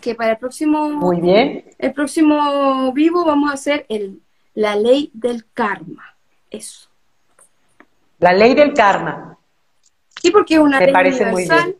que 0.00 0.14
para 0.14 0.32
el 0.32 0.38
próximo 0.38 0.88
Muy 0.90 1.20
bien. 1.20 1.64
el 1.78 1.92
próximo 1.92 2.92
vivo 2.92 3.24
vamos 3.24 3.50
a 3.50 3.54
hacer 3.54 3.86
el 3.88 4.20
la 4.54 4.76
ley 4.76 5.10
del 5.14 5.46
karma. 5.52 6.16
Eso. 6.50 6.88
La 8.18 8.32
ley 8.32 8.54
del 8.54 8.74
karma. 8.74 9.38
Sí, 10.20 10.30
porque 10.30 10.54
es 10.54 10.60
una 10.60 10.80
ley 10.80 10.94
universal. 10.94 11.76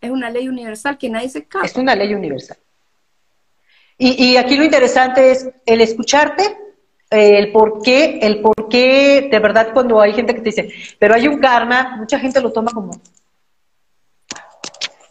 Es 0.00 0.10
una 0.10 0.30
ley 0.30 0.48
universal 0.48 0.98
que 0.98 1.10
nadie 1.10 1.28
se 1.28 1.40
escapa. 1.40 1.66
Es 1.66 1.76
una 1.76 1.94
ley 1.94 2.14
universal. 2.14 2.56
Y, 3.98 4.36
aquí 4.36 4.56
lo 4.56 4.64
interesante 4.64 5.30
es 5.30 5.48
el 5.64 5.80
escucharte, 5.80 6.58
eh, 7.12 7.38
el 7.38 7.52
por 7.52 7.82
qué, 7.82 8.18
el 8.22 8.40
por 8.40 8.68
qué, 8.68 9.28
de 9.30 9.38
verdad, 9.38 9.68
cuando 9.72 10.00
hay 10.00 10.12
gente 10.12 10.34
que 10.34 10.40
te 10.40 10.50
dice, 10.50 10.72
pero 10.98 11.14
hay 11.14 11.28
un 11.28 11.38
karma, 11.38 11.96
mucha 11.98 12.18
gente 12.18 12.40
lo 12.40 12.52
toma 12.52 12.72
como, 12.72 13.00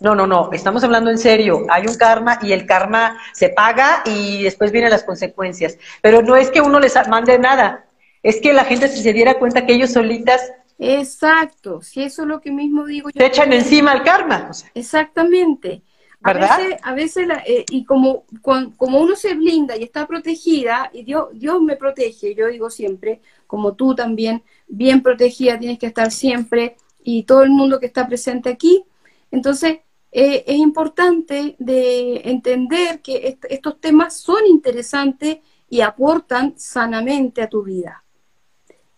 no, 0.01 0.15
no, 0.15 0.25
no, 0.25 0.49
estamos 0.51 0.83
hablando 0.83 1.11
en 1.11 1.19
serio. 1.19 1.67
Hay 1.69 1.85
un 1.85 1.95
karma 1.95 2.39
y 2.41 2.53
el 2.53 2.65
karma 2.65 3.19
se 3.33 3.49
paga 3.49 4.01
y 4.03 4.41
después 4.41 4.71
vienen 4.71 4.89
las 4.89 5.03
consecuencias. 5.03 5.77
Pero 6.01 6.23
no 6.23 6.35
es 6.35 6.49
que 6.49 6.59
uno 6.59 6.79
les 6.79 6.95
mande 7.07 7.37
nada, 7.37 7.85
es 8.23 8.41
que 8.41 8.51
la 8.51 8.65
gente 8.65 8.87
se 8.87 9.13
diera 9.13 9.37
cuenta 9.37 9.65
que 9.65 9.73
ellos 9.73 9.93
solitas. 9.93 10.41
Exacto, 10.79 11.83
si 11.83 12.01
eso 12.01 12.23
es 12.23 12.27
lo 12.27 12.41
que 12.41 12.51
mismo 12.51 12.85
digo 12.85 13.11
yo. 13.11 13.19
Se 13.19 13.27
echan 13.27 13.53
encima 13.53 13.91
al 13.91 14.03
karma. 14.03 14.49
Exactamente. 14.73 15.83
¿Verdad? 16.23 16.59
A 16.83 16.93
veces, 16.93 17.27
eh, 17.45 17.65
y 17.69 17.83
como, 17.83 18.25
como 18.41 18.99
uno 18.99 19.15
se 19.15 19.33
blinda 19.33 19.75
y 19.75 19.83
está 19.83 20.07
protegida, 20.07 20.89
y 20.93 21.03
Dios, 21.03 21.29
Dios 21.33 21.61
me 21.61 21.75
protege, 21.75 22.35
yo 22.35 22.47
digo 22.47 22.69
siempre, 22.69 23.21
como 23.47 23.73
tú 23.73 23.95
también, 23.95 24.43
bien 24.67 25.01
protegida 25.01 25.57
tienes 25.57 25.79
que 25.79 25.87
estar 25.87 26.11
siempre, 26.11 26.77
y 27.03 27.23
todo 27.23 27.43
el 27.43 27.49
mundo 27.49 27.79
que 27.79 27.87
está 27.87 28.07
presente 28.07 28.49
aquí. 28.49 28.83
Entonces, 29.31 29.79
eh, 30.11 30.43
es 30.45 30.57
importante 30.57 31.55
de 31.57 32.21
entender 32.25 33.01
que 33.01 33.37
estos 33.49 33.79
temas 33.79 34.17
son 34.17 34.45
interesantes 34.47 35.39
y 35.69 35.81
aportan 35.81 36.53
sanamente 36.57 37.41
a 37.41 37.47
tu 37.47 37.63
vida. 37.63 38.03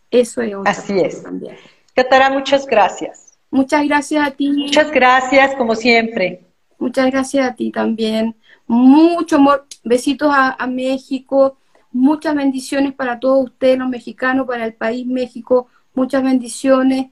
Eso 0.09 0.41
es. 0.41 0.53
Así 0.65 0.99
es. 0.99 1.24
También. 1.24 1.55
Catara, 1.95 2.30
muchas 2.32 2.65
gracias. 2.65 3.38
Muchas 3.51 3.86
gracias 3.88 4.28
a 4.28 4.32
ti. 4.32 4.49
Muchas 4.49 4.91
gracias, 4.91 5.55
como 5.55 5.76
siempre. 5.76 6.53
Muchas 6.84 7.10
gracias 7.12 7.50
a 7.50 7.56
ti 7.56 7.72
también. 7.72 8.36
Mucho 8.68 9.38
amor. 9.38 9.66
Besitos 9.86 10.30
a, 10.34 10.68
México. 10.68 11.56
Muchas 11.94 12.36
bendiciones 12.36 12.94
para 12.94 13.22
todos 13.22 13.46
ustedes, 13.46 13.78
los 13.78 13.88
mexicanos, 13.88 14.46
para 14.46 14.66
el 14.66 14.74
país 14.74 15.08
México. 15.08 15.68
Muchas 15.94 16.22
bendiciones. 16.22 17.08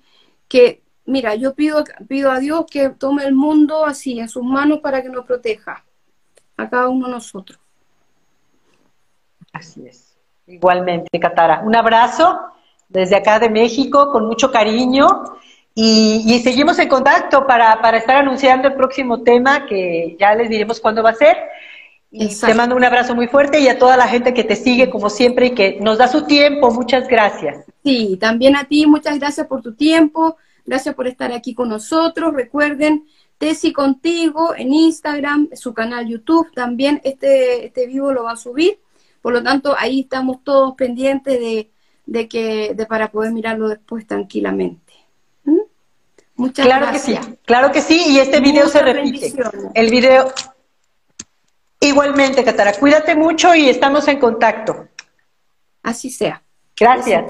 Que 0.49 0.83
mira, 1.05 1.35
yo 1.35 1.55
pido, 1.55 1.85
pido 2.09 2.31
a 2.31 2.39
Dios 2.39 2.65
que 2.69 2.89
tome 2.89 3.23
el 3.23 3.33
mundo 3.33 3.85
así, 3.85 4.19
en 4.19 4.27
sus 4.27 4.43
manos, 4.43 4.79
para 4.79 5.01
que 5.01 5.07
nos 5.07 5.25
proteja 5.25 5.85
a 6.57 6.69
cada 6.69 6.89
uno 6.89 7.07
de 7.07 7.13
nosotros. 7.13 7.57
Así 9.53 9.87
es. 9.87 10.17
Igualmente, 10.47 11.17
Catara. 11.17 11.61
Un 11.63 11.77
abrazo 11.77 12.41
desde 12.89 13.15
acá 13.15 13.39
de 13.39 13.49
México, 13.49 14.11
con 14.11 14.27
mucho 14.27 14.51
cariño. 14.51 15.23
Y, 15.73 16.39
seguimos 16.43 16.77
en 16.79 16.89
contacto 16.89 17.47
para, 17.47 17.81
para, 17.81 17.97
estar 17.97 18.17
anunciando 18.17 18.67
el 18.67 18.75
próximo 18.75 19.23
tema, 19.23 19.65
que 19.65 20.17
ya 20.19 20.35
les 20.35 20.49
diremos 20.49 20.79
cuándo 20.79 21.01
va 21.01 21.11
a 21.11 21.15
ser. 21.15 21.37
Y 22.13 22.27
te 22.27 22.53
mando 22.53 22.75
un 22.75 22.83
abrazo 22.83 23.15
muy 23.15 23.27
fuerte 23.27 23.61
y 23.61 23.69
a 23.69 23.79
toda 23.79 23.95
la 23.95 24.07
gente 24.07 24.33
que 24.33 24.43
te 24.43 24.57
sigue, 24.57 24.89
como 24.89 25.09
siempre, 25.09 25.47
y 25.47 25.51
que 25.51 25.77
nos 25.79 25.97
da 25.97 26.09
su 26.09 26.25
tiempo. 26.25 26.69
Muchas 26.71 27.07
gracias. 27.07 27.65
Sí, 27.83 28.17
también 28.19 28.57
a 28.57 28.65
ti, 28.65 28.85
muchas 28.85 29.17
gracias 29.17 29.47
por 29.47 29.61
tu 29.61 29.73
tiempo. 29.75 30.35
Gracias 30.65 30.93
por 30.93 31.07
estar 31.07 31.31
aquí 31.31 31.53
con 31.53 31.69
nosotros. 31.69 32.33
Recuerden, 32.33 33.05
Tesi 33.37 33.71
Contigo 33.71 34.53
en 34.55 34.73
Instagram, 34.73 35.49
su 35.53 35.73
canal 35.73 36.05
YouTube 36.05 36.51
también. 36.53 36.99
Este, 37.05 37.65
este 37.65 37.87
vivo 37.87 38.11
lo 38.11 38.23
va 38.23 38.33
a 38.33 38.35
subir. 38.35 38.79
Por 39.21 39.33
lo 39.33 39.41
tanto, 39.41 39.75
ahí 39.77 40.01
estamos 40.01 40.43
todos 40.43 40.75
pendientes 40.75 41.39
de, 42.05 42.27
que, 42.27 42.73
de 42.75 42.85
para 42.85 43.09
poder 43.09 43.31
mirarlo 43.31 43.69
después 43.69 44.05
tranquilamente. 44.05 44.90
Muchas 46.41 46.65
claro 46.65 46.87
gracias. 46.87 47.19
que 47.19 47.31
sí, 47.31 47.39
claro 47.45 47.71
que 47.71 47.81
sí, 47.81 48.03
y 48.07 48.17
este 48.17 48.39
video 48.39 48.67
se 48.67 48.81
repite. 48.81 49.31
El 49.75 49.91
video. 49.91 50.33
Igualmente, 51.79 52.43
Catara, 52.43 52.73
cuídate 52.73 53.13
mucho 53.13 53.53
y 53.53 53.69
estamos 53.69 54.07
en 54.07 54.19
contacto. 54.19 54.87
Así 55.83 56.09
sea. 56.09 56.41
Gracias. 56.75 57.25